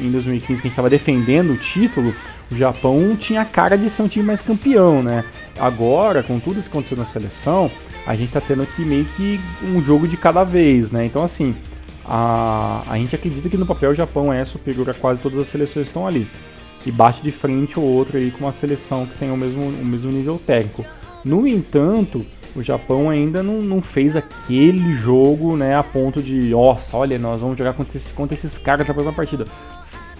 em 0.00 0.10
2015, 0.10 0.46
que 0.46 0.52
a 0.52 0.56
gente 0.56 0.68
estava 0.68 0.90
defendendo 0.90 1.52
o 1.52 1.56
título, 1.56 2.14
o 2.50 2.56
Japão 2.56 3.16
tinha 3.16 3.42
a 3.42 3.44
cara 3.44 3.76
de 3.76 3.90
ser 3.90 4.02
um 4.02 4.08
time 4.08 4.24
mais 4.24 4.40
campeão, 4.40 5.02
né? 5.02 5.24
Agora, 5.58 6.22
com 6.22 6.38
tudo 6.38 6.58
isso 6.60 6.70
que 6.70 6.76
aconteceu 6.76 6.96
na 6.96 7.06
seleção, 7.06 7.70
a 8.06 8.14
gente 8.14 8.32
tá 8.32 8.40
tendo 8.40 8.62
aqui 8.62 8.84
meio 8.84 9.04
que 9.16 9.40
um 9.62 9.82
jogo 9.82 10.06
de 10.06 10.16
cada 10.16 10.44
vez, 10.44 10.90
né? 10.90 11.04
Então, 11.04 11.24
assim, 11.24 11.54
a, 12.08 12.82
a 12.88 12.96
gente 12.96 13.14
acredita 13.14 13.48
que 13.48 13.56
no 13.56 13.66
papel 13.66 13.90
o 13.90 13.94
Japão 13.94 14.32
é 14.32 14.44
superior 14.44 14.88
a 14.90 14.94
quase 14.94 15.20
todas 15.20 15.38
as 15.38 15.46
seleções 15.48 15.86
que 15.86 15.90
estão 15.90 16.06
ali. 16.06 16.28
E 16.84 16.90
bate 16.90 17.20
de 17.20 17.32
frente 17.32 17.78
ou 17.78 17.84
outro 17.84 18.16
aí 18.16 18.30
com 18.30 18.44
uma 18.44 18.52
seleção 18.52 19.06
que 19.06 19.18
tem 19.18 19.30
o 19.30 19.36
mesmo, 19.36 19.62
o 19.62 19.84
mesmo 19.84 20.10
nível 20.12 20.40
técnico. 20.44 20.84
No 21.24 21.46
entanto, 21.46 22.24
o 22.54 22.62
Japão 22.62 23.10
ainda 23.10 23.42
não, 23.42 23.60
não 23.60 23.82
fez 23.82 24.14
aquele 24.14 24.94
jogo, 24.96 25.56
né, 25.56 25.74
a 25.74 25.82
ponto 25.82 26.22
de, 26.22 26.50
nossa, 26.50 26.96
olha, 26.96 27.18
nós 27.18 27.40
vamos 27.40 27.58
jogar 27.58 27.74
contra, 27.74 27.96
esse, 27.96 28.12
contra 28.12 28.34
esses 28.34 28.56
caras 28.56 28.86
na 28.86 28.94
próxima 28.94 29.12
partida. 29.12 29.44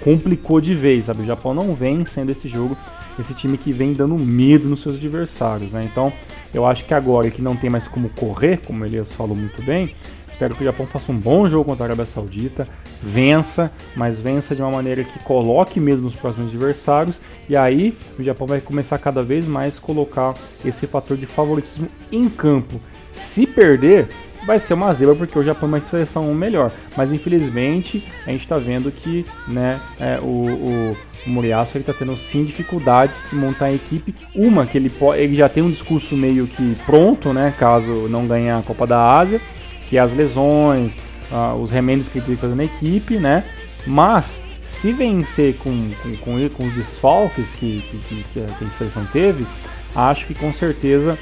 Complicou 0.03 0.61
de 0.61 0.74
vez, 0.74 1.07
sabe? 1.07 1.22
O 1.22 1.26
Japão 1.26 1.55
não 1.55 1.74
vem 1.74 2.05
sendo 2.05 2.30
esse 2.30 2.49
jogo, 2.49 2.76
esse 3.18 3.32
time 3.32 3.57
que 3.57 3.72
vem 3.72 3.93
dando 3.93 4.18
medo 4.18 4.68
nos 4.68 4.82
seus 4.82 4.97
adversários, 4.97 5.72
né? 5.72 5.89
Então, 5.91 6.12
eu 6.53 6.66
acho 6.66 6.84
que 6.84 6.93
agora 6.93 7.30
que 7.30 7.41
não 7.41 7.57
tem 7.57 7.70
mais 7.70 7.89
como 7.89 8.11
correr, 8.11 8.61
como 8.66 8.84
Elias 8.84 9.12
falou 9.12 9.34
muito 9.37 9.62
bem, 9.62 9.95
Espero 10.37 10.55
que 10.55 10.61
o 10.61 10.66
Japão 10.66 10.87
faça 10.87 11.11
um 11.11 11.16
bom 11.16 11.49
jogo 11.49 11.64
contra 11.64 11.84
a 11.84 11.87
Arábia 11.87 12.05
Saudita, 12.05 12.68
vença, 13.03 13.72
mas 13.97 14.20
vença 14.20 14.55
de 14.55 14.61
uma 14.61 14.70
maneira 14.70 15.03
que 15.03 15.18
coloque 15.20 15.80
medo 15.80 16.03
nos 16.03 16.14
próximos 16.14 16.51
adversários. 16.51 17.18
E 17.49 17.57
aí 17.57 17.97
o 18.18 18.22
Japão 18.22 18.47
vai 18.47 18.61
começar 18.61 18.99
cada 18.99 19.22
vez 19.22 19.47
mais 19.47 19.78
colocar 19.78 20.34
esse 20.62 20.87
fator 20.87 21.16
de 21.16 21.24
favoritismo 21.24 21.89
em 22.12 22.28
campo. 22.28 22.78
Se 23.14 23.47
perder, 23.47 24.09
vai 24.47 24.59
ser 24.59 24.74
uma 24.74 24.93
zebra 24.93 25.14
porque 25.14 25.39
o 25.39 25.43
Japão 25.43 25.70
é 25.70 25.72
uma 25.72 25.80
seleção 25.80 26.34
melhor. 26.34 26.70
Mas 26.95 27.12
infelizmente 27.12 28.05
a 28.26 28.30
gente 28.30 28.43
está 28.43 28.59
vendo 28.59 28.93
que 28.93 29.24
né, 29.49 29.80
é, 29.99 30.18
o, 30.20 30.26
o, 30.26 30.97
o 31.26 31.30
Muriaço 31.30 31.78
está 31.78 31.95
tendo 31.95 32.14
sim 32.14 32.45
dificuldades 32.45 33.16
de 33.30 33.37
montar 33.37 33.66
a 33.66 33.72
equipe. 33.72 34.14
Uma 34.34 34.66
que 34.66 34.76
ele, 34.76 34.93
ele 35.16 35.34
já 35.34 35.49
tem 35.49 35.62
um 35.62 35.70
discurso 35.70 36.14
meio 36.14 36.47
que 36.47 36.76
pronto, 36.84 37.32
né, 37.32 37.55
caso 37.59 38.07
não 38.11 38.26
ganhe 38.26 38.51
a 38.51 38.61
Copa 38.61 38.87
da 38.87 39.18
Ásia 39.18 39.41
que 39.89 39.97
é 39.97 40.01
as 40.01 40.12
lesões, 40.14 40.99
uh, 41.30 41.55
os 41.61 41.70
remendos 41.70 42.09
que 42.09 42.18
ele 42.18 42.26
tem 42.26 42.34
que 42.34 42.41
fazer 42.41 42.55
na 42.55 42.64
equipe, 42.64 43.16
né? 43.16 43.45
Mas 43.87 44.41
se 44.62 44.93
vencer 44.93 45.57
com, 45.57 45.91
com, 46.03 46.16
com, 46.16 46.49
com 46.51 46.66
os 46.66 46.74
desfalques 46.74 47.53
que, 47.53 47.82
que, 48.09 48.24
que, 48.32 48.41
a 48.41 48.70
seleção 48.70 49.07
teve, 49.12 49.47
acho 49.95 50.26
que 50.26 50.34
com 50.34 50.53
certeza 50.53 51.16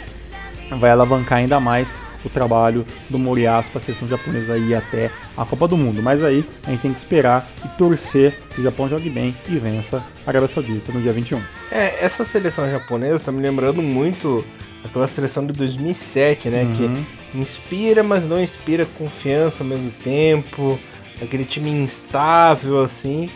vai 0.70 0.90
alavancar 0.90 1.38
ainda 1.38 1.60
mais 1.60 1.94
o 2.24 2.28
trabalho 2.30 2.86
do 3.10 3.18
Moriaço 3.18 3.70
para 3.70 3.78
a 3.78 3.82
seleção 3.82 4.08
japonesa 4.08 4.56
ir 4.56 4.74
até 4.74 5.10
a 5.36 5.44
Copa 5.44 5.68
do 5.68 5.76
Mundo. 5.76 6.02
Mas 6.02 6.22
aí 6.22 6.42
a 6.66 6.70
gente 6.70 6.80
tem 6.80 6.92
que 6.92 6.98
esperar 6.98 7.46
e 7.62 7.68
torcer 7.76 8.38
que 8.54 8.62
o 8.62 8.64
Japão 8.64 8.88
jogue 8.88 9.10
bem 9.10 9.34
e 9.46 9.58
vença 9.58 10.02
a 10.26 10.30
Arábia 10.30 10.48
Saudita 10.48 10.90
no 10.90 11.02
dia 11.02 11.12
21. 11.12 11.38
É, 11.70 12.02
essa 12.02 12.24
seleção 12.24 12.70
japonesa 12.70 13.16
está 13.16 13.30
me 13.30 13.42
lembrando 13.42 13.82
muito 13.82 14.42
aquela 14.82 15.06
seleção 15.06 15.46
de 15.46 15.52
2007, 15.52 16.48
né? 16.48 16.62
Uhum. 16.62 16.76
Que 16.76 17.06
inspira, 17.38 18.02
mas 18.02 18.24
não 18.24 18.42
inspira 18.42 18.86
confiança 18.98 19.62
ao 19.62 19.68
mesmo 19.68 19.90
tempo. 20.02 20.78
Aquele 21.22 21.44
time 21.44 21.70
instável, 21.70 22.82
assim, 22.82 23.28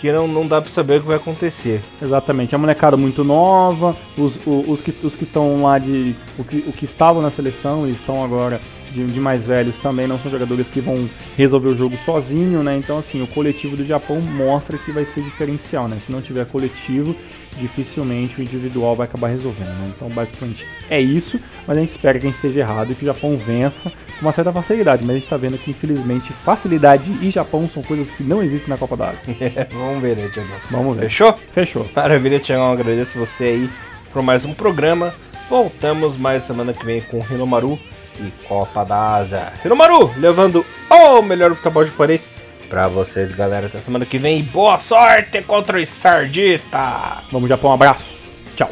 que 0.00 0.12
não, 0.12 0.28
não 0.28 0.46
dá 0.46 0.60
para 0.60 0.70
saber 0.70 0.98
o 0.98 1.00
que 1.00 1.06
vai 1.06 1.16
acontecer. 1.16 1.80
Exatamente, 2.00 2.54
é 2.54 2.56
uma 2.56 2.62
molecada 2.62 2.96
muito 2.96 3.24
nova, 3.24 3.96
os, 4.16 4.36
os, 4.46 4.68
os 4.68 4.80
que 4.80 4.90
os 5.04 5.20
estão 5.20 5.62
lá 5.62 5.78
de. 5.78 6.14
O 6.38 6.44
que, 6.44 6.58
o 6.58 6.72
que 6.72 6.84
estavam 6.84 7.22
na 7.22 7.30
seleção, 7.30 7.84
eles 7.84 7.96
estão 7.96 8.22
agora 8.22 8.60
de, 8.94 9.04
de, 9.06 9.20
mais 9.20 9.44
velhos 9.44 9.76
também, 9.78 10.06
não 10.06 10.18
são 10.18 10.30
jogadores 10.30 10.68
que 10.68 10.80
vão 10.80 11.08
resolver 11.36 11.68
o 11.68 11.76
jogo 11.76 11.96
sozinho, 11.96 12.62
né? 12.62 12.76
Então, 12.76 12.98
assim, 12.98 13.20
o 13.22 13.26
coletivo 13.26 13.76
do 13.76 13.84
Japão 13.84 14.20
mostra 14.20 14.78
que 14.78 14.92
vai 14.92 15.04
ser 15.04 15.22
diferencial, 15.22 15.88
né? 15.88 15.98
Se 16.04 16.12
não 16.12 16.22
tiver 16.22 16.46
coletivo, 16.46 17.14
dificilmente 17.58 18.40
o 18.40 18.42
individual 18.42 18.94
vai 18.94 19.06
acabar 19.06 19.28
resolvendo. 19.28 19.68
Né? 19.68 19.92
Então, 19.94 20.08
basicamente 20.08 20.66
é 20.88 21.00
isso, 21.00 21.40
mas 21.66 21.76
a 21.76 21.80
gente 21.80 21.90
espera 21.90 22.18
que 22.18 22.26
a 22.26 22.30
gente 22.30 22.36
esteja 22.36 22.60
errado 22.60 22.92
e 22.92 22.94
que 22.94 23.02
o 23.02 23.06
Japão 23.06 23.36
vença 23.36 23.90
com 23.90 24.22
uma 24.22 24.32
certa 24.32 24.52
facilidade. 24.52 25.02
Mas 25.02 25.10
a 25.10 25.14
gente 25.14 25.24
está 25.24 25.36
vendo 25.36 25.58
que, 25.58 25.70
infelizmente, 25.70 26.32
facilidade 26.44 27.04
e 27.20 27.30
Japão 27.30 27.68
são 27.68 27.82
coisas 27.82 28.10
que 28.10 28.22
não 28.22 28.42
existem 28.42 28.68
na 28.68 28.78
Copa 28.78 28.96
da 28.96 29.10
Ásia. 29.10 29.68
Vamos 29.72 30.02
ver, 30.02 30.16
né, 30.16 30.30
Tiagão? 30.32 30.56
Vamos 30.70 30.96
ver. 30.96 31.02
Fechou? 31.04 31.38
Fechou. 31.52 31.90
Maravilha, 31.94 32.38
Tiagão. 32.38 32.72
Agradeço 32.72 33.18
você 33.18 33.44
aí 33.44 33.70
por 34.12 34.22
mais 34.22 34.44
um 34.44 34.54
programa. 34.54 35.14
Voltamos 35.50 36.16
mais 36.16 36.44
semana 36.44 36.72
que 36.72 36.84
vem 36.84 37.00
com 37.02 37.20
Hinomaru 37.30 37.78
e 38.20 38.32
Copa 38.46 38.84
da 38.84 39.16
Ásia. 39.16 39.52
Hinomaru 39.64 40.12
levando 40.16 40.64
o 40.90 41.22
melhor 41.22 41.54
futebol 41.54 41.84
japonês 41.84 42.30
pra 42.68 42.88
vocês, 42.88 43.34
galera. 43.34 43.66
Até 43.66 43.78
semana 43.78 44.06
que 44.06 44.18
vem. 44.18 44.42
Boa 44.44 44.78
sorte 44.78 45.42
contra 45.42 45.80
os 45.80 45.88
Sardita. 45.88 47.22
Vamos, 47.30 47.48
Japão. 47.48 47.70
Um 47.70 47.74
abraço. 47.74 48.30
Tchau. 48.56 48.70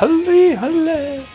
Halle, 0.00 0.54
halle. 0.54 1.33